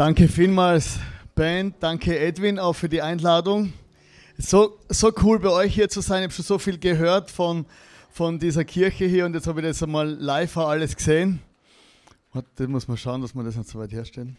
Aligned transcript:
Danke 0.00 0.28
vielmals, 0.28 0.98
Band. 1.34 1.74
Danke, 1.80 2.18
Edwin, 2.18 2.58
auch 2.58 2.72
für 2.72 2.88
die 2.88 3.02
Einladung. 3.02 3.74
So, 4.38 4.78
so 4.88 5.12
cool 5.22 5.38
bei 5.38 5.50
euch 5.50 5.74
hier 5.74 5.90
zu 5.90 6.00
sein. 6.00 6.20
Ich 6.20 6.24
habe 6.24 6.32
schon 6.32 6.44
so 6.46 6.58
viel 6.58 6.78
gehört 6.78 7.30
von, 7.30 7.66
von 8.10 8.38
dieser 8.38 8.64
Kirche 8.64 9.04
hier 9.04 9.26
und 9.26 9.34
jetzt 9.34 9.46
habe 9.46 9.60
ich 9.60 9.66
das 9.66 9.82
einmal 9.82 10.08
live 10.08 10.56
alles 10.56 10.96
gesehen. 10.96 11.40
Da 12.32 12.66
muss 12.66 12.88
man 12.88 12.96
schauen, 12.96 13.20
dass 13.20 13.34
wir 13.34 13.44
das 13.44 13.56
nicht 13.56 13.68
so 13.68 13.78
weit 13.78 13.92
herstellen. 13.92 14.38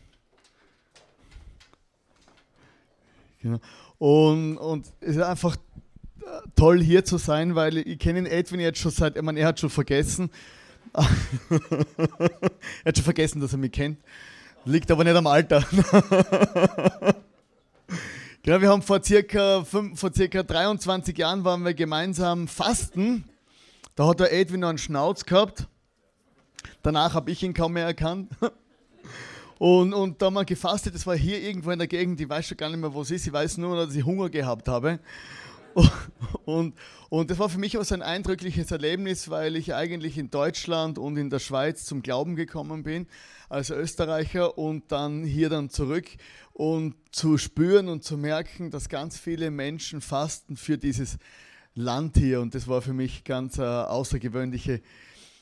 Genau. 3.43 3.59
Und, 3.99 4.57
und 4.57 4.87
es 4.99 5.15
ist 5.15 5.21
einfach 5.21 5.57
toll 6.55 6.81
hier 6.81 7.05
zu 7.05 7.19
sein, 7.19 7.53
weil 7.53 7.77
ich 7.77 7.99
kenne 7.99 8.27
Edwin 8.27 8.61
jetzt 8.61 8.79
schon 8.79 8.89
seit, 8.89 9.15
ich 9.15 9.21
meine, 9.21 9.39
er 9.39 9.49
hat 9.49 9.59
schon 9.59 9.69
vergessen. 9.69 10.31
er 10.93 11.05
hat 12.83 12.97
schon 12.97 13.03
vergessen, 13.03 13.39
dass 13.39 13.51
er 13.51 13.59
mich 13.59 13.71
kennt. 13.71 13.99
Liegt 14.65 14.91
aber 14.91 15.03
nicht 15.03 15.15
am 15.15 15.25
Alter. 15.25 15.65
genau, 18.43 18.61
wir 18.61 18.69
haben 18.69 18.83
vor 18.83 19.03
circa, 19.03 19.63
vor 19.63 20.13
circa 20.13 20.43
23 20.43 21.17
Jahren 21.17 21.43
waren 21.43 21.63
wir 21.63 21.73
gemeinsam 21.73 22.47
fasten. 22.47 23.23
Da 23.95 24.07
hat 24.07 24.19
der 24.19 24.31
Edwin 24.31 24.59
noch 24.61 24.69
einen 24.69 24.77
Schnauz 24.77 25.25
gehabt. 25.25 25.67
Danach 26.83 27.15
habe 27.15 27.31
ich 27.31 27.41
ihn 27.41 27.53
kaum 27.53 27.73
mehr 27.73 27.85
erkannt. 27.85 28.31
Und, 29.57 29.93
und 29.93 30.19
da 30.19 30.25
haben 30.25 30.33
wir 30.33 30.43
gefastet, 30.43 30.95
das 30.95 31.05
war 31.05 31.15
hier 31.15 31.39
irgendwo 31.39 31.69
in 31.69 31.77
der 31.77 31.87
Gegend, 31.87 32.19
ich 32.19 32.27
weiß 32.27 32.47
schon 32.47 32.57
gar 32.57 32.67
nicht 32.69 32.79
mehr, 32.79 32.91
wo 32.95 33.03
es 33.03 33.11
ist, 33.11 33.27
ich 33.27 33.31
weiß 33.31 33.59
nur, 33.59 33.75
dass 33.75 33.93
ich 33.93 34.03
Hunger 34.03 34.27
gehabt 34.27 34.67
habe. 34.67 34.97
Und, 36.45 36.75
und 37.09 37.29
das 37.29 37.39
war 37.39 37.49
für 37.49 37.59
mich 37.59 37.77
auch 37.77 37.83
so 37.83 37.93
ein 37.93 38.01
eindrückliches 38.01 38.71
Erlebnis, 38.71 39.29
weil 39.29 39.55
ich 39.55 39.73
eigentlich 39.73 40.17
in 40.17 40.31
Deutschland 40.31 40.97
und 40.97 41.17
in 41.17 41.29
der 41.29 41.39
Schweiz 41.39 41.85
zum 41.85 42.01
Glauben 42.01 42.35
gekommen 42.35 42.83
bin 42.83 43.07
als 43.47 43.69
Österreicher 43.69 44.57
und 44.57 44.91
dann 44.91 45.23
hier 45.23 45.49
dann 45.49 45.69
zurück. 45.69 46.07
Und 46.53 46.95
zu 47.11 47.37
spüren 47.37 47.89
und 47.89 48.03
zu 48.03 48.17
merken, 48.17 48.71
dass 48.71 48.89
ganz 48.89 49.17
viele 49.17 49.51
Menschen 49.51 50.01
fasten 50.01 50.57
für 50.57 50.77
dieses 50.77 51.17
Land 51.75 52.17
hier. 52.17 52.41
Und 52.41 52.55
das 52.55 52.67
war 52.67 52.81
für 52.81 52.93
mich 52.93 53.23
ganz 53.23 53.57
äh, 53.57 53.61
außergewöhnliche 53.61 54.81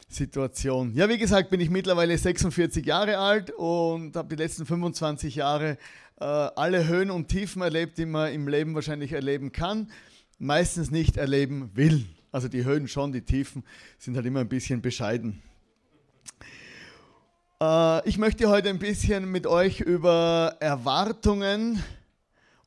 Situation. 0.08 0.94
Ja, 0.96 1.08
wie 1.08 1.18
gesagt, 1.18 1.50
bin 1.50 1.60
ich 1.60 1.70
mittlerweile 1.70 2.18
46 2.18 2.86
Jahre 2.86 3.20
alt 3.20 3.52
und 3.52 4.16
habe 4.16 4.36
die 4.36 4.42
letzten 4.42 4.66
25 4.66 5.36
Jahre 5.36 5.78
äh, 6.20 6.26
alle 6.26 6.88
Höhen 6.88 7.12
und 7.12 7.28
Tiefen 7.28 7.62
erlebt, 7.62 7.98
die 7.98 8.06
man 8.06 8.34
im 8.34 8.48
Leben 8.48 8.76
wahrscheinlich 8.76 9.14
erleben 9.14 9.52
kann, 9.52 9.92
meistens 10.40 10.90
nicht 10.90 11.18
erleben 11.18 11.70
will. 11.76 12.06
Also 12.32 12.48
die 12.48 12.64
Höhen 12.64 12.88
schon, 12.88 13.12
die 13.12 13.22
Tiefen 13.22 13.64
sind 13.98 14.16
halt 14.16 14.26
immer 14.26 14.40
ein 14.40 14.50
bisschen 14.50 14.82
bescheiden. 14.82 15.42
Äh, 17.62 18.08
ich 18.08 18.18
möchte 18.18 18.50
heute 18.50 18.70
ein 18.70 18.80
bisschen 18.80 19.30
mit 19.30 19.46
euch 19.46 19.82
über 19.82 20.56
Erwartungen 20.60 21.84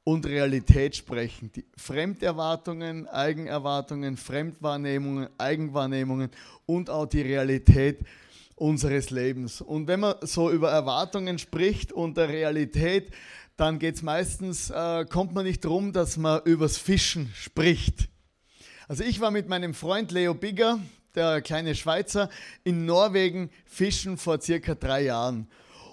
und 0.05 0.27
Realität 0.27 0.97
sprechen. 0.97 1.51
Die 1.53 1.65
Fremderwartungen, 1.77 3.09
Eigenerwartungen, 3.09 4.17
Fremdwahrnehmungen, 4.17 5.29
Eigenwahrnehmungen 5.39 6.31
und 6.67 6.91
auch 6.91 7.07
die 7.07 7.23
Realität 7.23 8.01
unseres 8.57 9.11
Lebens. 9.11 9.61
Und 9.61 9.87
wenn 9.87 10.01
man 10.01 10.17
so 10.23 10.51
über 10.51 10.71
Erwartungen 10.71 11.39
spricht 11.39 11.93
und 11.93 12.17
der 12.17 12.29
Realität, 12.29 13.11
dann 13.57 13.79
geht 13.79 13.97
es 13.97 14.03
meistens, 14.03 14.71
äh, 14.71 15.05
kommt 15.05 15.35
man 15.35 15.45
nicht 15.45 15.65
drum, 15.65 15.93
dass 15.93 16.17
man 16.17 16.43
übers 16.45 16.79
Fischen 16.79 17.31
spricht. 17.35 18.09
Also 18.89 19.05
ich 19.05 19.21
war 19.21 19.31
mit 19.31 19.49
meinem 19.49 19.75
Freund 19.75 20.11
Leo 20.11 20.35
Bigger, 20.35 20.79
der 21.15 21.43
kleine 21.43 21.75
Schweizer, 21.75 22.31
in 22.65 22.87
Norwegen 22.87 23.51
fischen 23.65 24.17
vor 24.17 24.41
circa 24.41 24.75
drei 24.75 25.05
Jahren. 25.05 25.49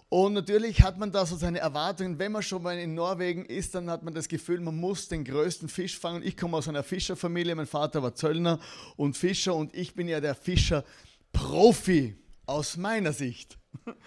Und 0.09 0.33
natürlich 0.33 0.81
hat 0.81 0.97
man 0.97 1.11
da 1.11 1.23
so 1.25 1.35
seine 1.35 1.59
Erwartungen. 1.59 2.17
Wenn 2.17 2.31
man 2.31 2.41
schon 2.41 2.63
mal 2.63 2.80
in 2.80 2.95
Norwegen 2.95 3.45
ist, 3.45 3.75
dann 3.75 3.91
hat 3.91 4.02
man 4.02 4.15
das 4.15 4.27
Gefühl, 4.27 4.59
man 4.59 4.75
muss 4.75 5.07
den 5.07 5.23
größten 5.23 5.69
Fisch 5.69 5.99
fangen. 5.99 6.23
Ich 6.23 6.35
komme 6.35 6.57
aus 6.57 6.67
einer 6.67 6.81
Fischerfamilie. 6.81 7.53
Mein 7.53 7.67
Vater 7.67 8.02
war 8.02 8.15
Zöllner 8.15 8.59
und 8.95 9.15
Fischer 9.15 9.53
und 9.53 9.76
ich 9.76 9.93
bin 9.93 10.08
ja 10.08 10.20
der 10.20 10.33
Fischer-Profi 10.33 12.15
aus 12.47 12.76
meiner 12.76 13.14
Sicht. 13.14 13.59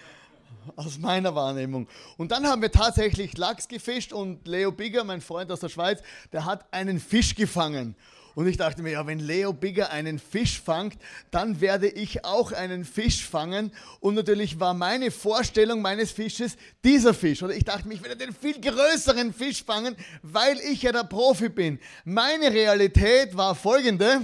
aus 0.76 0.98
meiner 0.98 1.34
Wahrnehmung. 1.34 1.88
Und 2.16 2.32
dann 2.32 2.46
haben 2.46 2.62
wir 2.62 2.70
tatsächlich 2.70 3.36
Lachs 3.36 3.68
gefischt 3.68 4.12
und 4.12 4.46
Leo 4.46 4.72
Bigger, 4.72 5.04
mein 5.04 5.20
Freund 5.20 5.50
aus 5.50 5.60
der 5.60 5.68
Schweiz, 5.68 6.02
der 6.32 6.44
hat 6.44 6.72
einen 6.72 7.00
Fisch 7.00 7.34
gefangen. 7.34 7.96
Und 8.34 8.46
ich 8.46 8.56
dachte 8.56 8.82
mir, 8.82 8.92
ja, 8.92 9.06
wenn 9.06 9.18
Leo 9.18 9.52
Bigger 9.52 9.90
einen 9.90 10.18
Fisch 10.18 10.60
fangt, 10.60 10.96
dann 11.30 11.60
werde 11.60 11.88
ich 11.88 12.24
auch 12.24 12.52
einen 12.52 12.84
Fisch 12.84 13.26
fangen. 13.26 13.72
Und 14.00 14.14
natürlich 14.14 14.58
war 14.58 14.74
meine 14.74 15.10
Vorstellung 15.10 15.82
meines 15.82 16.12
Fisches 16.12 16.56
dieser 16.82 17.12
Fisch. 17.12 17.42
Oder 17.42 17.54
ich 17.54 17.64
dachte 17.64 17.86
mir, 17.86 17.94
ich 17.94 18.02
werde 18.02 18.16
den 18.16 18.34
viel 18.34 18.58
größeren 18.58 19.34
Fisch 19.34 19.62
fangen, 19.62 19.96
weil 20.22 20.58
ich 20.60 20.82
ja 20.82 20.92
der 20.92 21.04
Profi 21.04 21.48
bin. 21.50 21.78
Meine 22.04 22.50
Realität 22.50 23.36
war 23.36 23.54
folgende. 23.54 24.22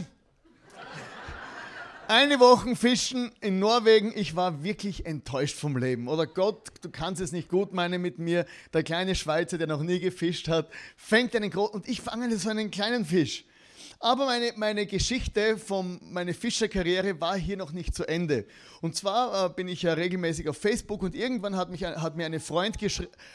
Eine 2.10 2.40
Woche 2.40 2.74
fischen 2.74 3.32
in 3.42 3.58
Norwegen, 3.58 4.14
ich 4.16 4.34
war 4.34 4.64
wirklich 4.64 5.04
enttäuscht 5.04 5.58
vom 5.58 5.76
Leben. 5.76 6.08
Oder 6.08 6.26
Gott, 6.26 6.70
du 6.80 6.88
kannst 6.88 7.20
es 7.20 7.32
nicht 7.32 7.50
gut 7.50 7.74
meinen 7.74 8.00
mit 8.00 8.18
mir. 8.18 8.46
Der 8.72 8.82
kleine 8.82 9.14
Schweizer, 9.14 9.58
der 9.58 9.66
noch 9.66 9.82
nie 9.82 10.00
gefischt 10.00 10.48
hat, 10.48 10.70
fängt 10.96 11.36
einen 11.36 11.50
großen 11.50 11.74
und 11.74 11.86
ich 11.86 12.00
fange 12.00 12.34
so 12.38 12.48
einen 12.48 12.70
kleinen 12.70 13.04
Fisch. 13.04 13.44
Aber 14.00 14.24
meine, 14.24 14.54
meine 14.56 14.86
Geschichte 14.86 15.58
von 15.58 16.00
meiner 16.00 16.32
Fischerkarriere 16.32 17.20
war 17.20 17.36
hier 17.36 17.58
noch 17.58 17.72
nicht 17.72 17.94
zu 17.94 18.08
Ende. 18.08 18.46
Und 18.80 18.96
zwar 18.96 19.44
äh, 19.44 19.50
bin 19.50 19.68
ich 19.68 19.82
ja 19.82 19.92
regelmäßig 19.92 20.48
auf 20.48 20.56
Facebook 20.56 21.02
und 21.02 21.14
irgendwann 21.14 21.56
hat, 21.56 21.68
mich, 21.68 21.84
hat 21.84 22.16
mir 22.16 22.24
eine 22.24 22.40
Freund 22.40 22.78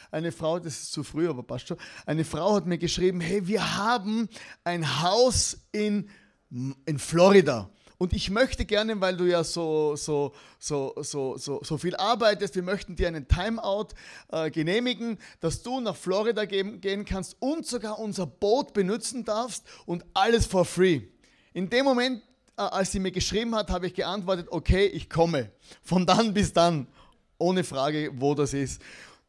eine 0.09 0.31
Frau, 0.31 0.57
das 0.57 0.81
ist 0.81 0.93
zu 0.93 1.03
früh, 1.03 1.29
aber 1.29 1.43
passt 1.43 1.67
schon, 1.67 1.77
eine 2.07 2.25
Frau 2.25 2.55
hat 2.55 2.65
mir 2.65 2.79
geschrieben, 2.79 3.21
hey, 3.21 3.45
wir 3.45 3.77
haben 3.77 4.29
ein 4.63 5.03
Haus 5.03 5.59
in, 5.71 6.09
in 6.49 6.97
Florida. 6.97 7.69
Und 7.97 8.13
ich 8.13 8.29
möchte 8.29 8.65
gerne, 8.65 8.99
weil 9.01 9.15
du 9.15 9.25
ja 9.25 9.43
so, 9.43 9.95
so, 9.95 10.33
so, 10.59 10.93
so, 11.01 11.37
so, 11.37 11.61
so 11.63 11.77
viel 11.77 11.95
arbeitest, 11.95 12.55
wir 12.55 12.63
möchten 12.63 12.95
dir 12.95 13.07
einen 13.07 13.27
Timeout 13.27 13.89
äh, 14.31 14.49
genehmigen, 14.51 15.17
dass 15.39 15.61
du 15.61 15.79
nach 15.79 15.95
Florida 15.95 16.45
gehen, 16.45 16.81
gehen 16.81 17.05
kannst 17.05 17.35
und 17.39 17.65
sogar 17.65 17.99
unser 17.99 18.25
Boot 18.25 18.73
benutzen 18.73 19.25
darfst 19.25 19.63
und 19.85 20.03
alles 20.13 20.45
for 20.45 20.65
free. 20.65 21.01
In 21.53 21.69
dem 21.69 21.85
Moment, 21.85 22.21
äh, 22.57 22.61
als 22.61 22.91
sie 22.91 22.99
mir 22.99 23.11
geschrieben 23.11 23.55
hat, 23.55 23.69
habe 23.69 23.87
ich 23.87 23.93
geantwortet, 23.93 24.47
okay, 24.49 24.85
ich 24.85 25.09
komme. 25.09 25.51
Von 25.83 26.05
dann 26.05 26.33
bis 26.33 26.53
dann, 26.53 26.87
ohne 27.37 27.63
Frage, 27.63 28.11
wo 28.15 28.35
das 28.35 28.53
ist 28.53 28.81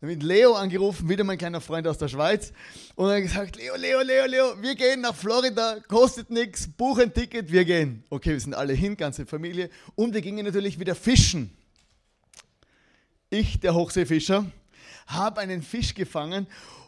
mit 0.04 0.22
Leo 0.22 0.54
angerufen, 0.54 1.08
wieder 1.08 1.24
mein 1.24 1.38
kleiner 1.38 1.60
Freund 1.60 1.86
aus 1.86 1.98
der 1.98 2.08
Schweiz. 2.08 2.52
Und 2.94 3.08
er 3.08 3.16
hat 3.16 3.22
gesagt, 3.22 3.56
Leo, 3.56 3.76
Leo, 3.76 4.00
Leo, 4.02 4.26
Leo, 4.26 4.62
wir 4.62 4.74
gehen 4.74 5.00
nach 5.00 5.14
Florida, 5.14 5.78
kostet 5.88 6.30
nichts, 6.30 6.68
buch 6.68 6.98
ein 6.98 7.12
Ticket, 7.12 7.50
wir 7.50 7.64
gehen. 7.64 8.04
Okay, 8.10 8.30
wir 8.30 8.40
sind 8.40 8.54
alle 8.54 8.72
hin, 8.72 8.96
ganze 8.96 9.26
Familie. 9.26 9.70
Und 9.94 10.14
wir 10.14 10.20
gingen 10.20 10.44
natürlich 10.44 10.78
wieder 10.78 10.94
fischen. 10.94 11.56
Ich, 13.30 13.60
der 13.60 13.74
Hochseefischer, 13.74 14.46
habe 15.06 15.40
einen 15.40 15.62
Fisch 15.62 15.94
gefangen 15.94 16.46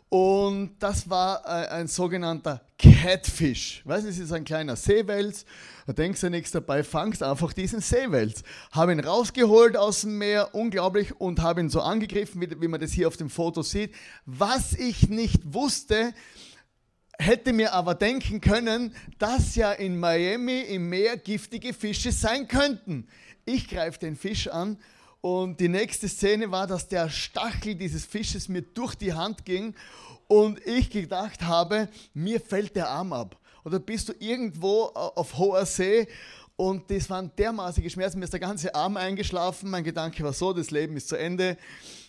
und 0.08 0.76
das 0.78 1.10
war 1.10 1.42
äh, 1.44 1.68
ein 1.68 1.88
sogenannter 1.88 2.62
Catfish. 2.78 3.82
Weißt 3.84 4.04
du, 4.04 4.08
das 4.08 4.18
ist 4.18 4.32
ein 4.32 4.44
kleiner 4.44 4.76
Seewels. 4.76 5.44
Da 5.86 5.92
denkst 5.92 6.20
du 6.20 6.30
nichts 6.30 6.52
dabei, 6.52 6.84
fangst 6.84 7.22
einfach 7.22 7.52
diesen 7.52 7.80
Seewels. 7.80 8.42
Habe 8.70 8.92
ihn 8.92 9.00
rausgeholt 9.00 9.76
aus 9.76 10.02
dem 10.02 10.18
Meer, 10.18 10.54
unglaublich, 10.54 11.20
und 11.20 11.40
habe 11.40 11.60
ihn 11.60 11.70
so 11.70 11.80
angegriffen, 11.80 12.40
wie, 12.40 12.60
wie 12.60 12.68
man 12.68 12.80
das 12.80 12.92
hier 12.92 13.08
auf 13.08 13.16
dem 13.16 13.30
Foto 13.30 13.62
sieht. 13.62 13.94
Was 14.26 14.74
ich 14.74 15.08
nicht 15.08 15.54
wusste, 15.54 16.12
hätte 17.18 17.52
mir 17.52 17.72
aber 17.72 17.94
denken 17.94 18.40
können, 18.40 18.94
dass 19.18 19.56
ja 19.56 19.72
in 19.72 19.98
Miami 19.98 20.60
im 20.60 20.88
Meer 20.88 21.16
giftige 21.16 21.72
Fische 21.72 22.12
sein 22.12 22.46
könnten. 22.46 23.08
Ich 23.44 23.68
greife 23.68 23.98
den 23.98 24.16
Fisch 24.16 24.48
an 24.48 24.78
und 25.26 25.58
die 25.58 25.68
nächste 25.68 26.08
Szene 26.08 26.52
war, 26.52 26.68
dass 26.68 26.86
der 26.86 27.10
Stachel 27.10 27.74
dieses 27.74 28.06
Fisches 28.06 28.48
mir 28.48 28.62
durch 28.62 28.94
die 28.94 29.12
Hand 29.12 29.44
ging 29.44 29.74
und 30.28 30.64
ich 30.64 30.88
gedacht 30.88 31.42
habe, 31.42 31.88
mir 32.14 32.40
fällt 32.40 32.76
der 32.76 32.90
Arm 32.90 33.12
ab. 33.12 33.36
Oder 33.64 33.80
bist 33.80 34.08
du 34.08 34.12
irgendwo 34.20 34.84
auf 34.84 35.36
hoher 35.36 35.66
See 35.66 36.06
und 36.54 36.88
das 36.92 37.10
waren 37.10 37.32
dermaßige 37.36 37.90
Schmerzen, 37.90 38.20
mir 38.20 38.26
ist 38.26 38.34
der 38.34 38.38
ganze 38.38 38.72
Arm 38.72 38.96
eingeschlafen. 38.96 39.68
Mein 39.68 39.82
Gedanke 39.82 40.22
war 40.22 40.32
so, 40.32 40.52
das 40.52 40.70
Leben 40.70 40.96
ist 40.96 41.08
zu 41.08 41.16
Ende. 41.16 41.56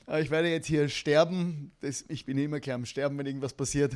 Äh, 0.08 0.22
ich 0.22 0.30
werde 0.30 0.52
jetzt 0.52 0.68
hier 0.68 0.88
sterben. 0.88 1.72
Das, 1.82 2.06
ich 2.10 2.24
bin 2.24 2.38
immer 2.38 2.60
gleich 2.60 2.76
am 2.76 2.86
Sterben, 2.86 3.18
wenn 3.18 3.26
irgendwas 3.26 3.54
passiert. 3.54 3.94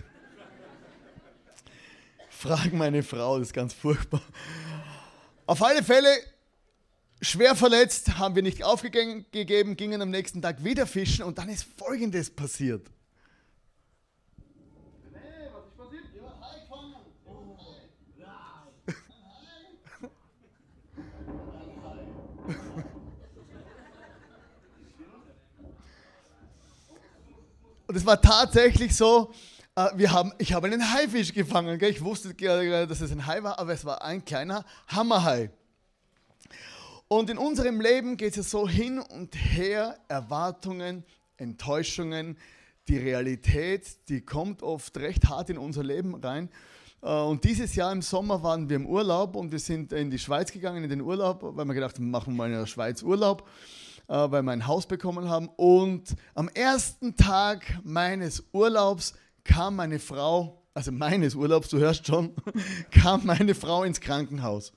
Frag 2.31 2.73
meine 2.73 3.03
Frau, 3.03 3.38
das 3.38 3.50
ist 3.50 3.53
ganz 3.53 3.71
furchtbar. 3.71 4.23
Auf 5.45 5.62
alle 5.62 5.83
Fälle 5.83 6.09
Schwer 7.23 7.56
verletzt, 7.56 8.18
haben 8.18 8.33
wir 8.33 8.41
nicht 8.41 8.63
aufgegeben, 8.63 9.77
gingen 9.77 10.01
am 10.01 10.09
nächsten 10.09 10.41
Tag 10.41 10.63
wieder 10.63 10.88
fischen 10.88 11.23
und 11.23 11.38
dann 11.38 11.50
ist 11.50 11.68
Folgendes 11.77 12.31
passiert. 12.31 12.88
Und 27.88 27.97
es 27.97 28.06
war 28.06 28.21
tatsächlich 28.21 28.95
so, 28.95 29.33
äh, 29.75 29.89
wir 29.95 30.12
haben, 30.13 30.31
ich 30.38 30.53
habe 30.53 30.68
einen 30.68 30.94
Haifisch 30.94 31.33
gefangen. 31.33 31.77
Gell? 31.77 31.91
Ich 31.91 32.01
wusste 32.01 32.33
gerade, 32.33 32.88
dass 32.88 33.01
es 33.01 33.12
ein 33.12 33.27
Hai 33.27 33.44
war, 33.44 33.59
aber 33.59 33.73
es 33.73 33.83
war 33.83 34.01
ein 34.01 34.23
kleiner 34.23 34.63
Hammerhai. 34.88 35.51
Und 37.11 37.29
in 37.29 37.37
unserem 37.37 37.81
Leben 37.81 38.15
geht 38.15 38.37
es 38.37 38.51
so 38.51 38.69
hin 38.69 38.97
und 38.97 39.35
her, 39.35 39.99
Erwartungen, 40.07 41.03
Enttäuschungen, 41.35 42.37
die 42.87 42.97
Realität, 42.97 44.07
die 44.07 44.21
kommt 44.21 44.63
oft 44.63 44.95
recht 44.95 45.27
hart 45.27 45.49
in 45.49 45.57
unser 45.57 45.83
Leben 45.83 46.15
rein. 46.15 46.47
Äh, 47.01 47.11
und 47.11 47.43
dieses 47.43 47.75
Jahr 47.75 47.91
im 47.91 48.01
Sommer 48.01 48.43
waren 48.43 48.69
wir 48.69 48.77
im 48.77 48.85
Urlaub 48.85 49.35
und 49.35 49.51
wir 49.51 49.59
sind 49.59 49.91
in 49.91 50.09
die 50.09 50.19
Schweiz 50.19 50.53
gegangen, 50.53 50.85
in 50.85 50.89
den 50.89 51.01
Urlaub, 51.01 51.41
weil 51.43 51.65
wir 51.65 51.73
gedacht 51.73 51.97
haben, 51.97 52.09
machen 52.09 52.31
wir 52.31 52.37
mal 52.37 52.49
in 52.49 52.57
der 52.57 52.65
Schweiz 52.65 53.03
Urlaub, 53.03 53.45
äh, 54.07 54.13
weil 54.13 54.41
wir 54.43 54.51
ein 54.51 54.65
Haus 54.65 54.87
bekommen 54.87 55.27
haben. 55.27 55.49
Und 55.57 56.15
am 56.33 56.47
ersten 56.47 57.17
Tag 57.17 57.77
meines 57.83 58.41
Urlaubs 58.53 59.15
kam 59.43 59.75
meine 59.75 59.99
Frau, 59.99 60.61
also 60.73 60.93
meines 60.93 61.35
Urlaubs, 61.35 61.67
du 61.67 61.77
hörst 61.77 62.07
schon, 62.07 62.33
kam 62.91 63.25
meine 63.25 63.53
Frau 63.53 63.83
ins 63.83 63.99
Krankenhaus. 63.99 64.71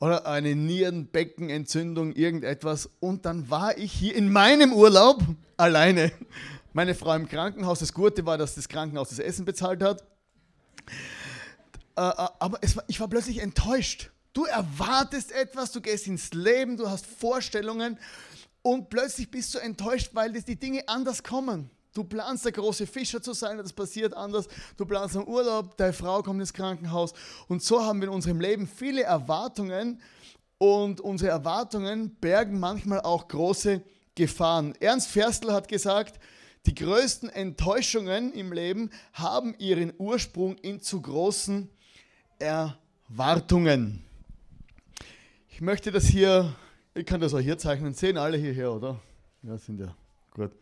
Oder 0.00 0.26
eine 0.26 0.54
Nierenbeckenentzündung, 0.54 2.12
irgendetwas. 2.12 2.88
Und 3.00 3.24
dann 3.26 3.50
war 3.50 3.76
ich 3.76 3.92
hier 3.92 4.14
in 4.14 4.30
meinem 4.30 4.72
Urlaub 4.72 5.22
alleine. 5.56 6.12
Meine 6.72 6.94
Frau 6.94 7.14
im 7.14 7.28
Krankenhaus. 7.28 7.80
Das 7.80 7.92
Gute 7.92 8.24
war, 8.24 8.38
dass 8.38 8.54
das 8.54 8.68
Krankenhaus 8.68 9.08
das 9.08 9.18
Essen 9.18 9.44
bezahlt 9.44 9.82
hat. 9.82 10.02
Äh, 11.96 12.02
äh, 12.02 12.28
aber 12.38 12.58
war, 12.76 12.84
ich 12.86 13.00
war 13.00 13.08
plötzlich 13.08 13.38
enttäuscht. 13.38 14.10
Du 14.32 14.44
erwartest 14.44 15.32
etwas, 15.32 15.72
du 15.72 15.80
gehst 15.80 16.06
ins 16.06 16.32
Leben, 16.32 16.76
du 16.76 16.88
hast 16.88 17.06
Vorstellungen 17.06 17.98
und 18.62 18.88
plötzlich 18.88 19.30
bist 19.30 19.52
du 19.54 19.58
enttäuscht, 19.58 20.10
weil 20.12 20.30
die 20.32 20.56
Dinge 20.56 20.86
anders 20.86 21.24
kommen. 21.24 21.70
Du 21.98 22.04
planst 22.04 22.44
der 22.44 22.52
große 22.52 22.86
Fischer 22.86 23.20
zu 23.20 23.32
sein, 23.32 23.58
das 23.58 23.72
passiert 23.72 24.14
anders. 24.14 24.46
Du 24.76 24.86
planst 24.86 25.16
einen 25.16 25.26
Urlaub, 25.26 25.76
deine 25.76 25.92
Frau 25.92 26.22
kommt 26.22 26.38
ins 26.38 26.52
Krankenhaus. 26.52 27.12
Und 27.48 27.60
so 27.60 27.82
haben 27.82 28.00
wir 28.00 28.06
in 28.06 28.14
unserem 28.14 28.40
Leben 28.40 28.68
viele 28.68 29.02
Erwartungen 29.02 30.00
und 30.58 31.00
unsere 31.00 31.32
Erwartungen 31.32 32.14
bergen 32.20 32.60
manchmal 32.60 33.00
auch 33.00 33.26
große 33.26 33.82
Gefahren. 34.14 34.74
Ernst 34.78 35.08
Ferstl 35.08 35.52
hat 35.52 35.66
gesagt, 35.66 36.20
die 36.66 36.74
größten 36.76 37.30
Enttäuschungen 37.30 38.32
im 38.32 38.52
Leben 38.52 38.90
haben 39.12 39.56
ihren 39.58 39.92
Ursprung 39.98 40.56
in 40.58 40.80
zu 40.80 41.02
großen 41.02 41.68
Erwartungen. 42.38 44.04
Ich 45.48 45.60
möchte 45.60 45.90
das 45.90 46.04
hier, 46.04 46.54
ich 46.94 47.06
kann 47.06 47.20
das 47.20 47.34
auch 47.34 47.40
hier 47.40 47.58
zeichnen, 47.58 47.92
sehen 47.92 48.18
alle 48.18 48.36
hierher, 48.36 48.72
oder? 48.72 49.00
Ja, 49.42 49.58
sind 49.58 49.80
ja 49.80 49.92
gut. 50.32 50.52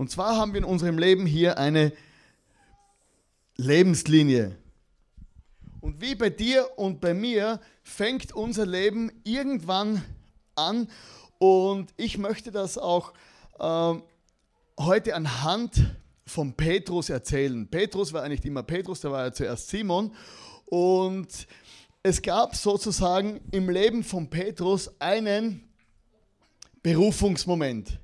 Und 0.00 0.10
zwar 0.10 0.38
haben 0.38 0.54
wir 0.54 0.58
in 0.60 0.64
unserem 0.64 0.96
Leben 0.96 1.26
hier 1.26 1.58
eine 1.58 1.92
Lebenslinie. 3.58 4.56
Und 5.82 6.00
wie 6.00 6.14
bei 6.14 6.30
dir 6.30 6.66
und 6.78 7.02
bei 7.02 7.12
mir 7.12 7.60
fängt 7.82 8.32
unser 8.32 8.64
Leben 8.64 9.12
irgendwann 9.24 10.02
an. 10.54 10.88
Und 11.36 11.92
ich 11.98 12.16
möchte 12.16 12.50
das 12.50 12.78
auch 12.78 13.12
äh, 13.58 13.94
heute 14.80 15.14
anhand 15.14 15.94
von 16.24 16.54
Petrus 16.54 17.10
erzählen. 17.10 17.68
Petrus 17.68 18.14
war 18.14 18.22
eigentlich 18.22 18.46
immer 18.46 18.62
Petrus, 18.62 19.02
der 19.02 19.10
war 19.10 19.26
ja 19.26 19.32
zuerst 19.34 19.68
Simon. 19.68 20.14
Und 20.64 21.46
es 22.02 22.22
gab 22.22 22.56
sozusagen 22.56 23.42
im 23.50 23.68
Leben 23.68 24.02
von 24.02 24.30
Petrus 24.30 24.98
einen 24.98 25.68
Berufungsmoment 26.82 28.00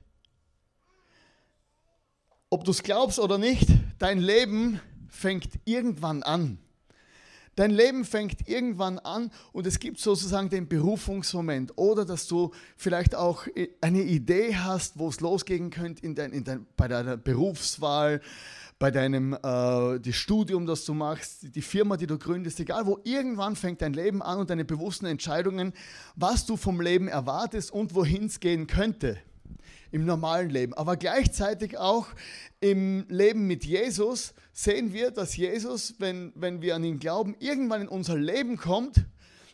ob 2.50 2.64
du 2.64 2.70
es 2.70 2.82
glaubst 2.82 3.19
oder 3.19 3.38
nicht, 3.38 3.69
dein 3.98 4.19
Leben 4.19 4.81
fängt 5.08 5.48
irgendwann 5.64 6.22
an. 6.22 6.58
Dein 7.56 7.70
Leben 7.70 8.04
fängt 8.04 8.48
irgendwann 8.48 8.98
an 8.98 9.31
und 9.52 9.66
es 9.66 9.78
gibt 9.78 9.98
sozusagen 9.98 10.50
den 10.50 10.69
Berufungsmoment 10.69 11.72
oder 11.76 12.04
dass 12.04 12.28
du 12.28 12.52
vielleicht 12.76 13.14
auch 13.14 13.46
eine 13.81 14.02
Idee 14.02 14.54
hast, 14.56 14.98
wo 14.98 15.08
es 15.08 15.20
losgehen 15.20 15.70
könnte 15.70 16.04
in 16.04 16.14
dein, 16.14 16.32
in 16.32 16.44
dein, 16.44 16.66
bei 16.76 16.87
deiner 16.87 17.16
Berufswahl, 17.16 18.20
bei 18.78 18.90
deinem 18.90 19.32
äh, 19.32 19.98
das 19.98 20.14
Studium, 20.14 20.66
das 20.66 20.84
du 20.84 20.93
machst, 20.93 21.54
die 21.56 21.62
Firma, 21.62 21.96
die 21.96 22.06
du 22.06 22.19
gründest, 22.19 22.60
egal 22.60 22.84
wo, 22.84 23.00
irgendwann 23.04 23.56
fängt 23.56 23.81
dein 23.81 23.94
Leben 23.94 24.20
an 24.20 24.38
und 24.38 24.50
deine 24.50 24.66
bewussten 24.66 25.06
Entscheidungen, 25.06 25.72
was 26.14 26.44
du 26.44 26.58
vom 26.58 26.82
Leben 26.82 27.08
erwartest 27.08 27.70
und 27.70 27.94
wohin 27.94 28.26
es 28.26 28.38
gehen 28.38 28.66
könnte 28.66 29.19
im 29.96 30.04
normalen 30.04 30.50
Leben. 30.50 30.75
Aber 30.75 30.96
gleichzeitig 30.96 31.76
auch 31.78 32.06
im 32.60 33.06
Leben 33.08 33.46
mit 33.46 33.64
Jesus 33.64 34.34
sehen 34.52 34.93
wir, 34.93 35.10
dass 35.10 35.37
Jesus, 35.37 35.94
wenn, 35.98 36.32
wenn 36.34 36.62
wir 36.62 36.76
an 36.76 36.84
ihn 36.84 36.98
glauben, 36.98 37.34
irgendwann 37.40 37.82
in 37.82 37.88
unser 37.88 38.16
Leben 38.16 38.56
kommt. 38.56 39.04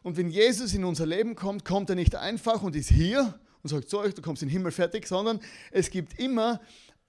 Und 0.02 0.16
wenn 0.16 0.28
Jesus 0.28 0.74
in 0.74 0.84
unser 0.84 1.06
Leben 1.06 1.34
kommt, 1.36 1.64
kommt 1.64 1.88
er 1.90 1.96
nicht 1.96 2.14
einfach 2.16 2.62
und 2.62 2.76
ist 2.76 2.90
hier 2.90 3.38
und 3.62 3.70
sagt, 3.70 3.88
so, 3.88 4.02
du 4.02 4.20
kommst 4.20 4.42
in 4.42 4.48
den 4.48 4.52
Himmel 4.52 4.72
fertig, 4.72 5.06
sondern 5.06 5.40
es 5.70 5.90
gibt 5.90 6.18
immer 6.18 6.60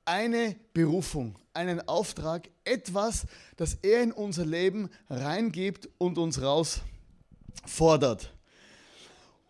eine 0.06 0.56
Berufung, 0.74 1.40
einen 1.54 1.88
Auftrag, 1.88 2.50
etwas, 2.66 3.26
das 3.58 3.76
er 3.82 4.04
in 4.04 4.12
unser 4.12 4.46
Leben 4.46 4.90
reingibt 5.10 5.90
und 5.98 6.20
uns 6.20 6.40
herausfordert. 6.40 8.32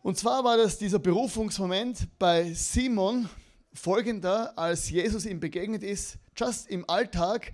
Und 0.03 0.17
zwar 0.17 0.43
war 0.43 0.57
das 0.57 0.77
dieser 0.77 0.99
Berufungsmoment 0.99 2.07
bei 2.19 2.53
Simon, 2.53 3.29
folgender, 3.73 4.57
als 4.57 4.89
Jesus 4.89 5.25
ihm 5.25 5.39
begegnet 5.39 5.83
ist, 5.83 6.17
just 6.35 6.67
im 6.67 6.89
Alltag, 6.89 7.53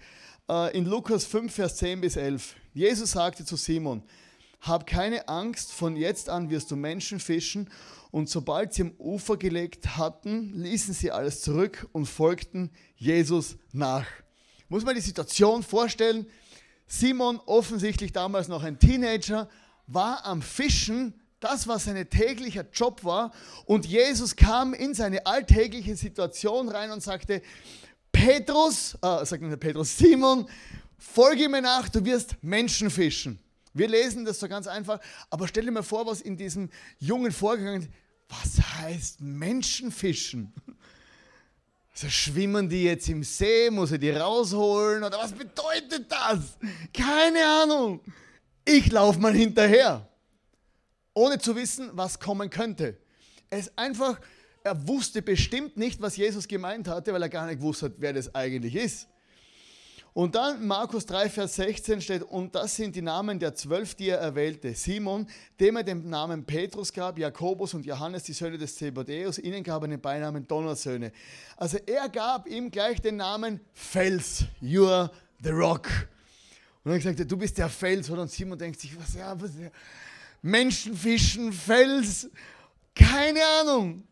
äh, 0.50 0.77
in 0.77 0.86
Lukas 0.86 1.25
5, 1.25 1.54
Vers 1.54 1.77
10 1.77 2.01
bis 2.01 2.16
11. 2.16 2.56
Jesus 2.74 3.12
sagte 3.12 3.45
zu 3.45 3.56
Simon, 3.56 4.04
hab 4.62 4.86
keine 4.86 5.27
Angst, 5.30 5.71
von 5.71 5.95
jetzt 5.95 6.30
an 6.30 6.50
wirst 6.50 6.69
du 6.71 6.75
Menschen 6.75 7.19
fischen. 7.19 7.69
Und 8.12 8.30
sobald 8.30 8.74
sie 8.74 8.81
am 8.83 8.92
Ufer 8.98 9.38
gelegt 9.38 9.98
hatten, 9.98 10.54
ließen 10.54 10.94
sie 10.94 11.12
alles 11.12 11.42
zurück 11.42 11.88
und 11.92 12.07
folgten 12.07 12.71
Jesus 12.95 13.57
nach. 13.71 14.06
Muss 14.68 14.83
man 14.83 14.95
die 14.95 15.01
Situation 15.01 15.63
vorstellen? 15.63 16.27
Simon, 16.88 17.39
offensichtlich 17.45 18.12
damals 18.12 18.48
noch 18.48 18.63
ein 18.63 18.80
Teenager, 18.80 19.48
war 19.88 20.25
am 20.25 20.42
Fischen 20.42 21.13
das, 21.40 21.68
was 21.68 21.86
sein 21.86 22.10
täglicher 22.10 22.66
Job 22.72 23.04
war. 23.04 23.32
Und 23.66 23.86
Jesus 23.86 24.36
kam 24.36 24.74
in 24.74 24.94
seine 24.94 25.26
alltägliche 25.26 25.96
Situation 25.96 26.70
rein 26.70 26.92
und 26.92 27.02
sagte, 27.02 27.42
Petrus, 28.12 28.96
äh, 29.02 29.26
sagt 29.26 29.42
nicht 29.42 29.60
Petrus, 29.60 29.98
Simon, 29.98 30.48
folge 30.98 31.48
mir 31.48 31.62
nach, 31.62 31.88
du 31.90 32.04
wirst 32.04 32.36
Menschen 32.42 32.90
fischen. 32.90 33.40
Wir 33.74 33.88
lesen 33.88 34.26
das 34.26 34.40
so 34.40 34.48
ganz 34.48 34.68
einfach, 34.68 35.00
aber 35.30 35.48
stell 35.48 35.66
dir 35.66 35.72
mal 35.72 35.84
vor, 35.84 36.06
was 36.06 36.22
in 36.22 36.36
diesem 36.36 36.69
Jungen 36.98 37.31
vorgegangen 37.31 37.84
ist. 37.84 37.90
Was 38.28 38.62
heißt 38.81 39.22
Menschenfischen? 39.22 40.54
Also 41.92 42.10
schwimmen 42.10 42.69
die 42.69 42.84
jetzt 42.84 43.10
im 43.10 43.24
See, 43.24 43.69
muss 43.69 43.92
er 43.92 43.98
die 43.98 44.12
rausholen 44.12 45.04
oder 45.04 45.18
was 45.18 45.31
bedeutet 45.31 46.12
das? 46.12 46.58
Keine 46.94 47.46
Ahnung. 47.46 48.02
Ich 48.66 48.92
laufe 48.92 49.19
mal 49.19 49.34
hinterher 49.34 50.08
ohne 51.19 51.38
zu 51.38 51.56
wissen, 51.57 51.90
was 51.94 52.19
kommen 52.19 52.49
könnte. 52.49 52.95
Ist 53.49 53.78
einfach, 53.78 54.21
er 54.64 54.88
wusste 54.88 55.21
bestimmt 55.21 55.76
nicht, 55.76 56.02
was 56.02 56.16
Jesus 56.16 56.47
gemeint 56.47 56.88
hatte, 56.88 57.11
weil 57.11 57.21
er 57.21 57.30
gar 57.30 57.45
nicht 57.45 57.61
wusste, 57.61 57.94
wer 57.97 58.14
das 58.14 58.33
eigentlich 58.33 58.76
ist. 58.76 59.09
Und 60.14 60.35
dann 60.35 60.66
Markus 60.66 61.06
3, 61.06 61.30
Vers 61.30 61.56
16 61.56 62.02
steht, 62.02 62.23
und 62.23 62.56
das 62.56 62.76
sind 62.76 62.95
die 62.95 63.02
Namen 63.02 63.38
der 63.38 63.54
zwölf, 63.54 63.95
die 63.95 64.09
er 64.09 64.19
erwählte. 64.19 64.73
Simon, 64.73 65.28
dem 65.59 65.76
er 65.76 65.83
den 65.83 66.09
Namen 66.09 66.45
Petrus 66.45 66.94
gab, 66.94 67.19
Jakobus 67.19 67.73
und 67.73 67.85
Johannes, 67.85 68.23
die 68.23 68.33
Söhne 68.33 68.57
des 68.57 68.76
Zebedeus, 68.76 69.40
ihnen 69.40 69.64
gab 69.64 69.81
er 69.83 69.90
den 69.90 70.02
Beinamen 70.02 70.47
Donnersöhne. 70.47 71.11
Also 71.57 71.80
er 71.85 72.07
gab 72.07 72.47
ihm 72.47 72.71
gleich 72.71 73.02
den 73.02 73.18
Namen 73.18 73.59
Fels, 73.73 74.45
you 74.61 74.88
are 74.88 75.11
the 75.44 75.52
rock. 75.52 75.90
Und 76.85 76.94
er 76.94 76.97
gesagt, 76.97 77.30
du 77.30 77.38
bist 77.38 77.57
der 77.57 77.68
Fels. 77.68 78.09
Und 78.09 78.31
Simon 78.31 78.57
denkt 78.57 78.80
sich, 78.80 78.97
was, 78.97 79.14
ja, 79.16 79.40
was, 79.40 79.52
ja. 79.59 79.69
Menschenfischen, 80.42 81.52
Fels, 81.54 82.30
keine 82.96 83.46
Ahnung. 83.62 84.04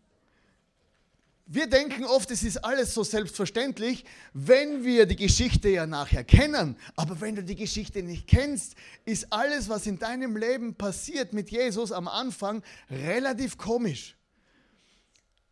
Wir 1.49 1.67
denken 1.67 2.03
oft, 2.03 2.29
es 2.31 2.43
ist 2.43 2.57
alles 2.57 2.93
so 2.93 3.03
selbstverständlich, 3.03 4.03
wenn 4.33 4.83
wir 4.83 5.05
die 5.05 5.15
Geschichte 5.15 5.69
ja 5.69 5.87
nachher 5.87 6.25
kennen. 6.25 6.75
Aber 6.97 7.21
wenn 7.21 7.35
du 7.35 7.43
die 7.43 7.55
Geschichte 7.55 8.03
nicht 8.03 8.27
kennst, 8.27 8.75
ist 9.05 9.31
alles, 9.31 9.69
was 9.69 9.87
in 9.87 9.97
deinem 9.97 10.35
Leben 10.35 10.75
passiert 10.75 11.31
mit 11.31 11.49
Jesus 11.49 11.93
am 11.93 12.09
Anfang, 12.09 12.63
relativ 12.89 13.57
komisch. 13.57 14.17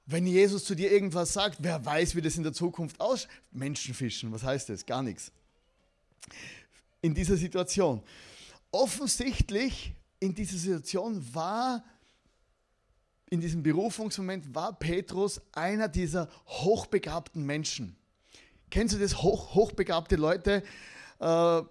Wenn 0.06 0.28
Jesus 0.28 0.66
zu 0.66 0.76
dir 0.76 0.92
irgendwas 0.92 1.32
sagt, 1.32 1.60
wer 1.62 1.84
weiß, 1.84 2.14
wie 2.16 2.22
das 2.22 2.36
in 2.36 2.44
der 2.44 2.54
Zukunft 2.54 3.00
aussieht. 3.00 3.30
Menschenfischen, 3.52 4.34
was 4.34 4.44
heißt 4.44 4.68
das? 4.68 4.86
Gar 4.86 5.02
nichts. 5.02 5.32
In 7.02 7.14
dieser 7.14 7.38
Situation. 7.38 8.04
Offensichtlich 8.70 9.94
in 10.20 10.34
dieser 10.34 10.58
Situation 10.58 11.24
war, 11.34 11.84
in 13.30 13.42
diesem 13.42 13.64
Berufungsmoment 13.64 14.54
war 14.54 14.78
Petrus 14.78 15.42
einer 15.52 15.88
dieser 15.88 16.30
hochbegabten 16.48 17.46
Menschen. 17.46 17.96
kennst 18.70 18.96
du 18.96 19.00
das, 19.00 19.22
hoch, 19.22 19.56
hochbegabte 19.56 20.16
Leute? 20.16 20.64
Äh, 21.20 21.62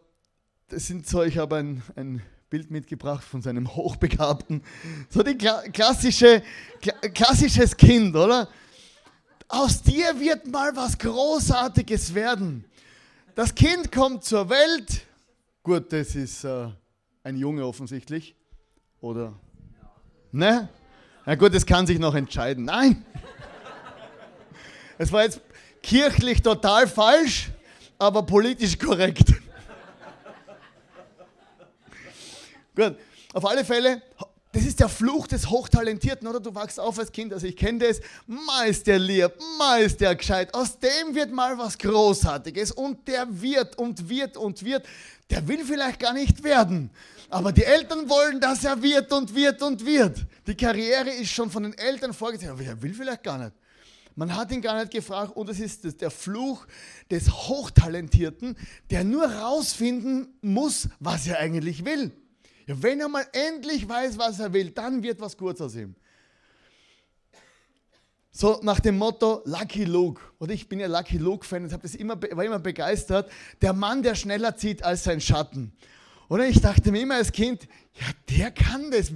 das 0.69 0.87
sind 0.87 1.07
so, 1.07 1.23
ich 1.23 1.39
habe 1.39 1.57
ein, 1.57 1.83
ein 1.97 2.23
Bild 2.51 2.71
mitgebracht 2.71 3.25
von 3.25 3.43
seinem 3.43 3.75
Hochbegabten. 3.75 4.63
So 5.11 5.23
die 5.23 5.37
Kla 5.37 5.63
klassische, 5.73 6.43
kla 6.81 6.93
klassisches 7.09 7.77
Kind, 7.77 8.15
oder? 8.15 8.49
Aus 9.49 9.83
dir 9.83 10.19
wird 10.19 10.47
mal 10.47 10.75
was 10.75 10.99
Großartiges 10.99 12.15
werden. 12.15 12.65
Das 13.35 13.55
Kind 13.55 13.93
kommt 13.93 14.25
zur 14.25 14.49
Welt. 14.49 15.03
Gut, 15.63 15.93
das 15.93 16.15
ist 16.15 16.45
äh, 16.45 16.69
ein 17.25 17.37
Junge 17.37 17.67
offensichtlich. 17.67 18.37
Oder? 19.01 19.35
Ne? 20.31 20.69
Na 21.25 21.35
gut, 21.35 21.55
es 21.55 21.65
kann 21.65 21.87
sich 21.87 21.99
noch 21.99 22.15
entscheiden. 22.15 22.65
Nein! 22.65 23.05
Es 24.99 25.11
war 25.11 25.25
jetzt 25.25 25.41
kirchlich 25.83 26.43
total 26.43 26.87
falsch, 26.87 27.51
aber 27.99 28.23
politisch 28.23 28.79
korrekt. 28.79 29.33
Gut, 32.77 32.97
auf 33.33 33.47
alle 33.47 33.65
Fälle, 33.65 34.03
das 34.55 34.65
ist 34.65 34.79
der 34.79 34.89
Fluch 34.89 35.27
des 35.27 35.51
Hochtalentierten, 35.51 36.29
oder? 36.29 36.39
Du 36.39 36.55
wachst 36.55 36.79
auf 36.79 36.99
als 36.99 37.11
Kind, 37.11 37.33
also 37.33 37.47
ich 37.47 37.57
kenne 37.57 37.81
das. 37.81 38.01
Mal 38.27 38.69
ist 38.69 38.87
der 38.87 39.01
lieb, 39.01 39.33
mal 39.59 39.83
ist 39.83 40.01
der 40.01 40.15
gescheit. 40.15 40.55
Aus 40.55 40.79
dem 40.79 41.15
wird 41.15 41.33
mal 41.33 41.59
was 41.59 41.77
Großartiges 41.77 42.71
und 42.71 43.09
der 43.09 43.27
wird 43.29 43.77
und 43.79 44.09
wird 44.09 44.37
und 44.37 44.65
wird. 44.65 44.87
Der 45.31 45.49
will 45.49 45.65
vielleicht 45.65 45.99
gar 45.99 46.13
nicht 46.13 46.45
werden, 46.45 46.91
aber 47.35 47.51
die 47.51 47.65
Eltern 47.65 48.09
wollen, 48.09 48.41
dass 48.41 48.63
er 48.63 48.81
wird 48.81 49.13
und 49.13 49.35
wird 49.35 49.61
und 49.61 49.85
wird. 49.85 50.25
Die 50.47 50.55
Karriere 50.55 51.11
ist 51.11 51.33
schon 51.33 51.51
von 51.51 51.65
den 51.65 51.77
Eltern 51.77 52.13
vorgesehen, 52.13 52.53
aber 52.53 52.63
er 52.63 52.81
will 52.81 52.95
vielleicht 52.95 53.25
gar 53.25 53.39
nicht. 53.39 53.51
Man 54.15 54.37
hat 54.37 54.53
ihn 54.53 54.63
gar 54.63 54.79
nicht 54.79 54.93
gefragt 54.93 55.37
und 55.37 55.49
es 55.49 55.59
ist 55.59 56.01
der 56.01 56.13
Fluch 56.13 56.65
des 57.11 57.29
Hochtalentierten, 57.29 58.57
der 58.89 59.03
nur 59.03 59.27
rausfinden 59.27 60.29
muss, 60.43 60.89
was 61.01 61.27
er 61.27 61.41
eigentlich 61.41 61.85
will. 61.85 62.13
Ja, 62.69 62.81
wenn 62.81 63.01
er 63.01 63.09
mal 63.09 63.27
endlich 63.33 63.89
weiß, 63.89 64.17
was 64.17 64.39
er 64.39 64.53
will, 64.53 64.71
dann 64.71 65.03
wird 65.03 65.21
was 65.21 65.37
kurz 65.37 65.61
aus 65.61 65.75
ihm. 65.75 65.97
So 68.31 68.61
nach 68.63 68.79
dem 68.79 68.97
Motto 68.97 69.43
Lucky 69.45 69.83
Luke. 69.83 70.23
Oder 70.39 70.53
ich 70.53 70.69
bin 70.69 70.79
ja 70.79 70.87
Lucky 70.87 71.19
Luke-Fan 71.19 71.65
und 71.65 71.73
war 71.73 72.45
immer 72.45 72.61
begeistert. 72.61 73.29
Der 73.61 73.73
Mann, 73.73 74.05
der 74.05 74.15
schneller 74.15 74.57
zieht 74.57 74.85
als 74.85 75.03
sein 75.03 75.21
Schatten. 75.21 75.73
Oder 76.35 76.49
ich 76.49 76.61
dachte 76.61 76.91
mir 76.91 77.03
immer 77.03 77.15
als 77.15 77.31
Kind, 77.31 77.69
ja, 77.93 78.07
der 78.29 78.51
kann 78.51 78.91
das. 78.91 79.13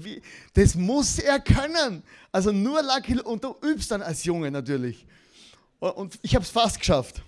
Das 0.54 0.76
muss 0.76 1.18
er 1.18 1.40
können. 1.40 2.04
Also 2.30 2.52
nur 2.52 2.80
Lucky. 2.80 3.18
Und 3.18 3.42
du 3.42 3.56
übst 3.60 3.90
dann 3.90 4.02
als 4.02 4.22
Junge 4.22 4.52
natürlich. 4.52 5.04
Und 5.80 6.16
ich 6.22 6.37
habe 6.37 6.44
es 6.44 6.50
fast 6.50 6.78
geschafft. 6.78 7.20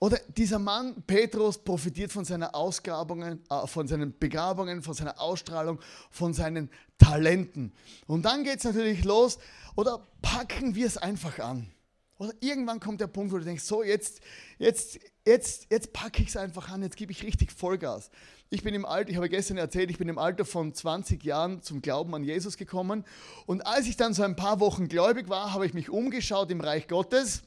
Oder 0.00 0.18
dieser 0.36 0.58
Mann, 0.58 1.00
Petrus, 1.06 1.58
profitiert 1.58 2.10
von, 2.10 2.24
seiner 2.24 2.56
Ausgrabungen, 2.56 3.40
äh, 3.48 3.68
von 3.68 3.86
seinen 3.86 4.18
Begabungen, 4.18 4.82
von 4.82 4.94
seiner 4.94 5.20
Ausstrahlung, 5.20 5.78
von 6.10 6.34
seinen 6.34 6.68
Talenten. 6.98 7.72
Und 8.08 8.24
dann 8.24 8.42
geht 8.42 8.58
es 8.58 8.64
natürlich 8.64 9.04
los, 9.04 9.38
oder 9.76 10.04
packen 10.22 10.74
wir 10.74 10.88
es 10.88 10.96
einfach 10.96 11.38
an. 11.38 11.70
Oder 12.18 12.32
irgendwann 12.40 12.80
kommt 12.80 13.00
der 13.00 13.06
Punkt, 13.06 13.32
wo 13.32 13.38
du 13.38 13.44
denkst, 13.44 13.62
so 13.62 13.84
jetzt, 13.84 14.20
jetzt, 14.58 14.98
jetzt, 15.28 15.66
jetzt 15.70 15.92
packe 15.92 16.22
ich 16.22 16.28
es 16.28 16.36
einfach 16.36 16.68
an, 16.70 16.82
jetzt 16.82 16.96
gebe 16.96 17.12
ich 17.12 17.22
richtig 17.22 17.52
Vollgas. 17.52 18.10
Ich 18.50 18.62
bin 18.62 18.74
im 18.74 18.84
Alter, 18.84 19.10
ich 19.10 19.16
habe 19.16 19.28
gestern 19.28 19.58
erzählt, 19.58 19.90
ich 19.90 19.98
bin 19.98 20.08
im 20.08 20.18
Alter 20.18 20.44
von 20.44 20.74
20 20.74 21.22
Jahren 21.22 21.62
zum 21.62 21.82
Glauben 21.82 22.14
an 22.14 22.24
Jesus 22.24 22.56
gekommen. 22.56 23.04
Und 23.46 23.66
als 23.66 23.86
ich 23.86 23.96
dann 23.96 24.14
so 24.14 24.22
ein 24.22 24.36
paar 24.36 24.58
Wochen 24.60 24.88
gläubig 24.88 25.28
war, 25.28 25.52
habe 25.52 25.66
ich 25.66 25.74
mich 25.74 25.90
umgeschaut 25.90 26.50
im 26.50 26.60
Reich 26.60 26.88
Gottes 26.88 27.42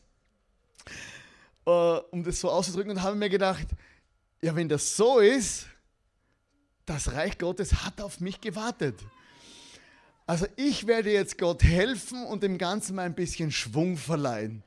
äh, 1.66 1.70
um 1.70 2.24
das 2.24 2.40
so 2.40 2.50
auszudrücken, 2.50 2.92
und 2.92 3.02
habe 3.02 3.16
mir 3.16 3.30
gedacht, 3.30 3.68
ja, 4.42 4.56
wenn 4.56 4.70
das 4.70 4.96
so 4.96 5.20
ist, 5.20 5.68
das 6.86 7.14
Reich 7.14 7.38
Gottes 7.38 7.86
hat 7.86 8.02
auf 8.02 8.20
mich 8.20 8.42
gewartet. 8.42 9.00
Also 10.26 10.46
ich 10.56 10.88
werde 10.88 11.12
jetzt 11.12 11.38
Gott 11.38 11.64
helfen 11.64 12.26
und 12.26 12.44
dem 12.44 12.58
Ganzen 12.58 12.96
mal 12.96 13.06
ein 13.06 13.16
bisschen 13.16 13.52
Schwung 13.52 13.98
verleihen. 13.98 14.64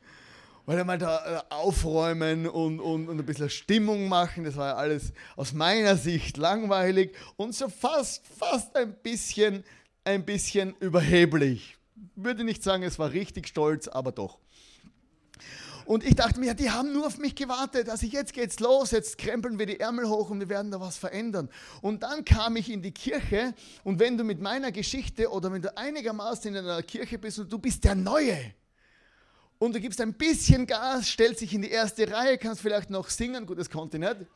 Weil 0.67 0.79
er 0.79 0.85
mal 0.85 0.99
da 0.99 1.41
äh, 1.41 1.43
aufräumen 1.53 2.47
und, 2.47 2.81
und, 2.81 3.09
und 3.09 3.19
ein 3.19 3.27
bisschen 3.27 3.51
Stimmung 3.51 4.09
machen, 4.09 4.45
das 4.45 4.57
war 4.57 4.69
ja 4.69 4.75
alles 4.77 5.13
aus 5.37 5.53
meiner 5.53 5.97
Sicht 5.97 6.39
langweilig 6.39 7.15
und 7.37 7.55
so 7.55 7.69
fast, 7.69 8.27
fast 8.27 8.75
ein 8.77 8.95
bisschen, 9.03 9.63
ein 10.05 10.25
bisschen 10.25 10.75
überheblich. 10.81 11.77
Würde 12.17 12.45
nicht 12.45 12.63
sagen, 12.63 12.83
es 12.83 12.99
war 12.99 13.13
richtig 13.13 13.49
stolz, 13.49 13.89
aber 13.89 14.13
doch. 14.13 14.39
Und 15.87 16.03
ich 16.03 16.15
dachte 16.15 16.41
mir, 16.41 16.55
die 16.55 16.71
haben 16.71 16.93
nur 16.93 17.07
auf 17.07 17.19
mich 17.19 17.35
gewartet. 17.35 17.91
Also 17.91 18.07
jetzt 18.07 18.33
geht's 18.33 18.59
los, 18.59 18.91
jetzt 18.91 19.19
krempeln 19.19 19.59
wir 19.59 19.67
die 19.67 19.81
Ärmel 19.81 20.09
hoch 20.09 20.31
und 20.31 20.41
wir 20.41 20.49
werden 20.49 20.71
da 20.71 20.81
was 20.81 20.97
verändern. 20.97 21.51
Und 21.83 22.03
dann 22.03 22.25
kam 22.25 22.57
ich 22.57 22.71
in 22.71 22.81
die 22.81 22.93
Kirche 22.93 23.53
und 23.83 23.99
wenn 23.99 24.17
du 24.17 24.25
mit 24.25 24.41
meiner 24.41 24.73
Geschichte 24.73 25.31
oder 25.31 25.53
wenn 25.53 25.61
du 25.61 25.77
einigermaßen 25.77 26.55
in 26.55 26.65
einer 26.65 26.83
Kirche 26.83 27.19
bist 27.19 27.39
und 27.39 27.53
du 27.53 27.59
bist 27.59 27.85
der 27.85 27.95
Neue 27.95 28.39
und 29.65 29.75
du 29.75 29.81
gibst 29.81 30.01
ein 30.01 30.13
bisschen 30.13 30.67
Gas, 30.67 31.09
stellst 31.09 31.41
dich 31.41 31.55
in 31.55 31.63
die 31.63 31.71
erste 31.71 32.11
Reihe, 32.11 32.39
kannst 32.39 32.61
vielleicht 32.61 32.91
noch 32.91 33.09
singen, 33.09 33.47
gut, 33.47 33.59
das 33.59 33.71
konnte 33.71 33.97
ich 33.97 34.03
nicht. 34.03 34.27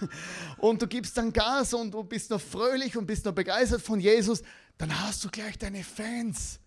Und 0.58 0.82
du 0.82 0.86
gibst 0.86 1.16
dann 1.16 1.32
Gas 1.32 1.74
und 1.74 1.92
du 1.92 2.04
bist 2.04 2.30
noch 2.30 2.40
fröhlich 2.40 2.96
und 2.96 3.06
bist 3.06 3.24
noch 3.24 3.32
begeistert 3.32 3.82
von 3.82 3.98
Jesus, 3.98 4.42
dann 4.78 4.96
hast 5.00 5.24
du 5.24 5.30
gleich 5.30 5.58
deine 5.58 5.82
Fans. 5.82 6.60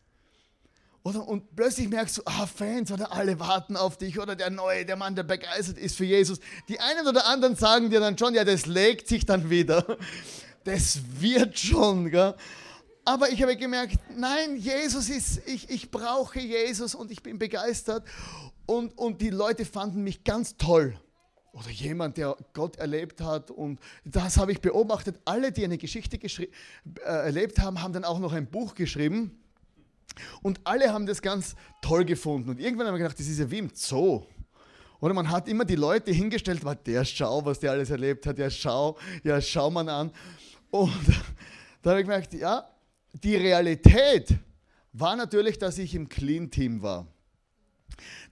Oder, 1.03 1.25
und 1.25 1.55
plötzlich 1.55 1.87
merkst 1.87 2.17
du, 2.17 2.21
ah, 2.25 2.47
Fans, 2.47 2.91
oder 2.91 3.13
alle 3.13 3.39
warten 3.39 3.77
auf 3.77 3.97
dich, 3.97 4.19
oder 4.19 4.35
der 4.35 4.49
Neue, 4.49 4.85
der 4.85 4.95
Mann, 4.95 5.15
der 5.15 5.23
begeistert 5.23 5.77
ist 5.77 5.95
für 5.95 6.05
Jesus. 6.05 6.39
Die 6.67 6.79
einen 6.79 7.07
oder 7.07 7.27
anderen 7.27 7.55
sagen 7.55 7.89
dir 7.89 7.99
dann 7.99 8.17
schon, 8.17 8.33
ja, 8.33 8.43
das 8.43 8.65
legt 8.65 9.07
sich 9.07 9.25
dann 9.25 9.49
wieder. 9.49 9.97
Das 10.65 11.01
wird 11.19 11.59
schon, 11.59 12.09
gell? 12.09 12.35
Aber 13.05 13.29
ich 13.29 13.41
habe 13.41 13.57
gemerkt, 13.57 13.99
nein, 14.15 14.55
Jesus 14.55 15.09
ist, 15.09 15.45
ich, 15.47 15.69
ich 15.69 15.91
brauche 15.91 16.39
Jesus 16.39 16.95
und 16.95 17.11
ich 17.11 17.21
bin 17.21 17.37
begeistert. 17.37 18.05
Und, 18.65 18.97
und 18.97 19.21
die 19.21 19.29
Leute 19.29 19.65
fanden 19.65 20.03
mich 20.03 20.23
ganz 20.23 20.55
toll. 20.55 20.97
Oder 21.51 21.69
jemand, 21.69 22.17
der 22.17 22.37
Gott 22.53 22.77
erlebt 22.77 23.19
hat. 23.21 23.51
Und 23.51 23.79
das 24.05 24.37
habe 24.37 24.53
ich 24.53 24.61
beobachtet. 24.61 25.19
Alle, 25.25 25.51
die 25.51 25.65
eine 25.65 25.77
Geschichte 25.77 26.17
äh, 26.17 26.47
erlebt 27.03 27.59
haben, 27.59 27.81
haben 27.81 27.93
dann 27.93 28.05
auch 28.05 28.19
noch 28.19 28.31
ein 28.31 28.49
Buch 28.49 28.73
geschrieben. 28.73 29.37
Und 30.41 30.61
alle 30.63 30.93
haben 30.93 31.05
das 31.05 31.21
ganz 31.21 31.55
toll 31.81 32.05
gefunden. 32.05 32.49
Und 32.51 32.59
irgendwann 32.59 32.87
haben 32.87 32.95
wir 32.95 32.99
gedacht, 32.99 33.19
das 33.19 33.27
ist 33.27 33.39
ja 33.39 33.51
wie 33.51 33.59
im 33.59 33.69
Zoo. 33.73 34.23
Oder 35.01 35.13
man 35.13 35.29
hat 35.29 35.49
immer 35.49 35.65
die 35.65 35.75
Leute 35.75 36.11
hingestellt, 36.11 36.63
war 36.63 36.75
der 36.75 37.03
schau, 37.03 37.43
was 37.43 37.59
der 37.59 37.71
alles 37.71 37.89
erlebt 37.89 38.25
hat, 38.25 38.37
ja 38.37 38.49
schau, 38.49 38.97
ja 39.23 39.41
schau 39.41 39.69
man 39.69 39.89
an. 39.89 40.11
Und 40.71 40.93
da 41.81 41.91
habe 41.91 41.99
ich 41.99 42.05
gemerkt, 42.05 42.33
ja, 42.33 42.65
die 43.13 43.35
Realität 43.35 44.35
war 44.91 45.15
natürlich, 45.15 45.57
dass 45.57 45.77
ich 45.77 45.95
im 45.95 46.09
Clean-Team 46.09 46.81
war. 46.81 47.07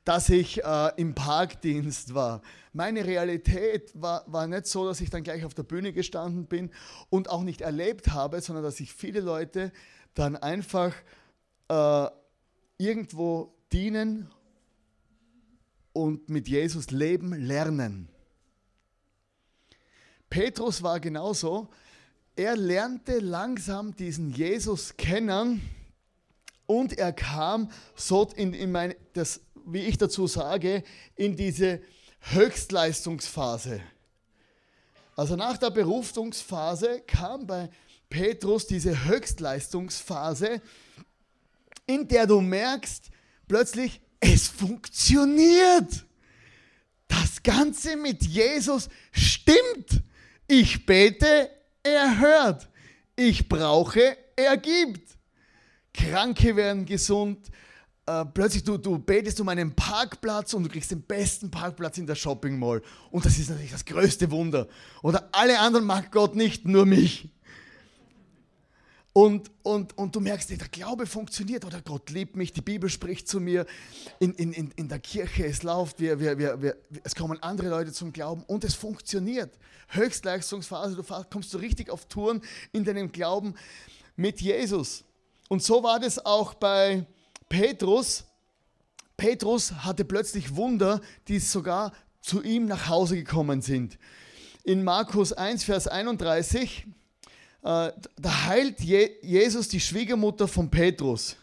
Dass 0.03 0.29
ich 0.29 0.63
äh, 0.63 0.91
im 0.97 1.13
Parkdienst 1.13 2.13
war. 2.13 2.41
Meine 2.73 3.05
Realität 3.05 3.91
war, 3.93 4.23
war 4.27 4.47
nicht 4.47 4.65
so, 4.65 4.85
dass 4.85 5.01
ich 5.01 5.09
dann 5.09 5.23
gleich 5.23 5.45
auf 5.45 5.53
der 5.53 5.63
Bühne 5.63 5.93
gestanden 5.93 6.47
bin 6.47 6.71
und 7.09 7.29
auch 7.29 7.43
nicht 7.43 7.61
erlebt 7.61 8.07
habe, 8.09 8.41
sondern 8.41 8.63
dass 8.63 8.79
ich 8.79 8.93
viele 8.93 9.19
Leute 9.19 9.71
dann 10.13 10.35
einfach 10.35 10.95
äh, 11.69 12.07
irgendwo 12.77 13.53
dienen 13.71 14.31
und 15.93 16.29
mit 16.29 16.47
Jesus 16.47 16.91
leben 16.91 17.33
lernen. 17.33 18.09
Petrus 20.29 20.81
war 20.81 20.99
genauso. 20.99 21.69
Er 22.35 22.55
lernte 22.55 23.19
langsam 23.19 23.95
diesen 23.95 24.31
Jesus 24.31 24.95
kennen 24.95 25.61
und 26.65 26.97
er 26.97 27.11
kam 27.11 27.69
so 27.95 28.29
in, 28.35 28.53
in 28.53 28.71
meine, 28.71 28.95
das, 29.13 29.41
wie 29.65 29.81
ich 29.81 29.97
dazu 29.97 30.27
sage, 30.27 30.83
in 31.15 31.35
diese 31.35 31.81
Höchstleistungsphase. 32.21 33.81
Also 35.15 35.35
nach 35.35 35.57
der 35.57 35.71
Berufungsphase 35.71 37.01
kam 37.01 37.45
bei 37.45 37.69
Petrus 38.09 38.65
diese 38.65 39.05
Höchstleistungsphase, 39.05 40.61
in 41.85 42.07
der 42.07 42.27
du 42.27 42.39
merkst, 42.39 43.09
plötzlich, 43.47 43.99
es 44.21 44.47
funktioniert. 44.47 46.05
Das 47.07 47.43
Ganze 47.43 47.97
mit 47.97 48.23
Jesus 48.23 48.87
stimmt. 49.11 50.01
Ich 50.47 50.85
bete, 50.85 51.49
er 51.83 52.19
hört. 52.19 52.69
Ich 53.15 53.47
brauche, 53.47 54.17
er 54.35 54.57
gibt. 54.57 55.17
Kranke 55.93 56.55
werden 56.55 56.85
gesund. 56.85 57.49
Äh, 58.05 58.25
plötzlich 58.33 58.63
du, 58.63 58.77
du 58.77 58.97
betest 58.97 59.39
um 59.41 59.49
einen 59.49 59.75
Parkplatz 59.75 60.53
und 60.53 60.63
du 60.63 60.69
kriegst 60.69 60.91
den 60.91 61.01
besten 61.03 61.51
Parkplatz 61.51 61.97
in 61.97 62.07
der 62.07 62.15
Shopping 62.15 62.57
Mall. 62.57 62.81
Und 63.11 63.25
das 63.25 63.37
ist 63.37 63.49
natürlich 63.49 63.71
das 63.71 63.85
größte 63.85 64.31
Wunder. 64.31 64.67
Oder 65.03 65.29
alle 65.31 65.59
anderen 65.59 65.85
mag 65.85 66.11
Gott 66.11 66.35
nicht, 66.35 66.65
nur 66.65 66.85
mich. 66.85 67.29
Und, 69.13 69.51
und, 69.63 69.97
und 69.97 70.15
du 70.15 70.21
merkst, 70.21 70.49
der 70.51 70.57
Glaube 70.57 71.05
funktioniert 71.05 71.65
oder 71.65 71.81
Gott 71.81 72.09
liebt 72.11 72.37
mich, 72.37 72.53
die 72.53 72.61
Bibel 72.61 72.89
spricht 72.89 73.27
zu 73.27 73.41
mir, 73.41 73.65
in, 74.19 74.33
in, 74.35 74.71
in, 74.71 74.87
der 74.87 74.99
Kirche, 74.99 75.45
es 75.45 75.63
läuft, 75.63 75.99
wir, 75.99 76.19
wir, 76.19 76.61
wir, 76.61 76.77
es 77.03 77.13
kommen 77.13 77.41
andere 77.43 77.67
Leute 77.67 77.91
zum 77.91 78.13
Glauben 78.13 78.43
und 78.43 78.63
es 78.63 78.73
funktioniert. 78.73 79.57
Höchstleistungsphase, 79.89 80.95
du 80.95 81.03
kommst 81.29 81.51
so 81.51 81.57
richtig 81.57 81.89
auf 81.89 82.05
Touren 82.05 82.41
in 82.71 82.85
deinem 82.85 83.11
Glauben 83.11 83.55
mit 84.15 84.39
Jesus. 84.39 85.03
Und 85.49 85.61
so 85.61 85.83
war 85.83 85.99
das 85.99 86.25
auch 86.25 86.53
bei 86.53 87.05
Petrus. 87.49 88.23
Petrus 89.17 89.73
hatte 89.73 90.05
plötzlich 90.05 90.55
Wunder, 90.55 91.01
die 91.27 91.39
sogar 91.39 91.91
zu 92.21 92.41
ihm 92.41 92.65
nach 92.65 92.87
Hause 92.87 93.17
gekommen 93.17 93.61
sind. 93.61 93.99
In 94.63 94.85
Markus 94.85 95.33
1, 95.33 95.65
Vers 95.65 95.87
31 95.89 96.85
äh, 96.85 97.00
da 97.61 98.45
heilt 98.45 98.79
Jesus 98.79 99.67
die 99.67 99.79
Schwiegermutter 99.79 100.47
von 100.47 100.69
Petrus. 100.69 101.35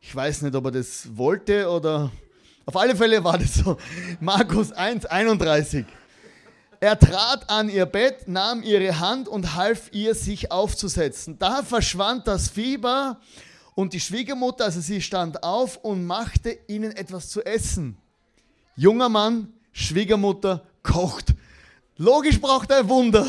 Ich 0.00 0.14
weiß 0.14 0.42
nicht, 0.42 0.54
ob 0.54 0.66
er 0.66 0.70
das 0.70 1.08
wollte 1.16 1.68
oder 1.68 2.10
auf 2.64 2.76
alle 2.76 2.96
Fälle 2.96 3.22
war 3.22 3.38
das 3.38 3.54
so. 3.54 3.76
Markus 4.20 4.72
1, 4.72 5.06
31. 5.06 5.84
Er 6.80 6.98
trat 6.98 7.50
an 7.50 7.68
ihr 7.68 7.86
Bett, 7.86 8.28
nahm 8.28 8.62
ihre 8.62 9.00
Hand 9.00 9.28
und 9.28 9.56
half 9.56 9.92
ihr, 9.92 10.14
sich 10.14 10.52
aufzusetzen. 10.52 11.38
Da 11.38 11.62
verschwand 11.62 12.28
das 12.28 12.48
Fieber 12.48 13.18
und 13.74 13.92
die 13.92 14.00
Schwiegermutter, 14.00 14.64
also 14.64 14.80
sie 14.80 15.02
stand 15.02 15.42
auf 15.42 15.76
und 15.78 16.06
machte 16.06 16.56
ihnen 16.68 16.92
etwas 16.92 17.28
zu 17.28 17.44
essen. 17.44 17.96
Junger 18.76 19.08
Mann, 19.08 19.52
Schwiegermutter, 19.72 20.62
kocht. 20.82 21.34
Logisch 21.96 22.40
braucht 22.40 22.70
er 22.70 22.78
ein 22.78 22.88
Wunder 22.88 23.26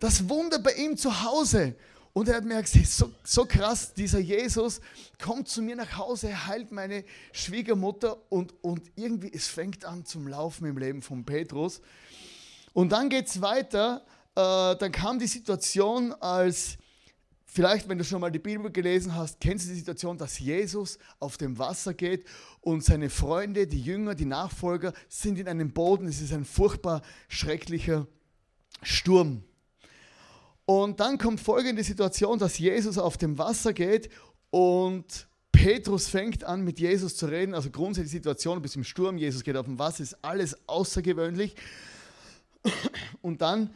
das 0.00 0.28
Wunder 0.28 0.58
bei 0.58 0.72
ihm 0.72 0.96
zu 0.96 1.22
Hause. 1.22 1.76
Und 2.12 2.28
er 2.28 2.36
hat 2.36 2.44
mir 2.44 2.64
so, 2.66 3.12
so 3.22 3.44
krass, 3.44 3.94
dieser 3.94 4.18
Jesus 4.18 4.80
kommt 5.22 5.46
zu 5.46 5.62
mir 5.62 5.76
nach 5.76 5.96
Hause, 5.96 6.46
heilt 6.46 6.72
meine 6.72 7.04
Schwiegermutter 7.32 8.20
und, 8.30 8.52
und 8.62 8.90
irgendwie, 8.96 9.30
es 9.32 9.46
fängt 9.46 9.84
an 9.84 10.04
zum 10.04 10.26
Laufen 10.26 10.66
im 10.66 10.76
Leben 10.76 11.02
von 11.02 11.24
Petrus. 11.24 11.80
Und 12.72 12.90
dann 12.90 13.10
geht 13.10 13.28
es 13.28 13.40
weiter, 13.40 14.04
äh, 14.34 14.76
dann 14.76 14.90
kam 14.90 15.20
die 15.20 15.28
Situation, 15.28 16.12
als, 16.14 16.78
vielleicht 17.44 17.88
wenn 17.88 17.98
du 17.98 18.04
schon 18.04 18.20
mal 18.20 18.30
die 18.30 18.40
Bibel 18.40 18.72
gelesen 18.72 19.14
hast, 19.14 19.40
kennst 19.40 19.66
du 19.66 19.70
die 19.70 19.78
Situation, 19.78 20.18
dass 20.18 20.40
Jesus 20.40 20.98
auf 21.20 21.36
dem 21.36 21.58
Wasser 21.58 21.94
geht 21.94 22.26
und 22.60 22.84
seine 22.84 23.08
Freunde, 23.08 23.68
die 23.68 23.80
Jünger, 23.80 24.16
die 24.16 24.24
Nachfolger 24.24 24.92
sind 25.08 25.38
in 25.38 25.46
einem 25.46 25.72
Boden. 25.72 26.08
Es 26.08 26.20
ist 26.20 26.32
ein 26.32 26.44
furchtbar 26.44 27.02
schrecklicher 27.28 28.08
Sturm. 28.82 29.44
Und 30.70 31.00
dann 31.00 31.18
kommt 31.18 31.40
folgende 31.40 31.82
Situation, 31.82 32.38
dass 32.38 32.56
Jesus 32.56 32.96
auf 32.96 33.18
dem 33.18 33.38
Wasser 33.38 33.72
geht 33.72 34.08
und 34.50 35.26
Petrus 35.50 36.06
fängt 36.06 36.44
an, 36.44 36.62
mit 36.62 36.78
Jesus 36.78 37.16
zu 37.16 37.26
reden. 37.26 37.54
Also 37.54 37.70
grundsätzlich 37.70 38.12
die 38.12 38.18
Situation 38.18 38.62
bis 38.62 38.76
im 38.76 38.84
Sturm, 38.84 39.18
Jesus 39.18 39.42
geht 39.42 39.56
auf 39.56 39.66
dem 39.66 39.80
Wasser, 39.80 40.04
ist 40.04 40.24
alles 40.24 40.56
außergewöhnlich. 40.68 41.56
Und 43.20 43.42
dann 43.42 43.74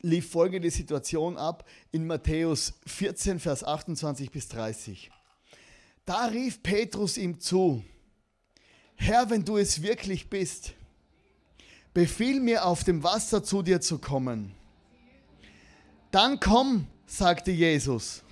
lief 0.00 0.30
folgende 0.30 0.70
Situation 0.70 1.36
ab 1.36 1.68
in 1.92 2.06
Matthäus 2.06 2.72
14, 2.86 3.38
Vers 3.38 3.62
28 3.62 4.30
bis 4.30 4.48
30. 4.48 5.10
Da 6.06 6.24
rief 6.24 6.62
Petrus 6.62 7.18
ihm 7.18 7.40
zu, 7.40 7.84
Herr, 8.94 9.28
wenn 9.28 9.44
du 9.44 9.58
es 9.58 9.82
wirklich 9.82 10.30
bist, 10.30 10.72
befiehl 11.92 12.40
mir 12.40 12.64
auf 12.64 12.84
dem 12.84 13.02
Wasser 13.02 13.44
zu 13.44 13.60
dir 13.60 13.82
zu 13.82 13.98
kommen. 13.98 14.54
Dann 16.10 16.40
komm, 16.40 16.86
sagte 17.06 17.50
Jesus. 17.50 18.22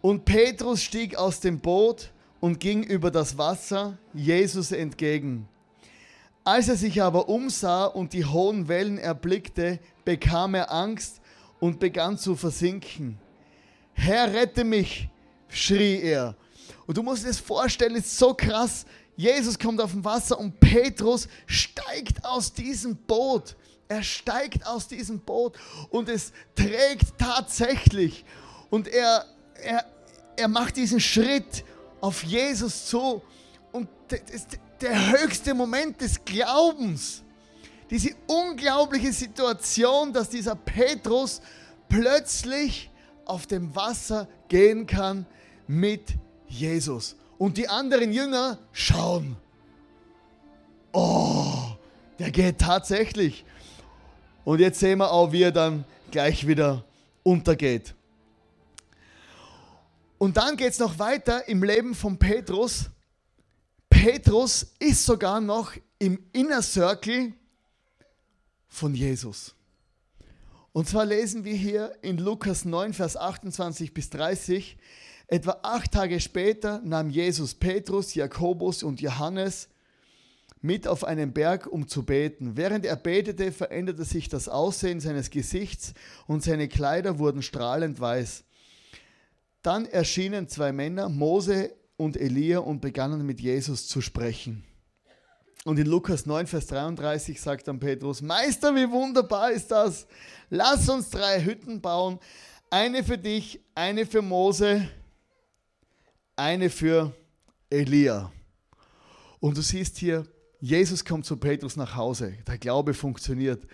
Und 0.00 0.24
Petrus 0.24 0.82
stieg 0.82 1.16
aus 1.16 1.40
dem 1.40 1.60
Boot 1.60 2.10
und 2.40 2.60
ging 2.60 2.82
über 2.82 3.10
das 3.10 3.38
Wasser 3.38 3.98
Jesus 4.14 4.72
entgegen. 4.72 5.48
Als 6.44 6.68
er 6.68 6.76
sich 6.76 7.02
aber 7.02 7.28
umsah 7.28 7.86
und 7.86 8.12
die 8.12 8.24
hohen 8.24 8.68
Wellen 8.68 8.98
erblickte, 8.98 9.80
bekam 10.04 10.54
er 10.54 10.72
Angst 10.72 11.20
und 11.58 11.80
begann 11.80 12.18
zu 12.18 12.36
versinken. 12.36 13.18
Herr, 13.94 14.32
rette 14.32 14.62
mich, 14.62 15.08
schrie 15.48 16.00
er. 16.00 16.36
Und 16.86 16.96
du 16.96 17.02
musst 17.02 17.26
das 17.26 17.38
vorstellen, 17.38 17.96
ist 17.96 18.16
so 18.16 18.32
krass. 18.34 18.86
Jesus 19.16 19.58
kommt 19.58 19.80
auf 19.80 19.90
dem 19.90 20.04
Wasser 20.04 20.38
und 20.38 20.60
Petrus 20.60 21.26
steigt 21.46 22.24
aus 22.24 22.52
diesem 22.52 22.94
Boot. 22.94 23.56
Er 23.88 24.02
steigt 24.02 24.66
aus 24.66 24.88
diesem 24.88 25.20
Boot 25.20 25.56
und 25.90 26.08
es 26.08 26.32
trägt 26.54 27.18
tatsächlich. 27.18 28.24
Und 28.68 28.88
er, 28.88 29.24
er, 29.62 29.84
er 30.36 30.48
macht 30.48 30.76
diesen 30.76 31.00
Schritt 31.00 31.64
auf 32.00 32.24
Jesus 32.24 32.86
zu. 32.86 33.22
Und 33.72 33.88
das 34.08 34.20
ist 34.30 34.58
der 34.80 35.12
höchste 35.12 35.54
Moment 35.54 36.00
des 36.00 36.24
Glaubens. 36.24 37.22
Diese 37.90 38.10
unglaubliche 38.26 39.12
Situation, 39.12 40.12
dass 40.12 40.28
dieser 40.28 40.56
Petrus 40.56 41.40
plötzlich 41.88 42.90
auf 43.24 43.46
dem 43.46 43.74
Wasser 43.74 44.28
gehen 44.48 44.86
kann 44.86 45.26
mit 45.68 46.14
Jesus. 46.48 47.16
Und 47.38 47.56
die 47.56 47.68
anderen 47.68 48.12
Jünger 48.12 48.58
schauen. 48.72 49.36
Oh, 50.92 51.76
der 52.18 52.30
geht 52.30 52.58
tatsächlich. 52.58 53.44
Und 54.46 54.60
jetzt 54.60 54.78
sehen 54.78 54.98
wir 54.98 55.10
auch, 55.10 55.32
wie 55.32 55.42
er 55.42 55.50
dann 55.50 55.84
gleich 56.12 56.46
wieder 56.46 56.84
untergeht. 57.24 57.96
Und 60.18 60.36
dann 60.36 60.56
geht 60.56 60.70
es 60.70 60.78
noch 60.78 61.00
weiter 61.00 61.48
im 61.48 61.64
Leben 61.64 61.96
von 61.96 62.16
Petrus. 62.16 62.88
Petrus 63.90 64.68
ist 64.78 65.04
sogar 65.04 65.40
noch 65.40 65.72
im 65.98 66.20
Inner 66.32 66.62
Circle 66.62 67.32
von 68.68 68.94
Jesus. 68.94 69.56
Und 70.72 70.88
zwar 70.88 71.06
lesen 71.06 71.42
wir 71.42 71.56
hier 71.56 71.96
in 72.02 72.16
Lukas 72.16 72.64
9, 72.64 72.92
Vers 72.92 73.16
28 73.16 73.92
bis 73.92 74.10
30, 74.10 74.76
etwa 75.26 75.58
acht 75.64 75.90
Tage 75.90 76.20
später 76.20 76.80
nahm 76.84 77.10
Jesus 77.10 77.54
Petrus, 77.54 78.14
Jakobus 78.14 78.84
und 78.84 79.00
Johannes 79.00 79.68
mit 80.66 80.88
auf 80.88 81.04
einen 81.04 81.32
Berg, 81.32 81.66
um 81.66 81.86
zu 81.86 82.04
beten. 82.04 82.56
Während 82.56 82.84
er 82.84 82.96
betete, 82.96 83.52
veränderte 83.52 84.04
sich 84.04 84.28
das 84.28 84.48
Aussehen 84.48 85.00
seines 85.00 85.30
Gesichts 85.30 85.94
und 86.26 86.42
seine 86.42 86.68
Kleider 86.68 87.18
wurden 87.18 87.42
strahlend 87.42 88.00
weiß. 88.00 88.44
Dann 89.62 89.86
erschienen 89.86 90.48
zwei 90.48 90.72
Männer, 90.72 91.08
Mose 91.08 91.72
und 91.96 92.16
Elia, 92.16 92.58
und 92.58 92.80
begannen 92.80 93.24
mit 93.24 93.40
Jesus 93.40 93.86
zu 93.86 94.00
sprechen. 94.00 94.64
Und 95.64 95.78
in 95.78 95.86
Lukas 95.86 96.26
9, 96.26 96.46
Vers 96.46 96.66
33 96.66 97.40
sagt 97.40 97.66
dann 97.66 97.80
Petrus, 97.80 98.22
Meister, 98.22 98.74
wie 98.74 98.88
wunderbar 98.88 99.50
ist 99.50 99.70
das. 99.70 100.06
Lass 100.50 100.88
uns 100.88 101.10
drei 101.10 101.44
Hütten 101.44 101.80
bauen, 101.80 102.20
eine 102.70 103.02
für 103.02 103.18
dich, 103.18 103.60
eine 103.74 104.06
für 104.06 104.22
Mose, 104.22 104.88
eine 106.36 106.70
für 106.70 107.12
Elia. 107.70 108.32
Und 109.40 109.56
du 109.56 109.62
siehst 109.62 109.98
hier, 109.98 110.26
Jesus 110.60 111.04
kommt 111.04 111.26
zu 111.26 111.36
Petrus 111.36 111.76
nach 111.76 111.96
Hause. 111.96 112.36
Der 112.46 112.58
Glaube 112.58 112.94
funktioniert. 112.94 113.66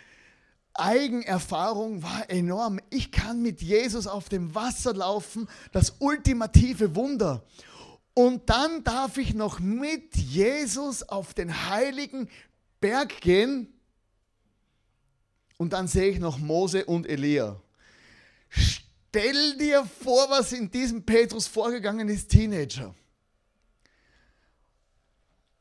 Eigenerfahrung 0.74 2.02
war 2.02 2.30
enorm. 2.30 2.80
Ich 2.90 3.12
kann 3.12 3.42
mit 3.42 3.60
Jesus 3.60 4.06
auf 4.06 4.28
dem 4.28 4.54
Wasser 4.54 4.94
laufen, 4.94 5.48
das 5.72 5.96
ultimative 5.98 6.94
Wunder. 6.96 7.44
Und 8.14 8.48
dann 8.48 8.84
darf 8.84 9.16
ich 9.16 9.34
noch 9.34 9.58
mit 9.60 10.16
Jesus 10.16 11.02
auf 11.02 11.34
den 11.34 11.68
heiligen 11.68 12.28
Berg 12.80 13.20
gehen. 13.20 13.68
Und 15.56 15.72
dann 15.72 15.88
sehe 15.88 16.10
ich 16.10 16.18
noch 16.18 16.38
Mose 16.38 16.84
und 16.84 17.06
Elia. 17.06 17.60
Stell 18.48 19.56
dir 19.58 19.86
vor, 20.02 20.28
was 20.30 20.52
in 20.52 20.70
diesem 20.70 21.04
Petrus 21.04 21.46
vorgegangen 21.46 22.08
ist, 22.08 22.30
Teenager. 22.30 22.94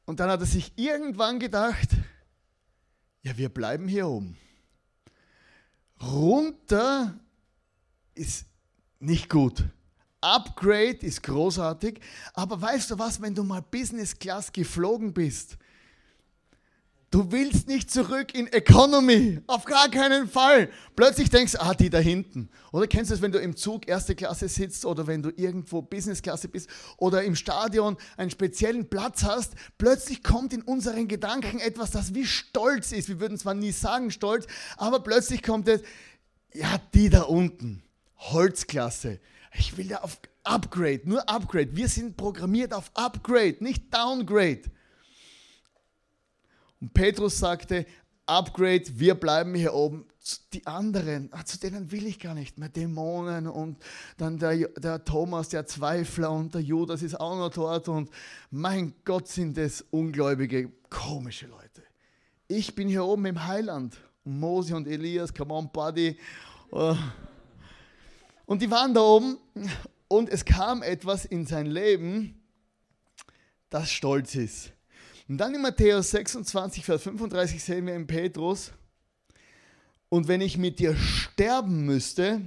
Und 0.06 0.20
dann 0.20 0.30
hat 0.30 0.40
er 0.40 0.46
sich 0.46 0.74
irgendwann 0.76 1.40
gedacht, 1.40 1.90
ja, 3.24 3.38
wir 3.38 3.50
bleiben 3.50 3.88
hier 3.88 4.08
oben. 4.08 4.38
Runter 6.02 7.20
ist 8.16 8.46
nicht 9.00 9.30
gut. 9.30 9.64
Upgrade 10.22 10.98
ist 11.02 11.24
großartig, 11.24 12.00
aber 12.34 12.62
weißt 12.62 12.92
du 12.92 13.00
was, 13.00 13.22
wenn 13.22 13.34
du 13.34 13.44
mal 13.44 13.62
Business 13.62 14.18
Class 14.18 14.52
geflogen 14.52 15.14
bist, 15.14 15.58
Du 17.12 17.30
willst 17.30 17.68
nicht 17.68 17.92
zurück 17.92 18.34
in 18.34 18.48
Economy. 18.48 19.42
Auf 19.46 19.66
gar 19.66 19.90
keinen 19.90 20.30
Fall. 20.30 20.70
Plötzlich 20.96 21.30
denkst 21.30 21.52
du, 21.52 21.62
ah, 21.62 21.74
die 21.74 21.90
da 21.90 21.98
hinten. 21.98 22.50
Oder 22.72 22.88
kennst 22.88 23.12
du 23.12 23.16
es, 23.16 23.22
wenn 23.22 23.34
du 23.34 23.40
im 23.40 23.58
Zug 23.58 23.90
erste 23.90 24.16
Klasse 24.16 24.48
sitzt 24.48 24.86
oder 24.86 25.08
wenn 25.08 25.22
du 25.22 25.30
irgendwo 25.36 25.82
Businessklasse 25.82 26.48
bist 26.48 26.70
oder 26.96 27.22
im 27.26 27.36
Stadion 27.36 27.98
einen 28.16 28.32
speziellen 28.32 28.90
Platz 28.90 29.26
hast. 29.26 29.56
Plötzlich 29.78 30.24
kommt 30.24 30.54
in 30.54 30.62
unseren 30.62 31.10
Gedanken 31.10 31.60
etwas, 31.60 31.92
das 31.92 32.16
wie 32.16 32.26
stolz 32.26 32.94
ist. 32.94 33.10
Wir 33.10 33.20
würden 33.20 33.38
zwar 33.38 33.56
nie 33.56 33.74
sagen 33.74 34.10
stolz, 34.10 34.48
aber 34.78 35.02
plötzlich 35.02 35.44
kommt 35.44 35.68
es, 35.68 35.82
ja, 36.54 36.80
die 36.94 37.10
da 37.10 37.24
unten, 37.24 37.84
Holzklasse. 38.16 39.20
Ich 39.56 39.76
will 39.76 39.88
ja 39.88 40.02
auf 40.02 40.18
Upgrade, 40.46 41.02
nur 41.04 41.28
Upgrade. 41.28 41.76
Wir 41.76 41.90
sind 41.90 42.16
programmiert 42.16 42.74
auf 42.74 42.90
Upgrade, 42.94 43.58
nicht 43.60 43.94
Downgrade. 43.94 44.62
Und 46.82 46.94
Petrus 46.94 47.38
sagte, 47.38 47.86
Upgrade, 48.26 48.84
wir 48.96 49.16
bleiben 49.16 49.56
hier 49.56 49.74
oben. 49.74 50.06
Die 50.54 50.66
anderen, 50.68 51.30
ah, 51.32 51.44
zu 51.44 51.60
denen 51.60 51.92
will 51.92 52.06
ich 52.06 52.20
gar 52.20 52.34
nicht 52.34 52.58
mehr. 52.58 52.70
Dämonen 52.70 53.48
und 53.48 53.78
dann 54.18 54.38
der, 54.38 54.68
der 54.70 55.04
Thomas, 55.04 55.50
der 55.50 55.66
Zweifler 55.66 56.32
und 56.32 56.54
der 56.54 56.62
Judas 56.62 57.02
ist 57.02 57.20
auch 57.20 57.36
noch 57.36 57.50
dort. 57.50 57.88
Und 57.88 58.10
mein 58.50 58.94
Gott, 59.04 59.28
sind 59.28 59.58
das 59.58 59.84
ungläubige, 59.90 60.72
komische 60.90 61.48
Leute. 61.48 61.84
Ich 62.48 62.76
bin 62.76 62.88
hier 62.88 63.06
oben 63.06 63.26
im 63.26 63.48
Heiland. 63.48 63.98
Mose 64.24 64.76
und 64.76 64.88
Elias, 64.88 65.34
come 65.34 65.54
on, 65.54 65.72
buddy. 65.72 66.18
Oh. 66.72 66.96
Und 68.46 68.62
die 68.62 68.70
waren 68.70 68.94
da 68.94 69.02
oben 69.02 69.38
und 70.08 70.30
es 70.30 70.46
kam 70.46 70.84
etwas 70.84 71.26
in 71.26 71.46
sein 71.46 71.66
Leben, 71.66 72.42
das 73.70 73.90
stolz 73.90 74.36
ist. 74.36 74.74
Und 75.32 75.38
dann 75.38 75.56
in 75.56 75.62
Matthäus 75.62 76.12
26, 76.12 76.84
Vers 76.84 77.04
35 77.04 77.64
sehen 77.64 77.88
wir 77.88 77.96
in 77.96 78.06
Petrus, 78.06 78.74
und 80.10 80.28
wenn 80.28 80.42
ich 80.42 80.58
mit 80.58 80.78
dir 80.80 80.94
sterben 80.94 81.86
müsste, 81.86 82.42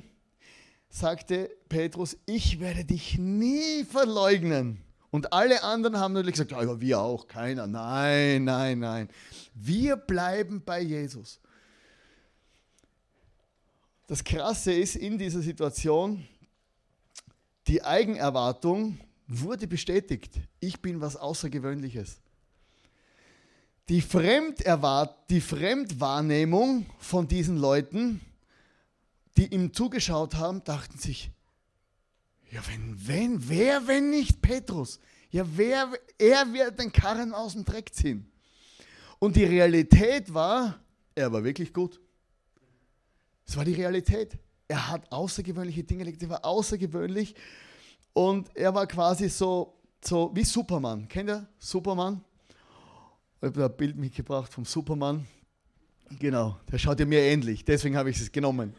sagte 0.91 1.51
Petrus, 1.71 2.19
ich 2.27 2.61
werde 2.61 2.85
dich 2.85 3.17
nie 3.17 3.85
verleugnen. 3.85 4.83
Und 5.11 5.33
alle 5.33 5.63
anderen 5.63 5.99
haben 5.99 6.13
natürlich 6.13 6.35
gesagt, 6.35 6.51
ja, 6.51 6.79
wir 6.79 7.01
auch, 7.01 7.27
keiner. 7.27 7.67
Nein, 7.67 8.45
nein, 8.45 8.81
nein. 8.81 9.09
Wir 9.55 9.97
bleiben 9.97 10.63
bei 10.63 10.83
Jesus. 10.83 11.41
Das 14.09 14.23
Krasse 14.23 14.75
ist 14.75 14.97
in 14.97 15.17
dieser 15.17 15.41
Situation, 15.41 16.29
die 17.67 17.83
Eigenerwartung 17.83 19.01
wurde 19.27 19.67
bestätigt. 19.67 20.35
Ich 20.61 20.83
bin 20.83 21.01
was 21.01 21.17
Außergewöhnliches. 21.17 22.21
Die, 23.89 24.01
Fremderwart 24.01 25.31
die 25.31 25.41
Fremdwahrnehmung 25.41 26.87
von 26.99 27.29
diesen 27.29 27.59
Leuten, 27.59 28.21
die 29.37 29.53
ihm 29.53 29.75
zugeschaut 29.75 30.37
haben, 30.37 30.65
dachten 30.65 30.99
sich, 30.99 31.31
ja, 32.51 32.61
wenn, 32.69 33.09
wenn, 33.09 33.49
wer, 33.49 33.87
wenn 33.87 34.11
nicht 34.11 34.41
Petrus? 34.41 35.01
Ja, 35.31 35.45
wer, 35.57 35.91
er 36.19 36.53
wird 36.53 36.79
den 36.79 36.93
Karren 36.93 37.35
aus 37.35 37.55
dem 37.55 37.65
Dreck 37.65 37.93
ziehen. 37.93 38.31
Und 39.19 39.37
die 39.37 39.45
Realität 39.45 40.33
war, 40.33 40.79
er 41.15 41.33
war 41.33 41.43
wirklich 41.43 41.73
gut. 41.73 42.01
Es 43.47 43.57
war 43.57 43.65
die 43.65 43.75
Realität. 43.75 44.39
Er 44.69 44.89
hat 44.89 45.11
außergewöhnliche 45.13 45.85
Dinge 45.85 46.05
erlebt, 46.05 46.23
er 46.23 46.31
war 46.31 46.45
außergewöhnlich 46.45 47.35
und 48.13 48.49
er 48.57 48.75
war 48.75 48.87
quasi 48.87 49.29
so, 49.29 49.75
so 50.03 50.31
wie 50.35 50.45
Superman. 50.45 51.07
Kennt 51.09 51.29
ihr 51.29 51.47
Superman? 51.59 52.25
Ich 53.41 53.47
habe 53.47 53.65
ein 53.65 53.77
Bild 53.77 53.97
mitgebracht 53.97 54.53
vom 54.53 54.65
Superman. 54.65 55.27
Genau, 56.19 56.59
der 56.71 56.79
schaut 56.79 57.01
ja 57.01 57.07
mir 57.07 57.21
ähnlich, 57.21 57.65
deswegen 57.65 57.97
habe 57.97 58.11
ich 58.11 58.21
es 58.21 58.31
genommen. 58.31 58.75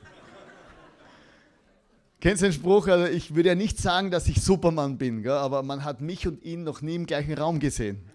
Kennst 2.20 2.42
du 2.42 2.48
den 2.48 2.54
Spruch? 2.54 2.88
Also 2.88 3.06
ich 3.06 3.36
würde 3.36 3.50
ja 3.50 3.56
nicht 3.56 3.78
sagen, 3.78 4.10
dass 4.10 4.28
ich 4.28 4.42
Superman 4.42 4.98
bin, 4.98 5.22
gell? 5.22 5.34
aber 5.34 5.62
man 5.62 5.84
hat 5.84 6.02
mich 6.02 6.28
und 6.28 6.42
ihn 6.44 6.64
noch 6.64 6.82
nie 6.82 6.96
im 6.96 7.06
gleichen 7.06 7.34
Raum 7.34 7.60
gesehen. 7.60 8.10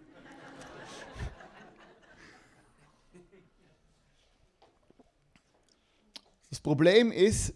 Das 6.49 6.59
Problem 6.59 7.13
ist, 7.13 7.55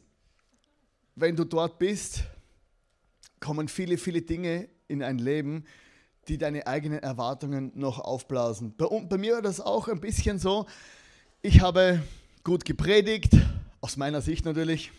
wenn 1.16 1.35
du 1.35 1.44
dort 1.44 1.79
bist, 1.79 2.23
kommen 3.40 3.66
viele, 3.66 3.99
viele 3.99 4.23
Dinge 4.23 4.68
in 4.87 5.03
ein 5.03 5.18
Leben, 5.18 5.64
die 6.29 6.39
deine 6.39 6.67
eigenen 6.67 7.01
Erwartungen 7.01 7.73
noch 7.75 7.99
aufblasen. 7.99 8.75
Bei, 8.77 8.87
bei 8.87 9.19
mir 9.19 9.35
war 9.35 9.43
das 9.43 9.61
auch 9.61 9.89
ein 9.89 10.01
bisschen 10.01 10.39
so. 10.39 10.67
Ich 11.43 11.61
habe 11.61 12.03
gut 12.43 12.65
gepredigt, 12.65 13.33
aus 13.81 13.97
meiner 13.97 14.21
Sicht 14.21 14.45
natürlich. 14.45 14.93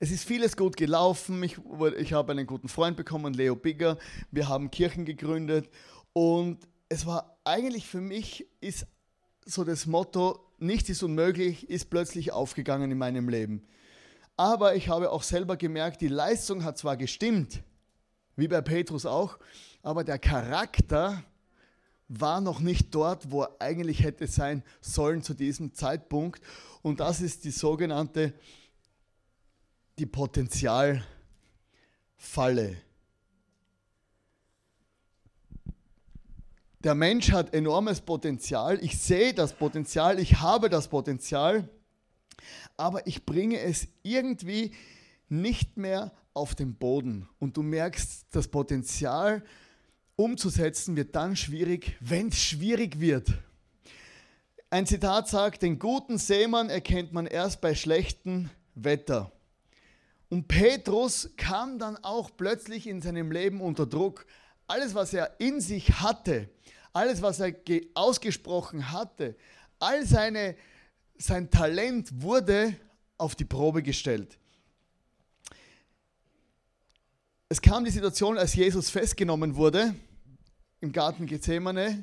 Es 0.00 0.10
ist 0.10 0.24
vieles 0.24 0.56
gut 0.56 0.76
gelaufen. 0.76 1.42
Ich, 1.42 1.58
ich 1.98 2.12
habe 2.12 2.32
einen 2.32 2.46
guten 2.46 2.68
Freund 2.68 2.96
bekommen, 2.96 3.34
Leo 3.34 3.54
Bigger. 3.54 3.98
Wir 4.30 4.48
haben 4.48 4.70
Kirchen 4.70 5.04
gegründet 5.04 5.68
und 6.12 6.58
es 6.88 7.06
war 7.06 7.38
eigentlich 7.44 7.86
für 7.86 8.00
mich 8.00 8.46
ist 8.60 8.86
so 9.44 9.64
das 9.64 9.86
Motto, 9.86 10.40
nichts 10.58 10.88
ist 10.88 11.02
unmöglich, 11.02 11.68
ist 11.68 11.90
plötzlich 11.90 12.32
aufgegangen 12.32 12.90
in 12.90 12.98
meinem 12.98 13.28
Leben. 13.28 13.66
Aber 14.36 14.76
ich 14.76 14.88
habe 14.88 15.10
auch 15.10 15.22
selber 15.22 15.56
gemerkt, 15.56 16.00
die 16.00 16.08
Leistung 16.08 16.64
hat 16.64 16.78
zwar 16.78 16.96
gestimmt, 16.96 17.62
wie 18.36 18.48
bei 18.48 18.60
Petrus 18.60 19.06
auch, 19.06 19.38
aber 19.82 20.04
der 20.04 20.18
Charakter 20.18 21.22
war 22.08 22.40
noch 22.40 22.60
nicht 22.60 22.94
dort, 22.94 23.30
wo 23.30 23.42
er 23.42 23.56
eigentlich 23.58 24.02
hätte 24.02 24.26
sein 24.26 24.62
sollen 24.80 25.22
zu 25.22 25.34
diesem 25.34 25.72
Zeitpunkt. 25.74 26.42
Und 26.82 27.00
das 27.00 27.20
ist 27.20 27.44
die 27.44 27.50
sogenannte, 27.50 28.34
die 29.98 30.06
Potenzialfalle. 30.06 31.04
Der 36.80 36.94
Mensch 36.94 37.30
hat 37.30 37.54
enormes 37.54 38.00
Potenzial. 38.00 38.82
Ich 38.82 38.98
sehe 38.98 39.32
das 39.32 39.54
Potenzial, 39.54 40.18
ich 40.18 40.40
habe 40.40 40.68
das 40.68 40.88
Potenzial, 40.88 41.68
aber 42.76 43.06
ich 43.06 43.24
bringe 43.24 43.60
es 43.60 43.86
irgendwie 44.02 44.74
nicht 45.28 45.76
mehr 45.76 46.12
auf 46.34 46.54
den 46.54 46.74
Boden. 46.74 47.28
Und 47.38 47.56
du 47.56 47.62
merkst, 47.62 48.26
das 48.30 48.48
Potenzial 48.48 49.42
umzusetzen 50.16 50.96
wird 50.96 51.14
dann 51.14 51.36
schwierig, 51.36 51.96
wenn 52.00 52.28
es 52.28 52.38
schwierig 52.38 53.00
wird. 53.00 53.32
Ein 54.70 54.86
Zitat 54.86 55.28
sagt, 55.28 55.62
den 55.62 55.78
guten 55.78 56.18
Seemann 56.18 56.70
erkennt 56.70 57.12
man 57.12 57.26
erst 57.26 57.60
bei 57.60 57.74
schlechtem 57.74 58.48
Wetter. 58.74 59.30
Und 60.30 60.48
Petrus 60.48 61.30
kam 61.36 61.78
dann 61.78 61.98
auch 61.98 62.30
plötzlich 62.34 62.86
in 62.86 63.02
seinem 63.02 63.30
Leben 63.30 63.60
unter 63.60 63.84
Druck. 63.84 64.24
Alles, 64.66 64.94
was 64.94 65.12
er 65.12 65.38
in 65.38 65.60
sich 65.60 66.00
hatte, 66.00 66.48
alles, 66.94 67.20
was 67.20 67.38
er 67.40 67.54
ausgesprochen 67.92 68.92
hatte, 68.92 69.36
all 69.78 70.06
seine, 70.06 70.56
sein 71.18 71.50
Talent 71.50 72.22
wurde 72.22 72.74
auf 73.18 73.34
die 73.34 73.44
Probe 73.44 73.82
gestellt. 73.82 74.38
Es 77.52 77.60
kam 77.60 77.84
die 77.84 77.90
Situation, 77.90 78.38
als 78.38 78.54
Jesus 78.54 78.88
festgenommen 78.88 79.56
wurde 79.56 79.94
im 80.80 80.90
Garten 80.90 81.26
Gethsemane. 81.26 82.02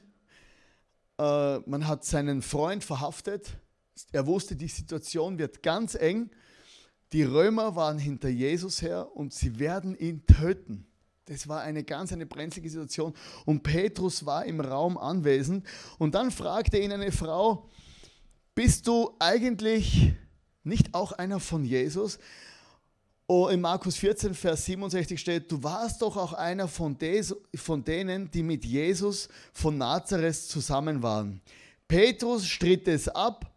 Äh, 1.17 1.57
man 1.65 1.88
hat 1.88 2.05
seinen 2.05 2.43
Freund 2.43 2.83
verhaftet. 2.83 3.57
Er 4.12 4.27
wusste, 4.27 4.55
die 4.55 4.67
Situation 4.67 5.39
wird 5.39 5.63
ganz 5.63 5.95
eng. 5.95 6.29
Die 7.13 7.23
Römer 7.23 7.75
waren 7.75 7.97
hinter 7.97 8.29
Jesus 8.29 8.83
her 8.83 9.09
und 9.15 9.33
sie 9.33 9.57
werden 9.57 9.97
ihn 9.97 10.23
töten. 10.27 10.85
Das 11.25 11.47
war 11.47 11.62
eine 11.62 11.83
ganz 11.83 12.13
eine 12.13 12.27
brenzlige 12.27 12.69
Situation. 12.69 13.15
Und 13.43 13.63
Petrus 13.63 14.27
war 14.27 14.45
im 14.45 14.62
Raum 14.62 14.99
anwesend. 14.99 15.65
Und 15.97 16.13
dann 16.13 16.29
fragte 16.29 16.77
ihn 16.77 16.91
eine 16.91 17.12
Frau, 17.12 17.67
bist 18.53 18.85
du 18.85 19.15
eigentlich 19.17 20.13
nicht 20.62 20.93
auch 20.93 21.12
einer 21.13 21.39
von 21.39 21.65
Jesus? 21.65 22.19
Oh, 23.31 23.47
in 23.47 23.61
Markus 23.61 23.95
14, 23.95 24.33
Vers 24.33 24.65
67 24.65 25.21
steht, 25.21 25.51
du 25.51 25.61
warst 25.61 26.01
doch 26.01 26.17
auch 26.17 26.33
einer 26.33 26.67
von, 26.67 26.97
des, 26.97 27.35
von 27.53 27.83
denen, 27.83 28.31
die 28.31 28.41
mit 28.41 28.65
Jesus 28.65 29.29
von 29.53 29.77
Nazareth 29.77 30.35
zusammen 30.35 31.03
waren. 31.03 31.39
Petrus 31.87 32.47
stritt 32.47 32.87
es 32.87 33.07
ab 33.07 33.53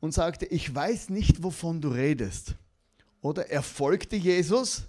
und 0.00 0.12
sagte, 0.12 0.46
ich 0.46 0.74
weiß 0.74 1.10
nicht, 1.10 1.44
wovon 1.44 1.80
du 1.80 1.90
redest. 1.90 2.56
Oder 3.20 3.48
er 3.48 3.62
folgte 3.62 4.16
Jesus 4.16 4.82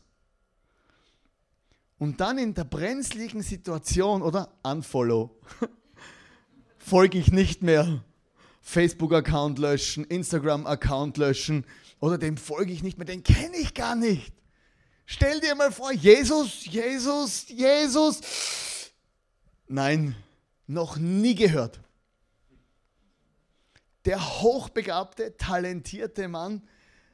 und 2.00 2.22
dann 2.22 2.40
in 2.40 2.56
der 2.56 2.64
brenzligen 2.64 3.44
Situation, 3.44 4.24
oder? 4.24 4.52
Unfollow. 4.64 5.30
Folge 6.80 7.20
ich 7.20 7.32
nicht 7.32 7.62
mehr. 7.62 8.04
Facebook-Account 8.62 9.60
löschen, 9.60 10.06
Instagram-Account 10.06 11.18
löschen. 11.18 11.66
Oder 12.04 12.18
dem 12.18 12.36
folge 12.36 12.74
ich 12.74 12.84
nicht 12.84 12.98
mehr, 12.98 13.06
den 13.06 13.24
kenne 13.24 13.56
ich 13.56 13.74
gar 13.74 13.96
nicht. 13.96 14.34
Stell 15.06 15.40
dir 15.40 15.56
mal 15.56 15.72
vor, 15.72 15.94
Jesus, 15.94 16.66
Jesus, 16.66 17.48
Jesus. 17.48 18.92
Nein, 19.70 20.14
noch 20.68 20.98
nie 20.98 21.34
gehört. 21.34 21.80
Der 24.04 24.42
hochbegabte, 24.42 25.38
talentierte 25.38 26.28
Mann 26.28 26.68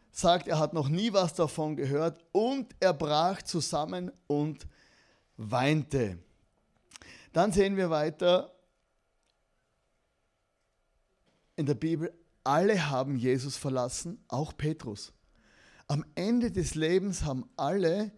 sagt, 0.09 0.47
er 0.47 0.57
hat 0.57 0.73
noch 0.73 0.89
nie 0.89 1.13
was 1.13 1.35
davon 1.35 1.75
gehört 1.75 2.19
und 2.31 2.75
er 2.79 2.95
brach 2.95 3.43
zusammen 3.43 4.11
und 4.25 4.65
weinte. 5.37 6.17
Dann 7.31 7.51
sehen 7.51 7.77
wir 7.77 7.91
weiter 7.91 8.51
in 11.57 11.67
der 11.67 11.75
Bibel, 11.75 12.11
alle 12.49 12.89
haben 12.89 13.15
Jesus 13.15 13.57
verlassen, 13.57 14.17
auch 14.27 14.57
Petrus. 14.57 15.13
Am 15.85 16.03
Ende 16.15 16.51
des 16.51 16.73
Lebens 16.73 17.23
haben 17.23 17.47
alle 17.55 18.11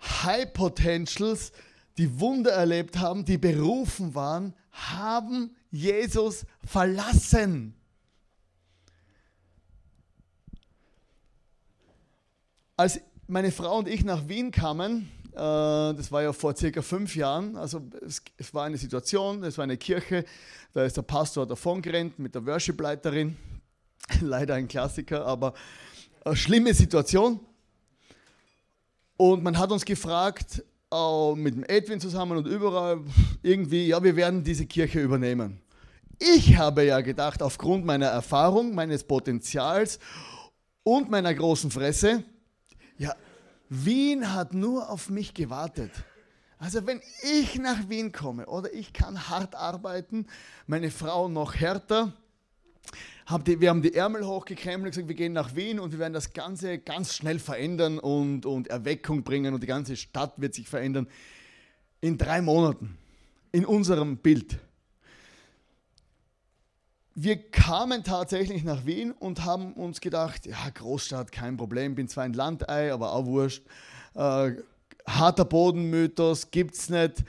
High 0.00 0.52
Potentials, 0.52 1.52
die 1.96 2.18
Wunder 2.18 2.50
erlebt 2.50 2.98
haben, 2.98 3.24
die 3.24 3.38
berufen 3.38 4.16
waren, 4.16 4.52
haben 4.72 5.54
Jesus 5.70 6.44
verlassen. 6.64 7.76
Als 12.76 13.00
meine 13.28 13.52
Frau 13.52 13.78
und 13.78 13.86
ich 13.86 14.04
nach 14.04 14.26
Wien 14.26 14.50
kamen, 14.50 15.08
äh, 15.34 15.36
das 15.36 16.10
war 16.10 16.24
ja 16.24 16.32
vor 16.32 16.56
circa 16.56 16.82
fünf 16.82 17.14
Jahren, 17.14 17.56
also 17.56 17.80
es, 18.04 18.52
war 18.52 18.64
eine 18.64 18.76
Situation, 18.76 19.44
es 19.44 19.56
war 19.56 19.62
eine 19.62 19.76
Kirche, 19.76 20.24
da 20.72 20.84
ist 20.84 20.96
der 20.96 21.02
Pastor 21.02 21.46
davon 21.46 21.80
gerannt 21.80 22.18
mit 22.18 22.34
der 22.34 22.44
Worshipleiterin, 22.44 23.36
leider 24.20 24.54
ein 24.54 24.68
Klassiker, 24.68 25.26
aber 25.26 25.54
eine 26.24 26.36
schlimme 26.36 26.74
Situation. 26.74 27.40
Und 29.16 29.42
man 29.42 29.58
hat 29.58 29.70
uns 29.70 29.84
gefragt, 29.84 30.64
äh, 30.92 31.34
mit 31.34 31.54
dem 31.54 31.64
Edwin 31.64 32.00
zusammen 32.00 32.38
und 32.38 32.46
überall 32.46 33.00
irgendwie, 33.42 33.86
ja, 33.86 34.02
wir 34.02 34.16
werden 34.16 34.44
diese 34.44 34.66
Kirche 34.66 35.00
übernehmen. 35.00 35.60
Ich 36.18 36.56
habe 36.56 36.84
ja 36.84 37.00
gedacht, 37.00 37.42
aufgrund 37.42 37.84
meiner 37.84 38.06
Erfahrung, 38.06 38.74
meines 38.74 39.02
Potenzials 39.04 39.98
und 40.84 41.10
meiner 41.10 41.34
großen 41.34 41.70
Fresse, 41.70 42.24
ja, 42.98 43.14
Wien 43.68 44.32
hat 44.32 44.54
nur 44.54 44.90
auf 44.90 45.08
mich 45.08 45.34
gewartet. 45.34 45.90
Also 46.58 46.86
wenn 46.86 47.00
ich 47.22 47.58
nach 47.58 47.88
Wien 47.88 48.12
komme 48.12 48.46
oder 48.46 48.72
ich 48.72 48.92
kann 48.92 49.28
hart 49.28 49.56
arbeiten, 49.56 50.26
meine 50.66 50.90
Frau 50.92 51.28
noch 51.28 51.56
härter, 51.56 52.12
hab 53.26 53.44
die, 53.44 53.60
wir 53.60 53.70
haben 53.70 53.82
die 53.82 53.94
Ärmel 53.94 54.26
hochgekrempelt 54.26 54.86
und 54.86 54.90
gesagt, 54.90 55.08
wir 55.08 55.14
gehen 55.14 55.32
nach 55.32 55.54
Wien 55.54 55.78
und 55.78 55.92
wir 55.92 55.98
werden 55.98 56.12
das 56.12 56.32
Ganze 56.32 56.78
ganz 56.78 57.14
schnell 57.14 57.38
verändern 57.38 57.98
und, 57.98 58.46
und 58.46 58.68
Erweckung 58.68 59.22
bringen 59.22 59.54
und 59.54 59.62
die 59.62 59.66
ganze 59.66 59.96
Stadt 59.96 60.34
wird 60.36 60.54
sich 60.54 60.68
verändern. 60.68 61.06
In 62.00 62.18
drei 62.18 62.42
Monaten, 62.42 62.96
in 63.52 63.64
unserem 63.64 64.16
Bild. 64.16 64.58
Wir 67.14 67.36
kamen 67.50 68.04
tatsächlich 68.04 68.64
nach 68.64 68.86
Wien 68.86 69.12
und 69.12 69.44
haben 69.44 69.74
uns 69.74 70.00
gedacht, 70.00 70.46
ja, 70.46 70.56
Großstadt, 70.72 71.30
kein 71.30 71.56
Problem, 71.56 71.94
bin 71.94 72.08
zwar 72.08 72.24
ein 72.24 72.32
Landei, 72.32 72.92
aber 72.92 73.12
auch 73.12 73.26
wurscht. 73.26 73.62
Äh, 74.14 74.52
harter 75.06 75.44
Bodenmythos 75.44 76.50
gibt's 76.50 76.88
nicht 76.88 77.24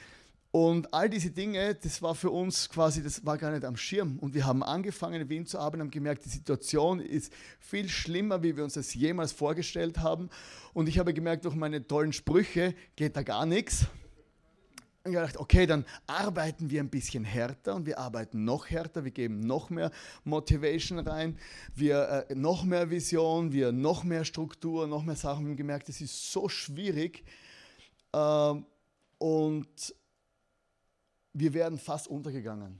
und 0.55 0.93
all 0.93 1.09
diese 1.09 1.31
Dinge, 1.31 1.73
das 1.73 2.03
war 2.03 2.13
für 2.13 2.29
uns 2.29 2.69
quasi, 2.69 3.01
das 3.01 3.25
war 3.25 3.39
gar 3.39 3.49
nicht 3.49 3.65
am 3.65 3.75
Schirm. 3.75 4.19
Und 4.19 4.35
wir 4.35 4.45
haben 4.45 4.61
angefangen 4.61 5.19
in 5.19 5.27
Wien 5.27 5.47
zu 5.47 5.57
arbeiten, 5.57 5.81
haben 5.81 5.89
gemerkt, 5.89 6.25
die 6.25 6.29
Situation 6.29 6.99
ist 6.99 7.33
viel 7.57 7.89
schlimmer, 7.89 8.43
wie 8.43 8.55
wir 8.55 8.63
uns 8.63 8.75
das 8.75 8.93
jemals 8.93 9.31
vorgestellt 9.31 9.97
haben. 9.97 10.29
Und 10.75 10.87
ich 10.87 10.99
habe 10.99 11.11
gemerkt, 11.11 11.45
durch 11.45 11.55
meine 11.55 11.87
tollen 11.87 12.13
Sprüche 12.13 12.75
geht 12.95 13.17
da 13.17 13.23
gar 13.23 13.47
nichts. 13.47 13.87
Und 15.03 15.13
gedacht, 15.13 15.37
okay, 15.37 15.65
dann 15.65 15.85
arbeiten 16.05 16.69
wir 16.69 16.81
ein 16.81 16.89
bisschen 16.91 17.23
härter 17.23 17.73
und 17.73 17.87
wir 17.87 17.97
arbeiten 17.97 18.45
noch 18.45 18.69
härter, 18.69 19.03
wir 19.03 19.11
geben 19.11 19.39
noch 19.39 19.71
mehr 19.71 19.89
Motivation 20.23 20.99
rein, 20.99 21.35
wir 21.73 22.27
äh, 22.29 22.35
noch 22.35 22.63
mehr 22.63 22.91
Vision, 22.91 23.53
wir 23.53 23.71
noch 23.71 24.03
mehr 24.03 24.23
Struktur, 24.23 24.85
noch 24.85 25.03
mehr 25.03 25.15
Sachen. 25.15 25.45
Wir 25.45 25.49
haben 25.49 25.57
gemerkt, 25.57 25.89
es 25.89 25.99
ist 25.99 26.31
so 26.31 26.47
schwierig. 26.47 27.23
Äh, 28.13 28.53
und 29.17 29.95
wir 31.33 31.53
wären 31.53 31.77
fast 31.77 32.07
untergegangen. 32.07 32.79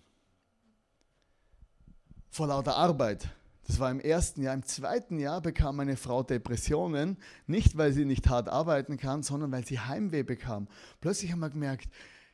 Vor 2.30 2.48
lauter 2.48 2.76
Arbeit. 2.76 3.30
Das 3.66 3.80
war 3.80 3.89
im 3.89 4.00
ersten 4.00 4.42
Jahr. 4.42 4.54
Im 4.54 4.63
zweiten 4.63 5.20
Jahr 5.20 5.42
bekam 5.42 5.78
meine 5.78 5.96
Frau 5.96 6.24
Depressionen, 6.24 7.18
nicht 7.48 7.78
weil 7.78 7.94
sie 7.94 8.06
nicht 8.06 8.28
hart 8.28 8.50
arbeiten 8.50 8.98
kann, 8.98 9.24
sondern 9.24 9.52
weil 9.52 9.66
sie 9.66 9.80
Heimweh 9.80 10.24
bekam. 10.24 10.68
Plötzlich 11.00 11.32
haben 11.32 11.39
wir 11.39 11.50
gemerkt, 11.50 11.89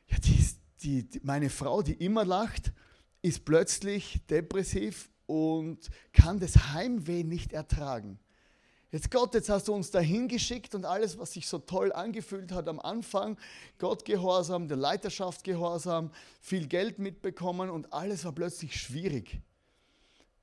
ja, 0.08 0.18
die, 0.18 0.48
die, 0.82 1.08
die, 1.08 1.20
meine 1.22 1.50
Frau, 1.50 1.82
die 1.82 1.92
immer 1.94 2.24
lacht, 2.24 2.72
ist 3.22 3.44
plötzlich 3.44 4.26
depressiv 4.28 5.10
und 5.26 5.90
kann 6.12 6.40
das 6.40 6.72
Heimweh 6.72 7.22
nicht 7.22 7.52
ertragen. 7.52 8.18
Jetzt 8.92 9.12
Gott, 9.12 9.34
jetzt 9.34 9.48
hast 9.48 9.68
du 9.68 9.72
uns 9.72 9.92
dahin 9.92 10.26
geschickt 10.26 10.74
und 10.74 10.84
alles, 10.84 11.16
was 11.16 11.32
sich 11.32 11.46
so 11.46 11.58
toll 11.58 11.92
angefühlt 11.92 12.50
hat 12.50 12.66
am 12.66 12.80
Anfang, 12.80 13.38
Gott 13.78 14.04
gehorsam, 14.04 14.66
der 14.66 14.76
Leiterschaft 14.76 15.44
gehorsam, 15.44 16.10
viel 16.40 16.66
Geld 16.66 16.98
mitbekommen 16.98 17.70
und 17.70 17.92
alles 17.92 18.24
war 18.24 18.32
plötzlich 18.32 18.80
schwierig. 18.80 19.38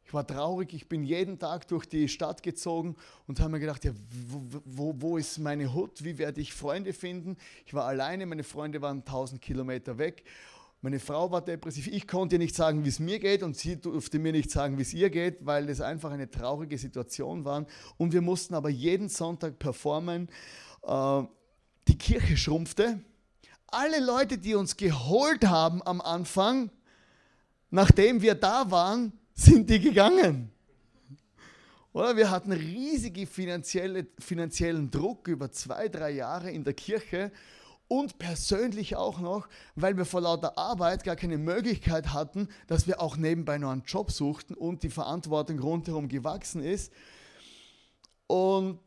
Ich 0.06 0.14
war 0.14 0.26
traurig, 0.26 0.74
ich 0.74 0.88
bin 0.88 1.04
jeden 1.04 1.38
Tag 1.38 1.68
durch 1.68 1.86
die 1.86 2.08
Stadt 2.08 2.42
gezogen 2.42 2.96
und 3.28 3.42
habe 3.42 3.52
mir 3.52 3.60
gedacht, 3.60 3.84
ja, 3.84 3.92
wo, 4.30 4.62
wo, 4.64 4.94
wo 4.98 5.18
ist 5.18 5.40
meine 5.40 5.74
Hut, 5.74 6.06
wie 6.06 6.18
werde 6.18 6.40
ich 6.40 6.54
Freunde 6.54 6.94
finden? 6.94 7.36
Ich 7.66 7.74
war 7.74 7.84
alleine, 7.84 8.26
meine 8.26 8.46
Freunde 8.46 8.82
waren 8.82 9.00
1000 9.00 9.42
Kilometer 9.42 9.98
weg 9.98 10.24
meine 10.88 11.02
Frau 11.02 11.30
war 11.32 11.42
depressiv. 11.42 11.88
Ich 11.88 12.08
konnte 12.08 12.38
nicht 12.38 12.56
sagen, 12.56 12.86
wie 12.86 12.88
es 12.88 13.00
mir 13.00 13.20
geht 13.20 13.44
und 13.44 13.58
sie 13.58 13.76
durfte 13.76 14.20
mir 14.20 14.32
nicht 14.32 14.50
sagen, 14.50 14.78
wie 14.78 14.84
es 14.84 14.94
ihr 14.94 15.10
geht, 15.10 15.46
weil 15.46 15.68
es 15.68 15.82
einfach 15.82 16.12
eine 16.12 16.32
traurige 16.32 16.78
Situation 16.78 17.44
war. 17.44 17.66
Und 17.98 18.14
wir 18.14 18.22
mussten 18.22 18.56
aber 18.56 18.70
jeden 18.70 19.10
Sonntag 19.10 19.60
performen. 19.60 20.30
Äh, 20.84 21.24
die 21.90 21.98
Kirche 21.98 22.38
schrumpfte. 22.38 23.02
Alle 23.68 24.00
Leute, 24.00 24.38
die 24.38 24.56
uns 24.56 24.78
geholt 24.78 25.46
haben 25.46 25.84
am 25.84 26.00
Anfang, 26.00 26.72
nachdem 27.70 28.22
wir 28.22 28.36
da 28.36 28.72
waren, 28.72 29.12
sind 29.34 29.70
die 29.70 29.82
gegangen. 29.82 30.54
Oder 31.92 32.16
wir 32.16 32.32
hatten 32.32 32.54
riesige 32.54 33.28
finanzielle, 33.28 34.08
finanziellen 34.20 34.90
Druck 34.90 35.28
über 35.28 35.52
zwei, 35.52 35.90
drei 35.90 36.12
Jahre 36.12 36.50
in 36.50 36.64
der 36.64 36.76
Kirche 36.76 37.30
und 37.88 38.20
persönlich 38.20 38.96
auch 38.96 39.20
noch, 39.20 39.48
weil 39.76 39.98
wir 39.98 40.06
vor 40.06 40.22
lauter 40.22 40.58
Arbeit 40.58 41.04
gar 41.04 41.16
keine 41.16 41.38
Möglichkeit 41.38 42.14
hatten, 42.14 42.50
dass 42.68 42.88
wir 42.88 43.02
auch 43.02 43.18
nebenbei 43.18 43.58
noch 43.58 43.72
einen 43.72 43.84
Job 43.84 44.12
suchten 44.12 44.56
und 44.56 44.84
die 44.84 44.90
Verantwortung 44.90 45.60
rundherum 45.60 46.08
gewachsen 46.08 46.62
ist. 46.62 46.92
Und 48.28 48.80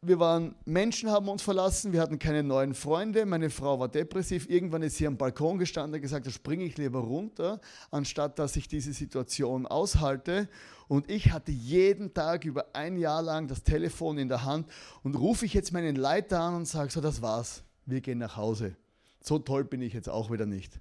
wir 0.00 0.20
waren, 0.20 0.54
Menschen 0.64 1.10
haben 1.10 1.28
uns 1.28 1.42
verlassen, 1.42 1.92
wir 1.92 2.00
hatten 2.00 2.20
keine 2.20 2.44
neuen 2.44 2.72
Freunde, 2.72 3.26
meine 3.26 3.50
Frau 3.50 3.80
war 3.80 3.88
depressiv, 3.88 4.48
irgendwann 4.48 4.82
ist 4.82 4.96
sie 4.96 5.08
am 5.08 5.16
Balkon 5.16 5.58
gestanden 5.58 5.96
und 5.96 6.02
gesagt, 6.02 6.26
da 6.26 6.30
springe 6.30 6.64
ich 6.64 6.78
lieber 6.78 7.00
runter, 7.00 7.60
anstatt 7.90 8.38
dass 8.38 8.54
ich 8.54 8.68
diese 8.68 8.92
Situation 8.92 9.66
aushalte. 9.66 10.48
Und 10.86 11.10
ich 11.10 11.32
hatte 11.32 11.50
jeden 11.50 12.14
Tag 12.14 12.44
über 12.44 12.66
ein 12.74 12.96
Jahr 12.96 13.22
lang 13.22 13.48
das 13.48 13.64
Telefon 13.64 14.18
in 14.18 14.28
der 14.28 14.44
Hand 14.44 14.70
und 15.02 15.16
rufe 15.16 15.44
ich 15.44 15.52
jetzt 15.52 15.72
meinen 15.72 15.96
Leiter 15.96 16.40
an 16.40 16.54
und 16.54 16.66
sage 16.66 16.90
so, 16.90 17.00
das 17.00 17.20
war's 17.20 17.64
wir 17.88 18.00
gehen 18.00 18.18
nach 18.18 18.36
Hause. 18.36 18.76
So 19.20 19.38
toll 19.38 19.64
bin 19.64 19.80
ich 19.80 19.92
jetzt 19.92 20.08
auch 20.08 20.30
wieder 20.30 20.46
nicht. 20.46 20.78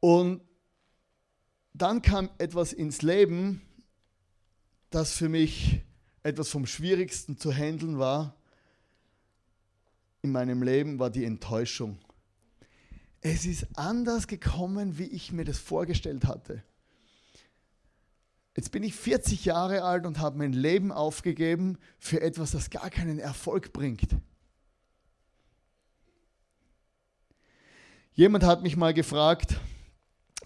Und 0.00 0.42
dann 1.72 2.02
kam 2.02 2.30
etwas 2.38 2.72
ins 2.72 3.02
Leben, 3.02 3.62
das 4.90 5.12
für 5.12 5.28
mich 5.28 5.80
etwas 6.22 6.50
vom 6.50 6.66
Schwierigsten 6.66 7.38
zu 7.38 7.52
handeln 7.52 7.98
war 7.98 8.36
in 10.22 10.32
meinem 10.32 10.62
Leben, 10.62 10.98
war 10.98 11.10
die 11.10 11.24
Enttäuschung. 11.24 11.98
Es 13.20 13.46
ist 13.46 13.66
anders 13.74 14.26
gekommen, 14.26 14.98
wie 14.98 15.06
ich 15.06 15.32
mir 15.32 15.44
das 15.44 15.58
vorgestellt 15.58 16.26
hatte. 16.26 16.62
Jetzt 18.56 18.70
bin 18.70 18.82
ich 18.82 18.94
40 18.94 19.44
Jahre 19.44 19.82
alt 19.82 20.04
und 20.04 20.18
habe 20.18 20.38
mein 20.38 20.52
Leben 20.52 20.90
aufgegeben 20.90 21.78
für 21.98 22.20
etwas, 22.20 22.50
das 22.50 22.70
gar 22.70 22.90
keinen 22.90 23.18
Erfolg 23.18 23.72
bringt. 23.72 24.16
Jemand 28.18 28.42
hat 28.42 28.64
mich 28.64 28.76
mal 28.76 28.92
gefragt, 28.92 29.60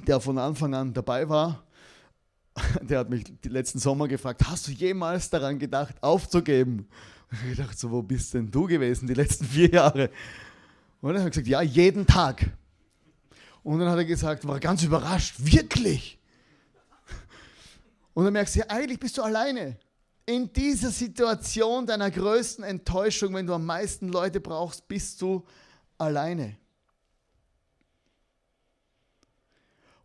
der 0.07 0.21
von 0.21 0.37
Anfang 0.37 0.75
an 0.75 0.93
dabei 0.93 1.27
war, 1.31 1.65
der 2.83 2.99
hat 2.99 3.09
mich 3.09 3.25
letzten 3.45 3.79
Sommer 3.79 4.09
gefragt, 4.09 4.43
hast 4.45 4.69
du 4.69 4.73
jemals 4.73 5.31
daran 5.31 5.59
gedacht, 5.59 5.95
aufzugeben? 6.03 6.87
Und 7.31 7.51
ich 7.51 7.57
dachte 7.57 7.75
so, 7.75 7.91
wo 7.91 8.03
bist 8.03 8.35
denn 8.35 8.51
du 8.51 8.67
gewesen 8.67 9.07
die 9.07 9.15
letzten 9.15 9.47
vier 9.47 9.71
Jahre? 9.71 10.11
Und 11.01 11.15
er 11.15 11.23
hat 11.23 11.31
gesagt, 11.31 11.49
ja, 11.49 11.63
jeden 11.63 12.07
Tag. 12.07 12.45
Und 13.63 13.79
dann 13.79 13.89
hat 13.89 13.97
er 13.97 14.05
gesagt, 14.05 14.47
war 14.47 14.61
ganz 14.61 14.83
überrascht, 14.83 15.37
wirklich? 15.39 16.19
Und 18.13 18.25
dann 18.25 18.35
merkst 18.35 18.55
du, 18.55 18.59
ja, 18.59 18.67
eigentlich 18.69 19.01
bist 19.01 19.17
du 19.17 19.23
alleine. 19.23 19.79
In 20.27 20.53
dieser 20.53 20.91
Situation 20.91 21.87
deiner 21.87 22.11
größten 22.11 22.65
Enttäuschung, 22.65 23.33
wenn 23.33 23.47
du 23.47 23.55
am 23.55 23.65
meisten 23.65 24.11
Leute 24.11 24.41
brauchst, 24.41 24.87
bist 24.89 25.23
du 25.23 25.47
alleine. 25.97 26.59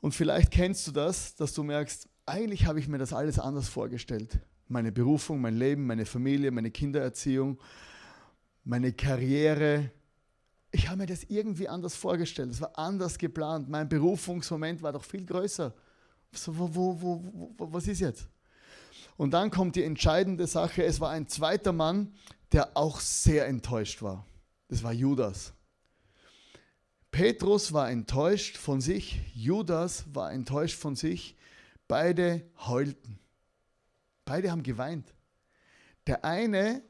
Und 0.07 0.13
vielleicht 0.13 0.51
kennst 0.51 0.87
du 0.87 0.93
das, 0.93 1.35
dass 1.35 1.53
du 1.53 1.63
merkst, 1.63 2.07
eigentlich 2.25 2.65
habe 2.65 2.79
ich 2.79 2.87
mir 2.87 2.97
das 2.97 3.11
alles 3.11 3.37
anders 3.39 3.67
vorgestellt. 3.67 4.39
Meine 4.69 4.93
Berufung, 4.93 5.41
mein 5.41 5.57
Leben, 5.57 5.85
meine 5.85 6.05
Familie, 6.05 6.49
meine 6.49 6.71
Kindererziehung, 6.71 7.59
meine 8.63 8.93
Karriere. 8.93 9.91
Ich 10.71 10.87
habe 10.87 10.99
mir 10.99 11.07
das 11.07 11.25
irgendwie 11.25 11.67
anders 11.67 11.93
vorgestellt. 11.93 12.51
Es 12.51 12.61
war 12.61 12.79
anders 12.79 13.17
geplant. 13.17 13.67
Mein 13.67 13.89
Berufungsmoment 13.89 14.81
war 14.81 14.93
doch 14.93 15.03
viel 15.03 15.25
größer. 15.25 15.73
So, 16.31 16.57
wo, 16.57 16.73
wo, 16.73 16.97
wo, 17.01 17.73
was 17.73 17.85
ist 17.89 17.99
jetzt? 17.99 18.29
Und 19.17 19.31
dann 19.31 19.51
kommt 19.51 19.75
die 19.75 19.83
entscheidende 19.83 20.47
Sache. 20.47 20.85
Es 20.85 21.01
war 21.01 21.09
ein 21.09 21.27
zweiter 21.27 21.73
Mann, 21.73 22.13
der 22.53 22.77
auch 22.77 23.01
sehr 23.01 23.45
enttäuscht 23.45 24.01
war. 24.01 24.25
Das 24.69 24.81
war 24.83 24.93
Judas. 24.93 25.51
Petrus 27.17 27.73
war 27.73 27.89
enttäuscht 27.89 28.57
von 28.57 28.79
sich, 28.79 29.19
Judas 29.33 30.05
war 30.13 30.31
enttäuscht 30.31 30.77
von 30.77 30.95
sich. 30.95 31.35
Beide 31.87 32.43
heulten. 32.67 33.17
Beide 34.23 34.51
haben 34.51 34.61
geweint. 34.61 35.15
Der 36.05 36.23
eine 36.23 36.83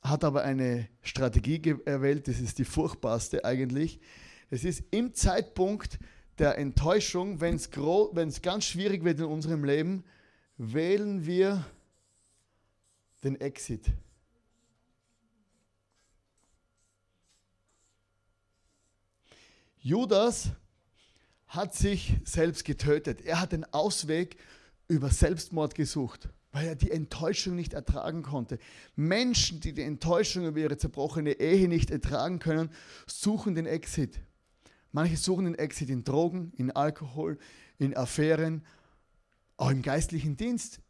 hat 0.00 0.24
aber 0.24 0.44
eine 0.44 0.88
Strategie 1.02 1.76
erwählt, 1.84 2.26
das 2.26 2.40
ist 2.40 2.58
die 2.58 2.64
furchtbarste 2.64 3.44
eigentlich. 3.44 4.00
Es 4.48 4.64
ist 4.64 4.82
im 4.92 5.12
Zeitpunkt 5.12 5.98
der 6.38 6.56
Enttäuschung, 6.56 7.42
wenn 7.42 7.56
es 7.56 8.40
ganz 8.40 8.64
schwierig 8.64 9.04
wird 9.04 9.18
in 9.18 9.26
unserem 9.26 9.62
Leben, 9.62 10.04
wählen 10.56 11.26
wir 11.26 11.66
den 13.24 13.38
Exit. 13.42 13.92
Judas 19.82 20.50
hat 21.46 21.74
sich 21.74 22.16
selbst 22.24 22.64
getötet. 22.64 23.22
Er 23.22 23.40
hat 23.40 23.52
den 23.52 23.64
Ausweg 23.72 24.36
über 24.88 25.10
Selbstmord 25.10 25.74
gesucht, 25.74 26.28
weil 26.52 26.66
er 26.66 26.76
die 26.76 26.90
Enttäuschung 26.90 27.56
nicht 27.56 27.72
ertragen 27.72 28.22
konnte. 28.22 28.58
Menschen, 28.94 29.60
die 29.60 29.72
die 29.72 29.82
Enttäuschung 29.82 30.46
über 30.46 30.60
ihre 30.60 30.76
zerbrochene 30.76 31.32
Ehe 31.32 31.66
nicht 31.66 31.90
ertragen 31.90 32.40
können, 32.40 32.70
suchen 33.06 33.54
den 33.54 33.66
Exit. 33.66 34.20
Manche 34.92 35.16
suchen 35.16 35.46
den 35.46 35.54
Exit 35.54 35.88
in 35.88 36.04
Drogen, 36.04 36.52
in 36.56 36.70
Alkohol, 36.72 37.38
in 37.78 37.96
Affären, 37.96 38.64
auch 39.56 39.70
im 39.70 39.82
geistlichen 39.82 40.36
Dienst. 40.36 40.80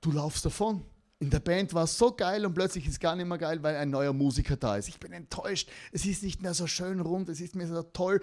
Du 0.00 0.10
laufst 0.10 0.44
davon. 0.44 0.84
In 1.18 1.30
der 1.30 1.40
Band 1.40 1.72
war 1.72 1.84
es 1.84 1.96
so 1.96 2.12
geil 2.12 2.44
und 2.44 2.52
plötzlich 2.52 2.84
ist 2.84 2.92
es 2.92 3.00
gar 3.00 3.16
nicht 3.16 3.26
mehr 3.26 3.38
geil, 3.38 3.62
weil 3.62 3.74
ein 3.76 3.88
neuer 3.88 4.12
Musiker 4.12 4.56
da 4.56 4.76
ist. 4.76 4.88
Ich 4.88 5.00
bin 5.00 5.12
enttäuscht. 5.12 5.70
Es 5.90 6.04
ist 6.04 6.22
nicht 6.22 6.42
mehr 6.42 6.52
so 6.52 6.66
schön 6.66 7.00
rund, 7.00 7.30
es 7.30 7.40
ist 7.40 7.54
mir 7.54 7.66
so 7.66 7.82
toll. 7.82 8.20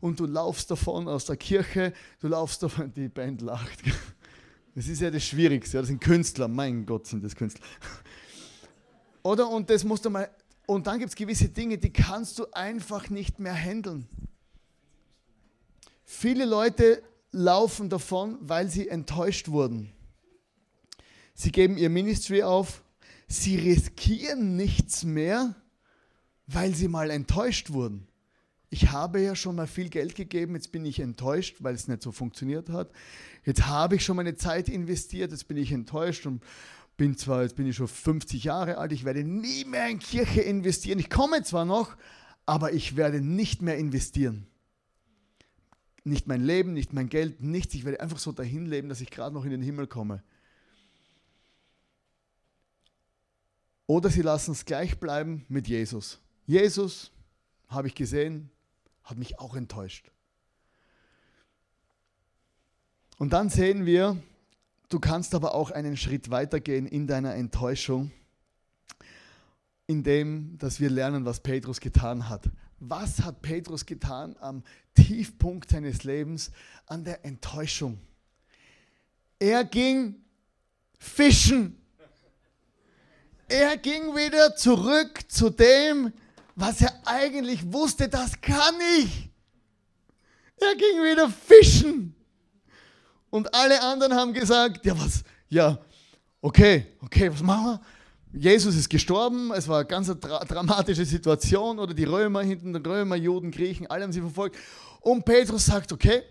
Und 0.00 0.20
du 0.20 0.26
laufst 0.26 0.70
davon 0.70 1.08
aus 1.08 1.24
der 1.24 1.36
Kirche, 1.36 1.92
du 2.20 2.28
laufst 2.28 2.62
davon, 2.62 2.92
die 2.94 3.08
Band 3.08 3.42
lacht. 3.42 3.82
Das 4.76 4.88
ist 4.88 5.00
ja 5.00 5.10
das 5.10 5.24
Schwierigste. 5.24 5.78
Das 5.78 5.86
sind 5.86 6.02
Künstler, 6.02 6.48
mein 6.48 6.84
Gott, 6.84 7.06
sind 7.06 7.24
das 7.24 7.34
Künstler. 7.34 7.64
Oder? 9.22 9.48
Und 9.48 9.70
das 9.70 9.84
musst 9.84 10.04
du 10.04 10.10
mal. 10.10 10.28
Und 10.66 10.86
dann 10.86 10.98
gibt 10.98 11.08
es 11.08 11.16
gewisse 11.16 11.48
Dinge, 11.48 11.78
die 11.78 11.90
kannst 11.90 12.38
du 12.38 12.44
einfach 12.52 13.08
nicht 13.08 13.38
mehr 13.38 13.54
handeln. 13.54 14.06
Viele 16.04 16.44
Leute 16.44 17.02
laufen 17.32 17.88
davon, 17.88 18.36
weil 18.42 18.68
sie 18.68 18.88
enttäuscht 18.90 19.48
wurden. 19.48 19.95
Sie 21.38 21.52
geben 21.52 21.76
ihr 21.76 21.90
Ministry 21.90 22.42
auf. 22.42 22.82
Sie 23.28 23.56
riskieren 23.56 24.56
nichts 24.56 25.04
mehr, 25.04 25.54
weil 26.46 26.74
sie 26.74 26.88
mal 26.88 27.10
enttäuscht 27.10 27.70
wurden. 27.70 28.08
Ich 28.70 28.90
habe 28.90 29.20
ja 29.20 29.36
schon 29.36 29.56
mal 29.56 29.66
viel 29.66 29.90
Geld 29.90 30.14
gegeben, 30.14 30.54
jetzt 30.54 30.72
bin 30.72 30.84
ich 30.86 30.98
enttäuscht, 30.98 31.56
weil 31.60 31.74
es 31.74 31.88
nicht 31.88 32.02
so 32.02 32.10
funktioniert 32.10 32.70
hat. 32.70 32.90
Jetzt 33.44 33.66
habe 33.66 33.96
ich 33.96 34.04
schon 34.04 34.16
meine 34.16 34.34
Zeit 34.36 34.68
investiert, 34.70 35.30
jetzt 35.30 35.46
bin 35.46 35.58
ich 35.58 35.72
enttäuscht 35.72 36.26
und 36.26 36.42
bin 36.96 37.16
zwar, 37.18 37.42
jetzt 37.42 37.56
bin 37.56 37.66
ich 37.66 37.76
schon 37.76 37.86
50 37.86 38.42
Jahre 38.44 38.78
alt, 38.78 38.92
ich 38.92 39.04
werde 39.04 39.22
nie 39.22 39.66
mehr 39.66 39.88
in 39.88 39.98
Kirche 39.98 40.40
investieren. 40.40 40.98
Ich 40.98 41.10
komme 41.10 41.42
zwar 41.42 41.66
noch, 41.66 41.96
aber 42.46 42.72
ich 42.72 42.96
werde 42.96 43.20
nicht 43.20 43.60
mehr 43.60 43.76
investieren. 43.76 44.46
Nicht 46.02 46.26
mein 46.28 46.42
Leben, 46.42 46.72
nicht 46.72 46.94
mein 46.94 47.10
Geld, 47.10 47.42
nichts. 47.42 47.74
Ich 47.74 47.84
werde 47.84 48.00
einfach 48.00 48.18
so 48.18 48.32
dahin 48.32 48.64
leben, 48.64 48.88
dass 48.88 49.02
ich 49.02 49.10
gerade 49.10 49.34
noch 49.34 49.44
in 49.44 49.50
den 49.50 49.62
Himmel 49.62 49.86
komme. 49.86 50.22
Oder 53.86 54.10
sie 54.10 54.22
lassen 54.22 54.52
es 54.52 54.64
gleich 54.64 54.98
bleiben 54.98 55.44
mit 55.48 55.68
Jesus. 55.68 56.18
Jesus, 56.46 57.12
habe 57.68 57.88
ich 57.88 57.94
gesehen, 57.94 58.50
hat 59.04 59.16
mich 59.16 59.38
auch 59.38 59.54
enttäuscht. 59.54 60.10
Und 63.18 63.32
dann 63.32 63.48
sehen 63.48 63.86
wir, 63.86 64.16
du 64.88 65.00
kannst 65.00 65.34
aber 65.34 65.54
auch 65.54 65.70
einen 65.70 65.96
Schritt 65.96 66.30
weitergehen 66.30 66.86
in 66.86 67.06
deiner 67.06 67.34
Enttäuschung, 67.34 68.10
indem, 69.86 70.58
dass 70.58 70.80
wir 70.80 70.90
lernen, 70.90 71.24
was 71.24 71.40
Petrus 71.40 71.80
getan 71.80 72.28
hat. 72.28 72.50
Was 72.78 73.22
hat 73.22 73.40
Petrus 73.40 73.86
getan 73.86 74.36
am 74.40 74.62
Tiefpunkt 74.94 75.70
seines 75.70 76.04
Lebens, 76.04 76.50
an 76.86 77.04
der 77.04 77.24
Enttäuschung? 77.24 77.98
Er 79.38 79.64
ging 79.64 80.16
fischen. 80.98 81.80
Er 83.48 83.76
ging 83.76 84.14
wieder 84.14 84.56
zurück 84.56 85.20
zu 85.28 85.50
dem, 85.50 86.12
was 86.56 86.80
er 86.80 86.92
eigentlich 87.04 87.72
wusste, 87.72 88.08
das 88.08 88.40
kann 88.40 88.74
ich. 88.98 89.30
Er 90.58 90.74
ging 90.74 91.02
wieder 91.02 91.28
fischen. 91.28 92.14
Und 93.30 93.54
alle 93.54 93.82
anderen 93.82 94.14
haben 94.14 94.32
gesagt, 94.32 94.84
ja 94.84 94.98
was, 94.98 95.22
ja, 95.48 95.78
okay, 96.40 96.86
okay, 97.00 97.30
was 97.30 97.42
machen 97.42 97.66
wir? 97.66 97.80
Jesus 98.32 98.74
ist 98.74 98.88
gestorben, 98.88 99.52
es 99.52 99.68
war 99.68 99.80
eine 99.80 99.86
ganz 99.86 100.08
dra 100.18 100.44
dramatische 100.44 101.04
Situation, 101.04 101.78
oder 101.78 101.94
die 101.94 102.04
Römer 102.04 102.42
hinten, 102.42 102.74
Römer, 102.76 103.16
Juden, 103.16 103.50
Griechen, 103.50 103.86
alle 103.86 104.04
haben 104.04 104.12
sie 104.12 104.20
verfolgt. 104.20 104.56
Und 105.00 105.24
Petrus 105.24 105.66
sagt, 105.66 105.92
okay, 105.92 106.22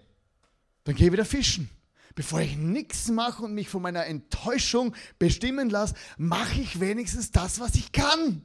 dann 0.84 0.95
geh 0.95 1.12
wieder 1.12 1.25
fischen. 1.25 1.69
Bevor 2.15 2.39
ich 2.39 2.56
nichts 2.56 3.10
mache 3.10 3.43
und 3.43 3.54
mich 3.54 3.67
von 3.67 3.82
meiner 3.82 4.06
Enttäuschung 4.06 4.95
bestimmen 5.19 5.69
lasse, 5.69 5.95
mache 6.17 6.62
ich 6.62 6.80
wenigstens 6.80 7.32
das, 7.32 7.60
was 7.60 7.75
ich 7.75 7.91
kann. 7.91 8.41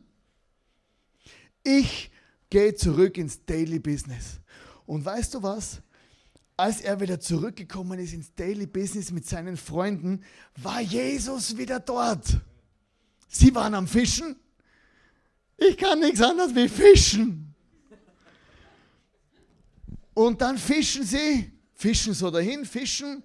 Ich 1.63 2.11
gehe 2.51 2.75
zurück 2.75 3.17
ins 3.17 3.45
Daily 3.45 3.79
Business. 3.79 4.41
Und 4.87 5.05
weißt 5.05 5.35
du 5.35 5.43
was? 5.45 5.83
Als 6.57 6.81
er 6.81 7.01
wieder 7.01 7.21
zurückgekommen 7.21 8.01
ist 8.01 8.13
ins 8.13 8.35
Daily 8.35 8.67
Business 8.67 9.13
mit 9.13 9.27
seinen 9.27 9.57
Freunden, 9.57 10.25
war 10.57 10.81
Jesus 10.81 11.57
wieder 11.57 11.79
dort. 11.79 12.41
Sie 13.29 13.55
waren 13.55 13.75
am 13.75 13.87
Fischen. 13.87 14.35
Ich 15.57 15.77
kann 15.77 16.01
nichts 16.01 16.21
anderes 16.21 16.55
wie 16.57 16.69
fischen. 16.69 17.55
Und 20.13 20.41
dann 20.41 20.59
fischen 20.59 21.05
sie, 21.05 21.53
fischen 21.73 22.15
so 22.15 22.31
dahin, 22.31 22.65
fischen 22.65 23.23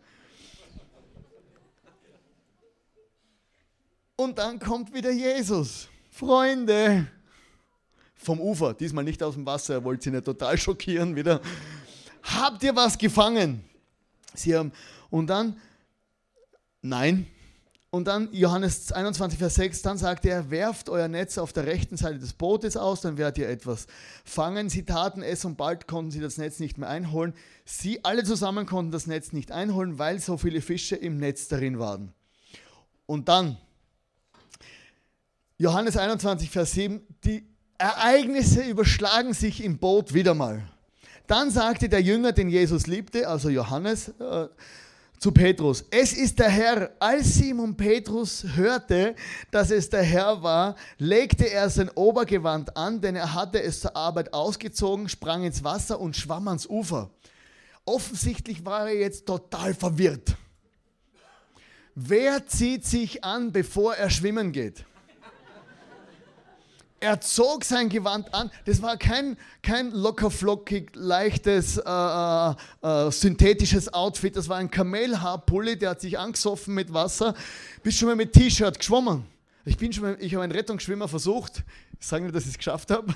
Und 4.17 4.37
dann 4.37 4.59
kommt 4.59 4.93
wieder 4.93 5.11
Jesus. 5.11 5.89
Freunde, 6.09 7.07
vom 8.15 8.39
Ufer, 8.39 8.73
diesmal 8.73 9.03
nicht 9.03 9.21
aus 9.21 9.33
dem 9.33 9.45
Wasser, 9.45 9.75
er 9.75 9.83
wollte 9.83 10.05
sie 10.05 10.11
nicht 10.11 10.23
total 10.23 10.57
schockieren 10.57 11.15
wieder. 11.15 11.41
Habt 12.23 12.63
ihr 12.63 12.75
was 12.75 12.97
gefangen? 12.97 13.63
Sie 14.33 14.55
haben, 14.55 14.71
und 15.09 15.27
dann, 15.27 15.59
nein. 16.81 17.27
Und 17.91 18.07
dann 18.07 18.29
Johannes 18.33 18.91
21, 18.91 19.37
Vers 19.37 19.55
6, 19.55 19.81
dann 19.81 19.97
sagt 19.97 20.25
er, 20.25 20.49
werft 20.49 20.89
euer 20.89 21.07
Netz 21.07 21.37
auf 21.37 21.53
der 21.53 21.65
rechten 21.65 21.97
Seite 21.97 22.19
des 22.19 22.33
Bootes 22.33 22.75
aus, 22.75 23.01
dann 23.01 23.17
werdet 23.17 23.37
ihr 23.37 23.49
etwas 23.49 23.87
fangen. 24.23 24.69
Sie 24.69 24.85
taten 24.85 25.21
es 25.21 25.45
und 25.45 25.55
bald 25.57 25.87
konnten 25.87 26.11
sie 26.11 26.19
das 26.19 26.37
Netz 26.37 26.59
nicht 26.59 26.77
mehr 26.77 26.89
einholen. 26.89 27.33
Sie 27.63 28.03
alle 28.03 28.23
zusammen 28.23 28.65
konnten 28.65 28.91
das 28.91 29.07
Netz 29.07 29.33
nicht 29.33 29.51
einholen, 29.51 29.99
weil 29.99 30.19
so 30.19 30.37
viele 30.37 30.61
Fische 30.61 30.95
im 30.95 31.17
Netz 31.17 31.47
darin 31.47 31.79
waren. 31.79 32.13
Und 33.05 33.29
dann 33.29 33.57
Johannes 35.57 35.95
21, 35.95 36.49
Vers 36.49 36.73
7, 36.73 37.01
die 37.23 37.47
Ereignisse 37.77 38.61
überschlagen 38.63 39.33
sich 39.33 39.63
im 39.63 39.77
Boot 39.77 40.13
wieder 40.13 40.33
mal. 40.33 40.63
Dann 41.27 41.49
sagte 41.49 41.87
der 41.87 42.01
Jünger, 42.01 42.33
den 42.33 42.49
Jesus 42.49 42.87
liebte, 42.87 43.25
also 43.25 43.49
Johannes, 43.49 44.09
äh, 44.19 44.49
zu 45.17 45.31
Petrus, 45.31 45.85
es 45.91 46.11
ist 46.11 46.39
der 46.39 46.49
Herr. 46.49 46.91
Als 46.99 47.35
Simon 47.35 47.77
Petrus 47.77 48.45
hörte, 48.55 49.15
dass 49.49 49.71
es 49.71 49.89
der 49.89 50.03
Herr 50.03 50.43
war, 50.43 50.75
legte 50.97 51.49
er 51.49 51.69
sein 51.69 51.89
Obergewand 51.89 52.75
an, 52.75 52.99
denn 52.99 53.15
er 53.15 53.33
hatte 53.33 53.63
es 53.63 53.79
zur 53.79 53.95
Arbeit 53.95 54.33
ausgezogen, 54.33 55.07
sprang 55.07 55.45
ins 55.45 55.63
Wasser 55.63 56.01
und 56.01 56.17
schwamm 56.17 56.49
ans 56.49 56.67
Ufer. 56.67 57.11
Offensichtlich 57.85 58.65
war 58.65 58.89
er 58.89 58.97
jetzt 58.97 59.25
total 59.25 59.73
verwirrt. 59.73 60.35
Wer 61.95 62.45
zieht 62.45 62.85
sich 62.85 63.23
an, 63.23 63.53
bevor 63.53 63.95
er 63.95 64.09
schwimmen 64.09 64.51
geht? 64.51 64.83
Er 67.05 67.21
zog 67.21 67.63
sein 67.63 67.89
Gewand 67.89 68.33
an. 68.33 68.49
Das 68.65 68.81
war 68.81 68.97
kein, 68.97 69.37
kein 69.61 69.91
lockerflockig, 69.91 70.89
leichtes, 70.95 71.77
äh, 71.77 71.83
äh, 71.87 72.55
äh, 72.81 73.11
synthetisches 73.11 73.93
Outfit. 73.93 74.35
Das 74.35 74.49
war 74.49 74.57
ein 74.57 74.71
Kamelhaarpulli, 74.71 75.77
der 75.77 75.91
hat 75.91 76.01
sich 76.01 76.17
angesoffen 76.17 76.73
mit 76.73 76.91
Wasser. 76.91 77.35
Bist 77.83 77.99
schon 77.99 78.07
mal 78.07 78.15
mit 78.15 78.33
T-Shirt 78.33 78.79
geschwommen. 78.79 79.23
Ich 79.65 79.79
ich 79.79 79.99
habe 80.33 80.43
einen 80.43 80.51
Rettungsschwimmer 80.51 81.07
versucht. 81.07 81.63
Ich 81.99 82.07
sage 82.07 82.23
nicht, 82.23 82.35
dass 82.35 82.45
ich 82.45 82.53
es 82.53 82.57
geschafft 82.57 82.89
habe. 82.89 83.13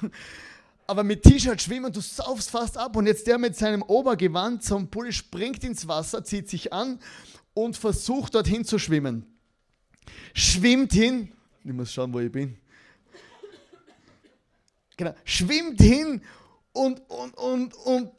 aber 0.86 1.04
mit 1.04 1.24
T-Shirt 1.24 1.60
schwimmen, 1.60 1.92
du 1.92 2.02
saufst 2.02 2.52
fast 2.52 2.78
ab. 2.78 2.96
Und 2.96 3.08
jetzt 3.08 3.26
der 3.26 3.40
mit 3.40 3.56
seinem 3.56 3.82
Obergewand 3.82 4.64
zum 4.64 4.88
Pulli 4.92 5.12
springt 5.12 5.64
ins 5.64 5.88
Wasser, 5.88 6.24
zieht 6.24 6.48
sich 6.48 6.72
an 6.72 7.00
und 7.56 7.76
versucht 7.76 8.36
dorthin 8.36 8.66
zu 8.66 8.78
schwimmen. 8.78 9.26
Schwimmt 10.36 10.94
hin, 10.94 11.32
ich 11.64 11.74
muss 11.74 11.92
schauen, 11.92 12.14
wo 12.14 12.20
ich 12.20 12.32
bin. 12.32 12.56
Genau, 15.00 15.16
schwimmt 15.24 15.80
hin 15.80 16.22
und, 16.74 17.00
und, 17.10 17.34
und, 17.38 17.74
und 17.74 18.12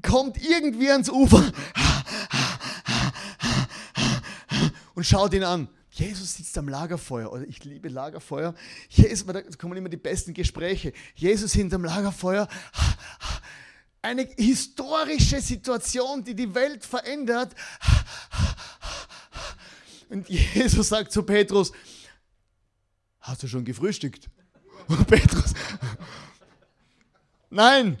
kommt 0.00 0.42
irgendwie 0.42 0.90
ans 0.90 1.10
Ufer 1.10 1.52
und 4.94 5.04
schaut 5.04 5.34
ihn 5.34 5.44
an. 5.44 5.68
Jesus 5.90 6.36
sitzt 6.36 6.56
am 6.56 6.66
Lagerfeuer, 6.66 7.30
oder 7.30 7.46
ich 7.46 7.62
liebe 7.64 7.90
Lagerfeuer. 7.90 8.54
Jesus, 8.88 9.26
da 9.26 9.42
kommen 9.58 9.76
immer 9.76 9.90
die 9.90 9.98
besten 9.98 10.32
Gespräche. 10.32 10.94
Jesus 11.14 11.52
hinterm 11.52 11.84
Lagerfeuer. 11.84 12.48
Eine 14.00 14.22
historische 14.38 15.42
Situation, 15.42 16.24
die 16.24 16.34
die 16.34 16.54
Welt 16.54 16.86
verändert. 16.86 17.54
Und 20.08 20.26
Jesus 20.30 20.88
sagt 20.88 21.12
zu 21.12 21.22
Petrus, 21.22 21.70
hast 23.20 23.42
du 23.42 23.46
schon 23.46 23.66
gefrühstückt? 23.66 24.30
Und 24.88 25.06
Petrus, 25.06 25.54
nein, 27.50 27.98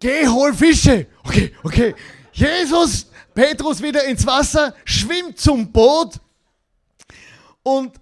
geh, 0.00 0.26
hol 0.26 0.52
Fische. 0.54 1.06
Okay, 1.24 1.52
okay. 1.62 1.94
Jesus, 2.32 3.06
Petrus 3.34 3.82
wieder 3.82 4.04
ins 4.04 4.26
Wasser, 4.26 4.74
schwimmt 4.84 5.38
zum 5.38 5.70
Boot 5.72 6.20
und 7.62 7.92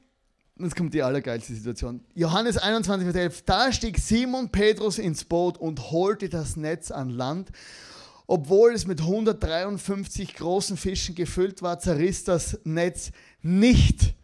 jetzt 0.58 0.76
kommt 0.76 0.94
die 0.94 1.02
allergeilste 1.02 1.54
Situation. 1.54 2.00
Johannes 2.14 2.56
21, 2.58 3.04
Vers 3.04 3.16
11. 3.16 3.42
Da 3.42 3.72
stieg 3.72 3.98
Simon 3.98 4.50
Petrus 4.50 4.98
ins 4.98 5.24
Boot 5.24 5.58
und 5.58 5.90
holte 5.90 6.28
das 6.28 6.56
Netz 6.56 6.90
an 6.90 7.10
Land. 7.10 7.50
Obwohl 8.26 8.72
es 8.72 8.86
mit 8.86 9.00
153 9.00 10.34
großen 10.34 10.76
Fischen 10.76 11.14
gefüllt 11.14 11.62
war, 11.62 11.78
zerriss 11.78 12.24
das 12.24 12.58
Netz 12.64 13.12
nicht. 13.40 14.15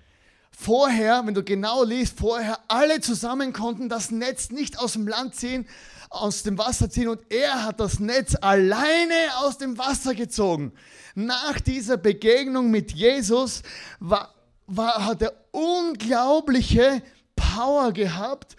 Vorher, 0.65 1.27
wenn 1.27 1.35
du 1.35 1.43
genau 1.43 1.83
liest, 1.83 2.21
vorher 2.21 2.57
alle 2.69 3.01
zusammen 3.01 3.53
konnten 3.53 3.89
das 3.89 4.13
Netz 4.13 4.51
nicht 4.51 4.79
aus 4.79 4.93
dem 4.93 5.09
Land 5.09 5.35
ziehen, 5.35 5.67
aus 6.09 6.45
dem 6.45 6.57
Wasser 6.57 6.89
ziehen 6.89 7.09
und 7.09 7.21
er 7.31 7.65
hat 7.65 7.81
das 7.81 7.99
Netz 7.99 8.37
alleine 8.41 9.15
aus 9.39 9.59
dem 9.59 9.77
Wasser 9.77 10.15
gezogen. 10.15 10.73
Nach 11.17 11.59
dieser 11.59 11.97
Begegnung 11.97 12.71
mit 12.71 12.93
Jesus 12.93 13.65
war, 13.99 14.33
war, 14.69 15.05
hat 15.05 15.23
er 15.23 15.33
unglaubliche 15.51 17.03
Power 17.35 17.91
gehabt 17.91 18.55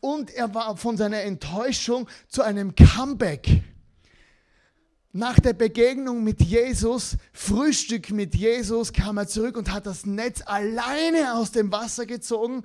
und 0.00 0.30
er 0.30 0.54
war 0.54 0.78
von 0.78 0.96
seiner 0.96 1.20
Enttäuschung 1.20 2.08
zu 2.28 2.40
einem 2.40 2.74
Comeback. 2.74 3.62
Nach 5.14 5.38
der 5.38 5.52
Begegnung 5.52 6.24
mit 6.24 6.40
Jesus, 6.40 7.18
Frühstück 7.34 8.10
mit 8.10 8.34
Jesus, 8.34 8.94
kam 8.94 9.18
er 9.18 9.28
zurück 9.28 9.58
und 9.58 9.70
hat 9.70 9.84
das 9.84 10.06
Netz 10.06 10.40
alleine 10.46 11.34
aus 11.34 11.52
dem 11.52 11.70
Wasser 11.70 12.06
gezogen 12.06 12.64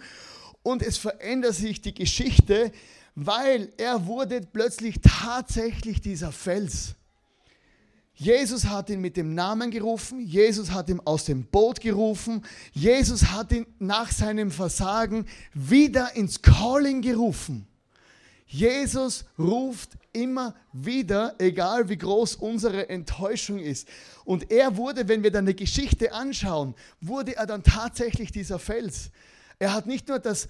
und 0.63 0.81
es 0.81 0.97
verändert 0.97 1.55
sich 1.55 1.81
die 1.81 1.93
Geschichte, 1.93 2.71
weil 3.15 3.73
er 3.75 4.05
wurde 4.05 4.39
plötzlich 4.39 5.01
tatsächlich 5.01 5.99
dieser 5.99 6.31
Fels. 6.31 6.95
Jesus 8.13 8.63
hat 8.63 8.89
ihn 8.89 9.01
mit 9.01 9.17
dem 9.17 9.35
Namen 9.35 9.69
gerufen, 9.69 10.21
Jesus 10.21 10.71
hat 10.71 10.89
ihn 10.89 11.01
aus 11.03 11.25
dem 11.25 11.43
Boot 11.43 11.81
gerufen, 11.81 12.45
Jesus 12.71 13.25
hat 13.25 13.51
ihn 13.51 13.67
nach 13.77 14.09
seinem 14.09 14.51
Versagen 14.51 15.25
wieder 15.53 16.15
ins 16.15 16.41
Calling 16.41 17.01
gerufen. 17.01 17.67
Jesus 18.47 19.25
ruft 19.37 19.97
immer 20.13 20.55
wieder, 20.71 21.35
egal 21.37 21.89
wie 21.89 21.97
groß 21.97 22.35
unsere 22.35 22.89
Enttäuschung 22.89 23.59
ist. 23.59 23.87
Und 24.23 24.51
er 24.51 24.77
wurde, 24.77 25.07
wenn 25.07 25.21
wir 25.21 25.31
dann 25.31 25.45
die 25.45 25.55
Geschichte 25.55 26.13
anschauen, 26.13 26.73
wurde 27.01 27.35
er 27.35 27.45
dann 27.45 27.63
tatsächlich 27.63 28.31
dieser 28.31 28.57
Fels. 28.57 29.11
Er 29.59 29.73
hat 29.73 29.85
nicht 29.85 30.07
nur 30.07 30.19
das 30.19 30.47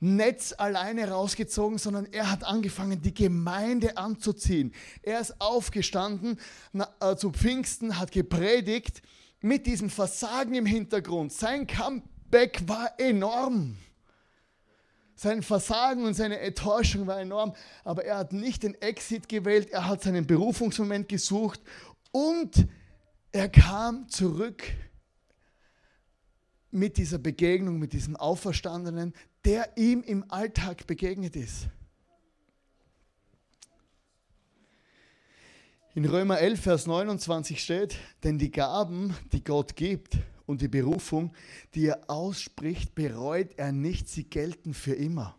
Netz 0.00 0.54
alleine 0.56 1.10
rausgezogen, 1.10 1.78
sondern 1.78 2.06
er 2.06 2.30
hat 2.30 2.44
angefangen, 2.44 3.00
die 3.00 3.14
Gemeinde 3.14 3.96
anzuziehen. 3.96 4.72
Er 5.02 5.20
ist 5.20 5.40
aufgestanden 5.40 6.38
äh, 7.00 7.16
zu 7.16 7.30
Pfingsten, 7.30 7.98
hat 7.98 8.12
gepredigt 8.12 9.02
mit 9.40 9.66
diesem 9.66 9.90
Versagen 9.90 10.54
im 10.54 10.66
Hintergrund. 10.66 11.32
Sein 11.32 11.66
Comeback 11.66 12.62
war 12.66 12.98
enorm. 12.98 13.76
Sein 15.18 15.42
Versagen 15.42 16.04
und 16.04 16.12
seine 16.12 16.38
Enttäuschung 16.40 17.06
war 17.06 17.18
enorm, 17.18 17.54
aber 17.84 18.04
er 18.04 18.18
hat 18.18 18.34
nicht 18.34 18.62
den 18.62 18.74
Exit 18.82 19.30
gewählt, 19.30 19.70
er 19.70 19.88
hat 19.88 20.02
seinen 20.02 20.26
Berufungsmoment 20.26 21.08
gesucht 21.08 21.58
und 22.12 22.68
er 23.32 23.48
kam 23.48 24.10
zurück 24.10 24.62
mit 26.70 26.98
dieser 26.98 27.16
Begegnung, 27.16 27.78
mit 27.78 27.94
diesem 27.94 28.14
Auferstandenen, 28.14 29.14
der 29.46 29.78
ihm 29.78 30.02
im 30.02 30.30
Alltag 30.30 30.86
begegnet 30.86 31.34
ist. 31.34 31.68
In 35.94 36.04
Römer 36.04 36.40
11, 36.40 36.60
Vers 36.60 36.86
29 36.86 37.62
steht, 37.62 37.96
denn 38.22 38.38
die 38.38 38.50
Gaben, 38.50 39.16
die 39.32 39.42
Gott 39.42 39.76
gibt 39.76 40.18
und 40.46 40.62
die 40.62 40.68
Berufung, 40.68 41.34
die 41.74 41.86
er 41.86 42.08
ausspricht, 42.08 42.94
bereut 42.94 43.58
er 43.58 43.72
nicht, 43.72 44.08
sie 44.08 44.24
gelten 44.24 44.72
für 44.72 44.94
immer. 44.94 45.36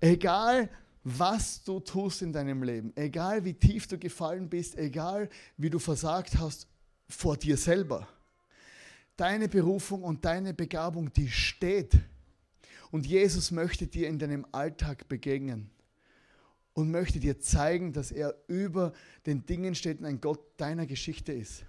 Egal, 0.00 0.70
was 1.04 1.62
du 1.62 1.80
tust 1.80 2.22
in 2.22 2.32
deinem 2.32 2.62
Leben, 2.62 2.92
egal 2.96 3.44
wie 3.44 3.54
tief 3.54 3.86
du 3.86 3.98
gefallen 3.98 4.48
bist, 4.48 4.76
egal 4.76 5.28
wie 5.56 5.70
du 5.70 5.78
versagt 5.78 6.38
hast 6.38 6.66
vor 7.08 7.36
dir 7.36 7.56
selber, 7.56 8.08
deine 9.16 9.48
Berufung 9.48 10.02
und 10.02 10.24
deine 10.24 10.54
Begabung, 10.54 11.12
die 11.12 11.28
steht 11.28 11.98
und 12.90 13.06
Jesus 13.06 13.50
möchte 13.50 13.86
dir 13.86 14.08
in 14.08 14.18
deinem 14.18 14.46
Alltag 14.52 15.08
begegnen 15.08 15.70
und 16.72 16.90
möchte 16.90 17.18
dir 17.18 17.40
zeigen, 17.40 17.92
dass 17.92 18.12
er 18.12 18.34
über 18.46 18.92
den 19.26 19.44
Dingen 19.46 19.74
steht 19.74 19.98
und 19.98 20.06
ein 20.06 20.20
Gott 20.20 20.40
deiner 20.58 20.86
Geschichte 20.86 21.32
ist. 21.32 21.64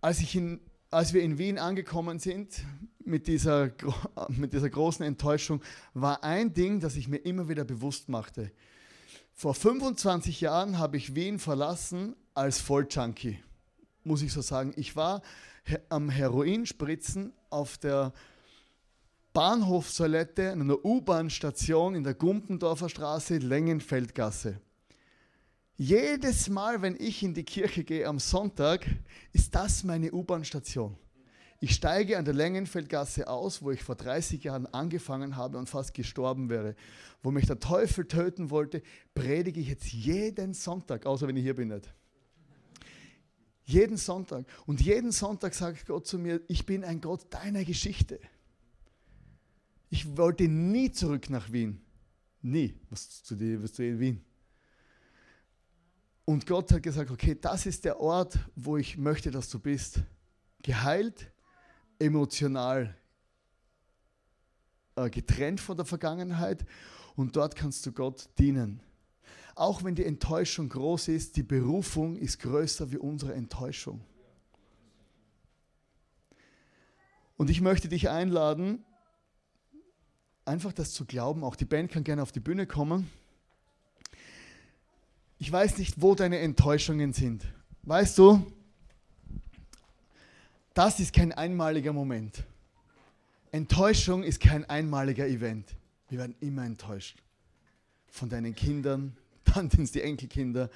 Als, 0.00 0.20
ich 0.20 0.34
in, 0.36 0.60
als 0.90 1.12
wir 1.12 1.22
in 1.22 1.38
Wien 1.38 1.58
angekommen 1.58 2.18
sind 2.18 2.64
mit 3.04 3.26
dieser, 3.26 3.70
mit 4.28 4.52
dieser 4.52 4.70
großen 4.70 5.04
Enttäuschung, 5.04 5.62
war 5.94 6.22
ein 6.24 6.52
Ding, 6.52 6.80
das 6.80 6.96
ich 6.96 7.08
mir 7.08 7.18
immer 7.18 7.48
wieder 7.48 7.64
bewusst 7.64 8.08
machte. 8.08 8.50
Vor 9.32 9.54
25 9.54 10.40
Jahren 10.40 10.78
habe 10.78 10.96
ich 10.96 11.14
Wien 11.14 11.38
verlassen 11.38 12.16
als 12.34 12.58
Volljunkie, 12.58 13.38
muss 14.04 14.22
ich 14.22 14.32
so 14.32 14.40
sagen. 14.40 14.72
Ich 14.76 14.96
war 14.96 15.22
am 15.88 16.08
Heroinspritzen 16.08 17.32
auf 17.50 17.76
der 17.78 18.12
Bahnhofstoilette 19.32 20.52
an 20.52 20.62
einer 20.62 20.82
U-Bahn-Station 20.82 21.94
in 21.94 22.04
der 22.04 22.14
Gumpendorfer 22.14 22.88
Straße, 22.88 23.36
Längenfeldgasse. 23.36 24.60
Jedes 25.78 26.48
Mal, 26.48 26.80
wenn 26.80 26.96
ich 26.98 27.22
in 27.22 27.34
die 27.34 27.44
Kirche 27.44 27.84
gehe 27.84 28.06
am 28.06 28.18
Sonntag, 28.18 28.86
ist 29.32 29.54
das 29.54 29.84
meine 29.84 30.10
U-Bahn-Station. 30.10 30.96
Ich 31.60 31.74
steige 31.74 32.16
an 32.16 32.24
der 32.24 32.32
Längenfeldgasse 32.32 33.28
aus, 33.28 33.62
wo 33.62 33.70
ich 33.70 33.82
vor 33.82 33.94
30 33.94 34.42
Jahren 34.44 34.66
angefangen 34.66 35.36
habe 35.36 35.58
und 35.58 35.68
fast 35.68 35.92
gestorben 35.92 36.48
wäre. 36.48 36.76
Wo 37.22 37.30
mich 37.30 37.46
der 37.46 37.60
Teufel 37.60 38.06
töten 38.06 38.50
wollte, 38.50 38.82
predige 39.14 39.60
ich 39.60 39.68
jetzt 39.68 39.92
jeden 39.92 40.54
Sonntag, 40.54 41.04
außer 41.04 41.28
wenn 41.28 41.36
ich 41.36 41.42
hier 41.42 41.54
bin 41.54 41.68
nicht. 41.68 41.92
Jeden 43.64 43.96
Sonntag. 43.98 44.46
Und 44.64 44.80
jeden 44.80 45.12
Sonntag 45.12 45.54
sagt 45.54 45.86
Gott 45.86 46.06
zu 46.06 46.18
mir, 46.18 46.40
ich 46.48 46.64
bin 46.64 46.84
ein 46.84 47.00
Gott 47.00 47.26
deiner 47.30 47.64
Geschichte. 47.64 48.20
Ich 49.90 50.16
wollte 50.16 50.48
nie 50.48 50.90
zurück 50.90 51.28
nach 51.28 51.52
Wien. 51.52 51.82
Nie. 52.40 52.78
Was 52.90 53.24
zu 53.24 53.34
dir, 53.34 53.62
was 53.62 53.72
zu 53.72 53.84
in 53.84 53.98
Wien. 53.98 54.25
Und 56.26 56.44
Gott 56.44 56.72
hat 56.72 56.82
gesagt, 56.82 57.10
okay, 57.10 57.38
das 57.40 57.66
ist 57.66 57.84
der 57.84 58.00
Ort, 58.00 58.38
wo 58.56 58.76
ich 58.76 58.98
möchte, 58.98 59.30
dass 59.30 59.48
du 59.48 59.60
bist. 59.60 60.00
Geheilt, 60.60 61.30
emotional, 62.00 62.96
äh, 64.96 65.08
getrennt 65.08 65.60
von 65.60 65.76
der 65.76 65.86
Vergangenheit 65.86 66.66
und 67.14 67.36
dort 67.36 67.54
kannst 67.54 67.86
du 67.86 67.92
Gott 67.92 68.28
dienen. 68.40 68.80
Auch 69.54 69.84
wenn 69.84 69.94
die 69.94 70.04
Enttäuschung 70.04 70.68
groß 70.68 71.08
ist, 71.08 71.36
die 71.36 71.44
Berufung 71.44 72.16
ist 72.16 72.40
größer 72.40 72.90
wie 72.90 72.98
unsere 72.98 73.32
Enttäuschung. 73.32 74.04
Und 77.36 77.50
ich 77.50 77.60
möchte 77.60 77.88
dich 77.88 78.10
einladen, 78.10 78.84
einfach 80.44 80.72
das 80.72 80.92
zu 80.92 81.04
glauben. 81.04 81.44
Auch 81.44 81.54
die 81.54 81.64
Band 81.64 81.92
kann 81.92 82.02
gerne 82.02 82.22
auf 82.22 82.32
die 82.32 82.40
Bühne 82.40 82.66
kommen. 82.66 83.08
Ich 85.38 85.52
weiß 85.52 85.76
nicht, 85.78 86.00
wo 86.00 86.14
deine 86.14 86.38
Enttäuschungen 86.38 87.12
sind. 87.12 87.44
Weißt 87.82 88.16
du, 88.16 88.50
das 90.72 90.98
ist 90.98 91.14
kein 91.14 91.32
einmaliger 91.32 91.92
Moment. 91.92 92.44
Enttäuschung 93.52 94.22
ist 94.22 94.40
kein 94.40 94.64
einmaliger 94.64 95.26
Event. 95.26 95.76
Wir 96.08 96.18
werden 96.18 96.36
immer 96.40 96.64
enttäuscht. 96.64 97.22
Von 98.08 98.28
deinen 98.28 98.54
Kindern, 98.54 99.16
dann 99.44 99.70
sind 99.70 99.84
es 99.84 99.92
die 99.92 100.02
Enkelkinder, 100.02 100.70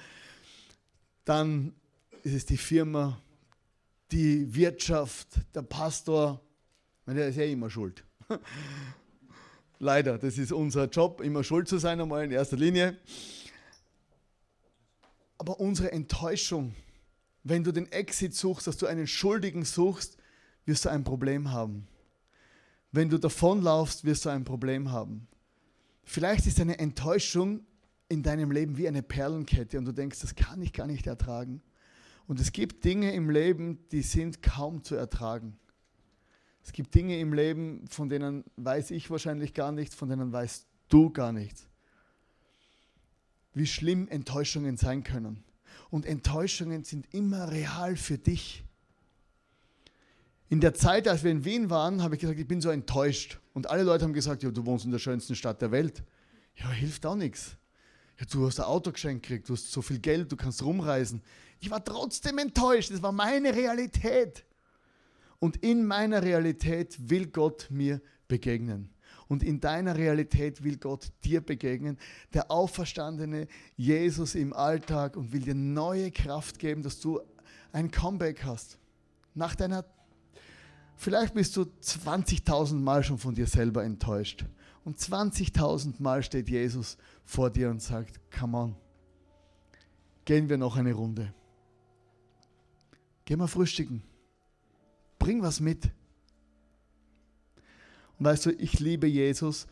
dann 1.25 1.75
ist 2.23 2.35
es 2.35 2.47
die 2.47 2.57
Firma, 2.59 3.21
die 4.13 4.55
Wirtschaft, 4.55 5.29
der 5.55 5.63
Pastor. 5.63 6.41
Der 7.07 7.29
ist 7.29 7.37
ja 7.37 7.45
immer 7.45 7.71
schuld. 7.71 8.05
Leider, 9.79 10.19
das 10.19 10.37
ist 10.37 10.53
unser 10.53 10.85
Job, 10.87 11.23
immer 11.23 11.43
schuld 11.43 11.67
zu 11.67 11.79
sein, 11.79 12.01
einmal 12.01 12.25
in 12.25 12.31
erster 12.31 12.57
Linie. 12.57 12.99
Aber 15.41 15.59
unsere 15.59 15.91
Enttäuschung, 15.91 16.75
wenn 17.45 17.65
du 17.65 17.73
den 17.73 17.91
Exit 17.91 18.35
suchst, 18.35 18.67
dass 18.67 18.77
du 18.77 18.85
einen 18.85 19.07
Schuldigen 19.07 19.65
suchst, 19.65 20.19
wirst 20.67 20.85
du 20.85 20.91
ein 20.91 21.03
Problem 21.03 21.51
haben. 21.51 21.89
Wenn 22.93 23.09
du 23.09 23.17
davonlaufst, 23.17 24.05
wirst 24.05 24.27
du 24.27 24.29
ein 24.29 24.45
Problem 24.45 24.93
haben. 24.93 25.29
Vielleicht 26.05 26.47
ist 26.47 26.61
eine 26.61 26.79
Enttäuschung 26.79 27.65
in 28.11 28.23
deinem 28.23 28.51
Leben 28.51 28.77
wie 28.77 28.87
eine 28.87 29.03
Perlenkette 29.03 29.79
und 29.79 29.87
du 29.87 29.93
denkst, 29.93 30.21
das 30.21 30.35
kann 30.35 30.61
ich 30.61 30.75
gar 30.75 30.87
nicht 30.87 31.07
ertragen. 31.07 31.63
Und 32.27 32.39
es 32.39 32.53
gibt 32.53 32.85
Dinge 32.85 33.15
im 33.15 33.31
Leben, 33.31 33.79
die 33.93 34.03
sind 34.03 34.43
kaum 34.43 34.85
zu 34.85 34.95
ertragen. 34.95 35.59
Es 36.63 36.73
gibt 36.73 36.95
Dinge 36.95 37.19
im 37.19 37.33
Leben, 37.33 37.87
von 37.89 38.11
denen 38.11 38.45
weiß 38.57 38.91
ich 38.91 39.11
wahrscheinlich 39.11 39.55
gar 39.55 39.73
nichts, 39.73 39.95
von 39.95 40.11
denen 40.11 40.33
weißt 40.33 40.67
du 40.91 41.09
gar 41.09 41.33
nichts. 41.33 41.70
Wie 43.53 43.67
schlimm 43.67 44.09
Enttäuschungen 44.09 44.77
sein 44.77 45.05
können. 45.05 45.45
Und 45.91 46.07
Enttäuschungen 46.07 46.85
sind 46.85 47.13
immer 47.13 47.51
real 47.51 47.97
für 47.97 48.19
dich. 48.19 48.65
In 50.49 50.61
der 50.61 50.75
Zeit, 50.75 51.07
als 51.07 51.23
wir 51.23 51.31
in 51.31 51.45
Wien 51.45 51.71
waren, 51.71 52.03
habe 52.03 52.15
ich 52.15 52.21
gesagt, 52.21 52.39
ich 52.39 52.47
bin 52.47 52.61
so 52.61 52.71
enttäuscht. 52.71 53.39
Und 53.55 53.71
alle 53.71 53.83
Leute 53.83 54.05
haben 54.05 54.13
gesagt, 54.13 54.43
ja, 54.43 54.51
du 54.51 54.67
wohnst 54.67 54.85
in 54.85 54.91
der 54.91 54.99
schönsten 54.99 55.35
Stadt 55.35 55.63
der 55.63 55.71
Welt. 55.71 56.03
Ja, 56.57 56.71
hilft 56.71 57.07
auch 57.07 57.15
nichts. 57.15 57.57
Ja, 58.19 58.27
du 58.27 58.47
hast 58.47 58.61
ein 58.61 58.67
Auto 58.67 58.93
geschenkt 58.93 59.27
gekriegt, 59.27 59.49
du 59.49 59.55
hast 59.55 59.71
so 59.71 59.81
viel 59.81 59.99
Geld, 59.99 60.31
du 60.31 60.37
kannst 60.37 60.63
rumreisen. 60.63 61.23
Ich 61.61 61.71
war 61.71 61.85
trotzdem 61.85 62.39
enttäuscht. 62.39 62.91
Das 62.91 63.03
war 63.03 63.13
meine 63.13 63.55
Realität. 63.55 64.45
Und 65.39 65.57
in 65.59 65.87
meiner 65.87 66.23
Realität 66.23 66.97
will 67.09 67.27
Gott 67.27 67.69
mir 67.71 68.01
begegnen. 68.29 68.91
Und 69.31 69.45
in 69.45 69.61
deiner 69.61 69.97
Realität 69.97 70.65
will 70.65 70.77
Gott 70.77 71.13
dir 71.23 71.41
begegnen, 71.41 71.97
der 72.35 72.51
auferstandene 72.51 73.47
Jesus 73.77 74.35
im 74.35 74.53
Alltag 74.53 75.17
und 75.17 75.33
will 75.33 75.43
dir 75.43 75.55
neue 75.55 76.11
Kraft 76.11 76.59
geben, 76.59 76.83
dass 76.83 76.99
du 76.99 77.21
ein 77.71 77.93
Comeback 77.93 78.43
hast. 78.43 78.77
Nach 79.37 79.55
deiner, 79.55 79.85
vielleicht 80.97 81.35
bist 81.35 81.57
du 81.57 81.63
20.000 81.63 82.75
Mal 82.81 83.05
schon 83.05 83.19
von 83.19 83.37
dir 83.37 83.47
selber 83.47 83.85
enttäuscht. 83.85 84.47
Und 84.85 84.99
20.000 84.99 86.03
Mal 86.03 86.25
steht 86.25 86.49
Jesus 86.49 86.99
vor 87.25 87.51
dir 87.51 87.71
und 87.71 87.81
sagt, 87.81 88.19
come 88.37 88.59
on, 88.59 88.77
gehen 90.25 90.49
wir 90.49 90.59
noch 90.59 90.77
eine 90.77 90.93
Runde. 90.93 91.33
Geh 93.27 93.37
mal 93.37 93.47
frühstücken. 93.47 94.03
Bring 95.21 95.41
was 95.41 95.61
mit. 95.61 95.93
Und 98.21 98.27
weißt 98.27 98.47
du, 98.47 98.51
ich 98.53 98.79
liebe 98.79 99.07
Jesus, 99.07 99.67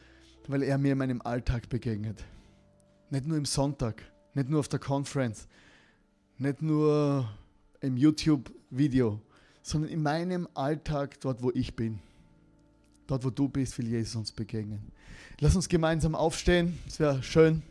weil 0.47 0.63
er 0.63 0.79
mir 0.79 0.93
in 0.93 0.99
meinem 0.99 1.23
Alltag 1.23 1.69
begegnet. 1.69 2.25
Nicht 3.11 3.27
nur 3.27 3.37
im 3.37 3.45
Sonntag, 3.45 4.03
nicht 4.33 4.49
nur 4.49 4.61
auf 4.61 4.69
der 4.69 4.79
Conference, 4.81 5.47
nicht 6.39 6.63
nur 6.63 7.31
im 7.83 7.99
YouTube-Video, 7.99 9.21
sondern 9.63 9.91
in 9.91 10.03
meinem 10.03 10.49
Alltag, 10.55 11.21
dort 11.21 11.43
wo 11.43 11.51
ich 11.55 11.77
bin. 11.77 12.01
Dort 13.07 13.23
wo 13.23 13.31
du 13.31 13.49
bist, 13.49 13.79
will 13.79 13.87
Jesus 13.87 14.17
uns 14.17 14.33
begegnen. 14.33 14.81
Lass 15.41 15.55
uns 15.55 15.69
gemeinsam 15.69 16.15
aufstehen, 16.15 16.79
es 16.87 16.99
wäre 16.99 17.23
schön. 17.23 17.63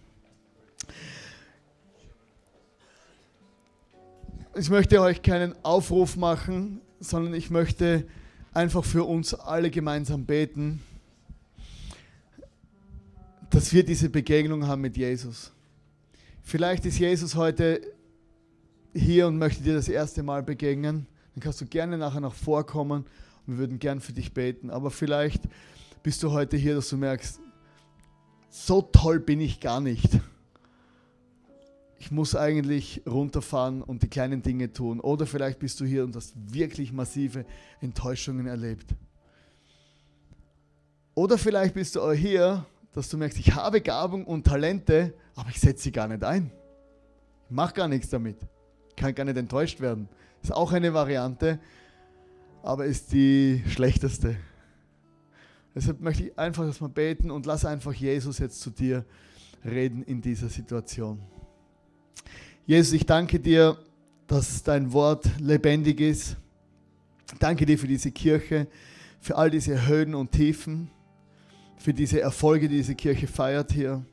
ich 4.56 4.70
möchte 4.70 5.02
euch 5.02 5.22
keinen 5.22 5.54
Aufruf 5.64 6.16
machen, 6.18 6.82
sondern 7.00 7.34
ich 7.34 7.50
möchte 7.50 8.08
einfach 8.58 8.84
für 8.84 9.04
uns 9.04 9.36
alle 9.36 9.70
gemeinsam 9.70 10.26
beten, 10.26 10.82
dass 13.52 13.72
wir 13.72 13.86
diese 13.86 14.10
Begegnung 14.10 14.66
haben 14.66 14.82
mit 14.82 14.98
Jesus. 14.98 15.52
Vielleicht 16.42 16.84
ist 16.88 16.98
Jesus 16.98 17.36
heute 17.36 17.82
hier 18.96 19.28
und 19.28 19.38
möchte 19.38 19.62
dir 19.62 19.76
das 19.76 19.88
erste 19.88 20.24
Mal 20.24 20.42
begegnen. 20.42 21.06
Dann 21.36 21.44
kannst 21.44 21.62
du 21.62 21.68
gerne 21.68 22.00
nachher 22.00 22.20
noch 22.20 22.34
vorkommen 22.34 23.06
und 23.46 23.54
wir 23.54 23.60
würden 23.60 23.78
gern 23.78 24.02
für 24.02 24.14
dich 24.14 24.34
beten. 24.34 24.72
Aber 24.72 24.90
vielleicht 24.90 25.44
bist 26.02 26.24
du 26.24 26.32
heute 26.32 26.58
hier, 26.58 26.74
dass 26.74 26.90
du 26.90 26.98
merkst, 26.98 27.40
so 28.50 28.82
toll 28.82 29.20
bin 29.20 29.40
ich 29.40 29.60
gar 29.60 29.82
nicht 29.82 30.20
ich 32.00 32.12
muss 32.12 32.36
eigentlich 32.36 33.02
runterfahren 33.08 33.82
und 33.82 34.04
die 34.04 34.08
kleinen 34.08 34.42
Dinge 34.42 34.72
tun. 34.72 35.00
Oder 35.00 35.26
vielleicht 35.26 35.60
bist 35.60 35.80
du 35.80 35.86
hier 35.86 36.04
und 36.04 36.16
hast 36.16 36.34
wirklich 36.54 36.94
massive 36.94 37.46
Enttäuschungen 37.82 38.48
erlebt. 38.48 38.94
Oder 41.16 41.38
vielleicht 41.38 41.74
bist 41.74 41.96
du 41.96 42.02
auch 42.02 42.14
hier, 42.14 42.66
dass 42.94 43.10
du 43.10 43.18
merkst, 43.18 43.40
ich 43.40 43.56
habe 43.56 43.82
Gaben 43.82 44.24
und 44.24 44.46
Talente, 44.46 45.14
aber 45.36 45.50
ich 45.50 45.60
setze 45.60 45.84
sie 45.84 45.92
gar 45.92 46.08
nicht 46.08 46.24
ein. 46.24 46.52
Ich 47.46 47.52
mache 47.52 47.74
gar 47.74 47.88
nichts 47.88 48.10
damit. 48.10 48.38
Ich 48.90 48.96
kann 48.96 49.16
gar 49.16 49.24
nicht 49.24 49.38
enttäuscht 49.38 49.80
werden. 49.80 50.08
Ist 50.44 50.54
auch 50.54 50.72
eine 50.72 50.94
Variante, 50.94 51.60
aber 52.62 52.86
ist 52.86 53.12
die 53.12 53.64
schlechteste. 53.68 54.38
Deshalb 55.74 56.02
möchte 56.02 56.24
ich 56.26 56.38
einfach, 56.38 56.64
wir 56.80 56.90
beten 56.90 57.32
und 57.32 57.46
lass 57.46 57.66
einfach 57.66 57.94
Jesus 57.94 58.38
jetzt 58.40 58.62
zu 58.62 58.70
dir 58.70 59.06
reden 59.66 60.04
in 60.04 60.22
dieser 60.22 60.50
Situation. 60.50 61.20
Jesus, 62.66 62.94
ich 62.94 63.06
danke 63.06 63.40
dir, 63.40 63.78
dass 64.28 64.62
dein 64.64 64.92
Wort 64.92 65.30
lebendig 65.40 66.02
ist. 66.02 66.36
Danke 67.40 67.66
dir 67.66 67.78
für 67.78 67.88
diese 67.88 68.12
Kirche, 68.12 68.68
für 69.20 69.38
all 69.38 69.50
diese 69.50 69.88
Höhen 69.88 70.16
und 70.16 70.32
Tiefen, 70.32 70.90
für 71.78 71.94
diese 71.94 72.20
Erfolge, 72.20 72.68
die 72.68 72.78
diese 72.78 72.96
Kirche 72.96 73.28
feiert 73.28 73.72
hier. 73.72 74.06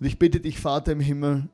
Und 0.00 0.06
ich 0.06 0.18
bitte 0.18 0.40
dich, 0.40 0.58
Vater 0.58 0.92
im 0.92 1.00
Himmel, 1.00 1.48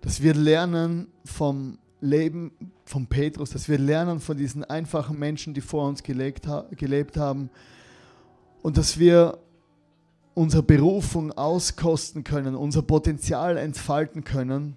dass 0.00 0.22
wir 0.22 0.34
lernen 0.34 1.08
vom 1.24 1.78
Leben 2.00 2.52
von 2.84 3.06
Petrus, 3.06 3.50
dass 3.50 3.68
wir 3.68 3.78
lernen 3.78 4.18
von 4.18 4.36
diesen 4.36 4.64
einfachen 4.64 5.18
Menschen, 5.18 5.54
die 5.54 5.60
vor 5.60 5.88
uns 5.88 6.02
gelebt, 6.02 6.48
gelebt 6.76 7.16
haben 7.16 7.50
und 8.62 8.76
dass 8.76 8.98
wir 8.98 9.38
unsere 10.34 10.62
Berufung 10.62 11.32
auskosten 11.32 12.24
können, 12.24 12.54
unser 12.54 12.82
Potenzial 12.82 13.56
entfalten 13.56 14.24
können 14.24 14.76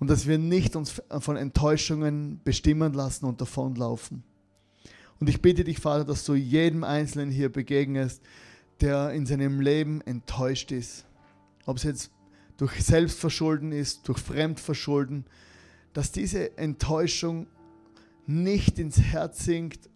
und 0.00 0.08
dass 0.08 0.26
wir 0.26 0.38
nicht 0.38 0.76
uns 0.76 1.02
von 1.20 1.36
Enttäuschungen 1.36 2.40
bestimmen 2.44 2.92
lassen 2.92 3.26
und 3.26 3.40
davonlaufen. 3.40 4.22
Und 5.20 5.28
ich 5.28 5.42
bitte 5.42 5.64
dich, 5.64 5.80
Vater, 5.80 6.04
dass 6.04 6.24
du 6.24 6.34
jedem 6.34 6.84
Einzelnen 6.84 7.30
hier 7.30 7.50
begegnest, 7.50 8.22
der 8.80 9.10
in 9.10 9.26
seinem 9.26 9.60
Leben 9.60 10.00
enttäuscht 10.02 10.70
ist. 10.70 11.04
Ob 11.66 11.78
es 11.78 11.82
jetzt 11.82 12.10
durch 12.56 12.80
Selbstverschulden 12.82 13.72
ist, 13.72 14.06
durch 14.06 14.18
Fremdverschulden, 14.18 15.24
dass 15.92 16.12
diese 16.12 16.56
Enttäuschung 16.56 17.46
nicht 18.26 18.78
ins 18.78 19.00
Herz 19.00 19.44
sinkt 19.44 19.88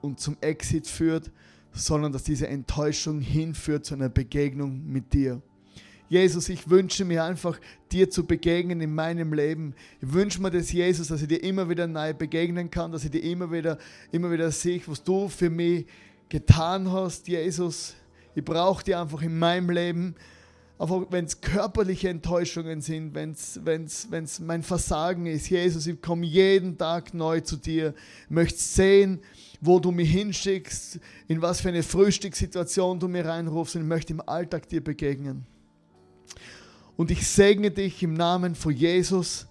und 0.00 0.18
zum 0.18 0.36
Exit 0.40 0.86
führt, 0.86 1.30
sondern 1.72 2.12
dass 2.12 2.22
diese 2.24 2.48
Enttäuschung 2.48 3.20
hinführt 3.20 3.84
zu 3.84 3.94
einer 3.94 4.08
Begegnung 4.08 4.86
mit 4.86 5.12
dir. 5.12 5.42
Jesus, 6.08 6.48
ich 6.48 6.68
wünsche 6.68 7.04
mir 7.04 7.24
einfach, 7.24 7.58
dir 7.90 8.10
zu 8.10 8.26
begegnen 8.26 8.80
in 8.80 8.94
meinem 8.94 9.32
Leben. 9.32 9.74
Ich 10.00 10.12
wünsche 10.12 10.40
mir 10.40 10.50
das, 10.50 10.70
Jesus, 10.70 11.08
dass 11.08 11.22
ich 11.22 11.28
dir 11.28 11.42
immer 11.42 11.68
wieder 11.68 11.86
neu 11.86 12.12
begegnen 12.12 12.70
kann, 12.70 12.92
dass 12.92 13.04
ich 13.04 13.10
dir 13.10 13.22
immer 13.22 13.50
wieder, 13.50 13.78
immer 14.12 14.30
wieder 14.30 14.50
sehe, 14.50 14.82
was 14.86 15.02
du 15.02 15.28
für 15.28 15.50
mich 15.50 15.86
getan 16.28 16.92
hast, 16.92 17.26
Jesus. 17.28 17.94
Ich 18.34 18.44
brauche 18.44 18.84
dich 18.84 18.96
einfach 18.96 19.22
in 19.22 19.38
meinem 19.38 19.70
Leben. 19.70 20.14
Aber 20.76 21.06
wenn 21.10 21.24
es 21.24 21.40
körperliche 21.40 22.08
Enttäuschungen 22.08 22.80
sind, 22.80 23.14
wenn 23.14 23.30
es 23.30 24.40
mein 24.40 24.62
Versagen 24.62 25.26
ist, 25.26 25.48
Jesus, 25.48 25.86
ich 25.86 26.02
komme 26.02 26.26
jeden 26.26 26.76
Tag 26.76 27.14
neu 27.14 27.40
zu 27.40 27.56
dir, 27.56 27.94
ich 28.24 28.30
möchte 28.30 28.58
sehen, 28.58 29.20
wo 29.60 29.78
du 29.78 29.92
mich 29.92 30.10
hinschickst, 30.10 30.98
in 31.28 31.40
was 31.40 31.60
für 31.60 31.68
eine 31.68 31.84
Frühstückssituation 31.84 32.98
du 32.98 33.08
mir 33.08 33.24
reinrufst 33.24 33.76
und 33.76 33.82
ich 33.82 33.88
möchte 33.88 34.12
im 34.12 34.20
Alltag 34.28 34.68
dir 34.68 34.82
begegnen. 34.82 35.46
Und 36.96 37.10
ich 37.10 37.26
segne 37.26 37.70
dich 37.70 38.02
im 38.02 38.14
Namen 38.14 38.54
von 38.54 38.72
Jesus 38.72 39.46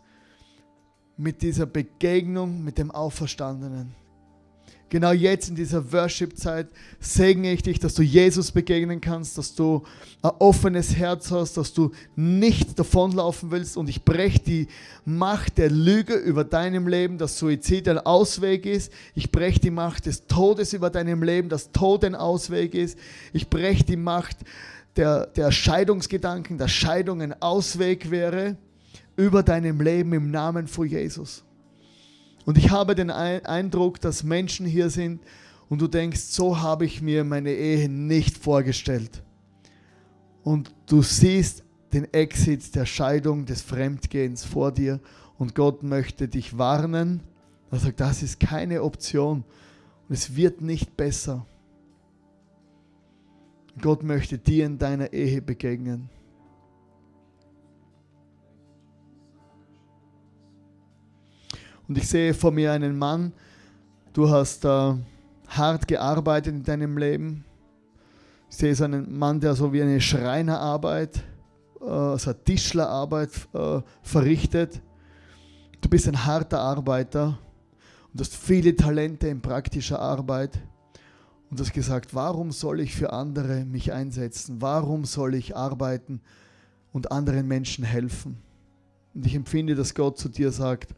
mit 1.18 1.42
dieser 1.42 1.66
Begegnung 1.66 2.64
mit 2.64 2.78
dem 2.78 2.92
Auferstandenen. 2.92 3.96
Genau 4.94 5.12
jetzt 5.12 5.50
in 5.50 5.56
dieser 5.56 5.92
Worship-Zeit 5.92 6.68
segne 7.00 7.52
ich 7.52 7.64
dich, 7.64 7.80
dass 7.80 7.96
du 7.96 8.04
Jesus 8.04 8.52
begegnen 8.52 9.02
kannst, 9.02 9.40
dass 9.40 9.56
du 9.56 9.82
ein 10.22 10.32
offenes 10.38 10.96
Herz 10.96 11.32
hast, 11.32 11.58
dass 11.58 11.74
du 11.74 11.94
nicht 12.16 12.78
davonlaufen 12.78 13.50
willst. 13.50 13.76
Und 13.76 13.90
ich 13.90 14.06
breche 14.06 14.38
die 14.38 14.68
Macht 15.04 15.58
der 15.58 15.72
Lüge 15.72 16.14
über 16.14 16.44
deinem 16.44 16.88
Leben, 16.88 17.18
dass 17.18 17.40
Suizid 17.40 17.90
ein 17.90 17.98
Ausweg 17.98 18.68
ist. 18.68 18.94
Ich 19.16 19.32
breche 19.32 19.60
die 19.60 19.72
Macht 19.72 20.06
des 20.06 20.28
Todes 20.28 20.74
über 20.74 20.92
deinem 20.92 21.24
Leben, 21.24 21.50
dass 21.50 21.72
Tod 21.72 22.06
ein 22.06 22.14
Ausweg 22.14 22.76
ist. 22.76 22.96
Ich 23.34 23.50
breche 23.50 23.84
die 23.84 23.98
Macht 23.98 24.38
der, 24.96 25.28
der 25.28 25.52
Scheidungsgedanken, 25.52 26.58
der 26.58 26.68
Scheidung 26.68 27.22
ein 27.22 27.42
Ausweg 27.42 28.12
wäre 28.12 28.58
über 29.16 29.44
deinem 29.44 29.82
Leben 29.82 30.14
im 30.14 30.32
Namen 30.32 30.68
von 30.68 30.88
Jesus. 30.88 31.44
Und 32.46 32.58
ich 32.58 32.70
habe 32.70 32.94
den 32.96 33.10
Eindruck, 33.10 34.02
dass 34.02 34.24
Menschen 34.24 34.66
hier 34.66 34.90
sind 34.90 35.22
und 35.70 35.82
du 35.82 35.88
denkst, 35.88 36.20
so 36.20 36.60
habe 36.60 36.86
ich 36.86 37.02
mir 37.02 37.24
meine 37.24 37.52
Ehe 37.52 37.90
nicht 37.90 38.38
vorgestellt. 38.38 39.24
Und 40.44 40.74
du 40.88 41.02
siehst 41.02 41.64
den 41.94 42.12
Exit 42.14 42.76
der 42.76 42.86
Scheidung, 42.86 43.46
des 43.46 43.62
Fremdgehens 43.62 44.44
vor 44.44 44.72
dir 44.72 45.00
und 45.38 45.56
Gott 45.56 45.84
möchte 45.84 46.28
dich 46.28 46.58
warnen. 46.58 47.22
Er 47.72 47.80
sagt, 47.80 48.00
das 48.00 48.24
ist 48.24 48.40
keine 48.40 48.84
Option 48.84 49.44
und 50.08 50.14
es 50.14 50.36
wird 50.36 50.62
nicht 50.62 50.98
besser. 50.98 51.46
Gott 53.82 54.04
möchte 54.04 54.38
dir 54.38 54.66
in 54.66 54.78
deiner 54.78 55.12
Ehe 55.12 55.42
begegnen. 55.42 56.10
Und 61.88 61.98
ich 61.98 62.08
sehe 62.08 62.34
vor 62.34 62.52
mir 62.52 62.72
einen 62.72 62.98
Mann, 62.98 63.34
du 64.14 64.30
hast 64.30 64.64
äh, 64.64 64.94
hart 65.48 65.88
gearbeitet 65.88 66.54
in 66.54 66.64
deinem 66.64 66.98
Leben. 66.98 67.44
Ich 68.50 68.58
sehe 68.58 68.74
so 68.76 68.86
einen 68.86 69.18
Mann, 69.18 69.40
der 69.40 69.56
so 69.56 69.74
wie 69.74 69.82
eine 69.82 70.00
Schreinerarbeit, 70.00 71.18
äh, 71.82 72.18
so 72.18 72.30
eine 72.30 72.44
Tischlerarbeit 72.46 73.32
äh, 73.54 73.82
verrichtet. 74.02 74.82
Du 75.82 75.90
bist 75.90 76.08
ein 76.08 76.26
harter 76.26 76.60
Arbeiter 76.60 77.38
und 78.14 78.22
hast 78.22 78.36
viele 78.36 78.76
Talente 78.76 79.28
in 79.28 79.42
praktischer 79.42 80.00
Arbeit 80.00 80.60
und 81.54 81.60
hast 81.60 81.74
gesagt, 81.74 82.16
warum 82.16 82.52
soll 82.52 82.80
ich 82.80 82.96
für 82.96 83.14
andere 83.14 83.64
mich 83.64 83.94
einsetzen? 83.94 84.60
Warum 84.60 85.06
soll 85.06 85.36
ich 85.36 85.56
arbeiten 85.56 86.20
und 86.92 87.12
anderen 87.12 87.48
Menschen 87.48 87.84
helfen? 87.84 88.40
Und 89.14 89.28
ich 89.28 89.36
empfinde, 89.36 89.76
dass 89.76 89.94
Gott 89.94 90.18
zu 90.18 90.30
dir 90.30 90.52
sagt, 90.52 90.96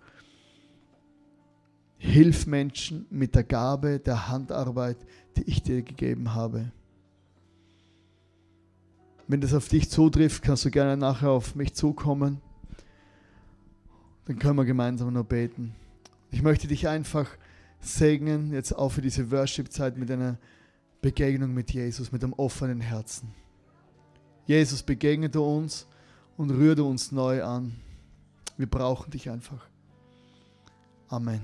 Hilf 1.98 2.48
Menschen 2.48 3.06
mit 3.10 3.36
der 3.36 3.44
Gabe 3.44 4.00
der 4.00 4.30
Handarbeit, 4.30 4.96
die 5.36 5.44
ich 5.44 5.62
dir 5.62 5.82
gegeben 5.82 6.34
habe. 6.34 6.72
Wenn 9.28 9.42
das 9.42 9.54
auf 9.54 9.68
dich 9.68 9.90
zutrifft, 9.90 10.42
kannst 10.42 10.64
du 10.64 10.72
gerne 10.72 10.96
nachher 10.96 11.32
auf 11.32 11.56
mich 11.56 11.74
zukommen. 11.74 12.40
Dann 14.24 14.40
können 14.40 14.56
wir 14.56 14.64
gemeinsam 14.64 15.12
nur 15.12 15.26
beten. 15.26 15.76
Ich 16.32 16.42
möchte 16.42 16.70
dich 16.70 16.88
einfach 16.88 17.28
segnen, 17.86 18.52
jetzt 18.52 18.74
auch 18.74 18.90
für 18.90 19.02
diese 19.02 19.32
Worship-Zeit 19.32 19.98
mit 19.98 20.12
einer 20.12 20.38
Begegnung 21.02 21.54
mit 21.54 21.72
Jesus, 21.72 22.12
mit 22.12 22.24
einem 22.24 22.34
offenen 22.34 22.82
Herzen. 22.82 23.32
Jesus, 24.48 24.82
begegne 24.82 25.30
du 25.30 25.44
uns 25.44 25.88
und 26.38 26.52
rühre 26.52 26.84
uns 26.84 27.12
neu 27.12 27.44
an. 27.44 27.76
Wir 28.58 28.68
brauchen 28.68 29.12
dich 29.12 29.30
einfach. 29.30 29.68
Amen. 31.10 31.42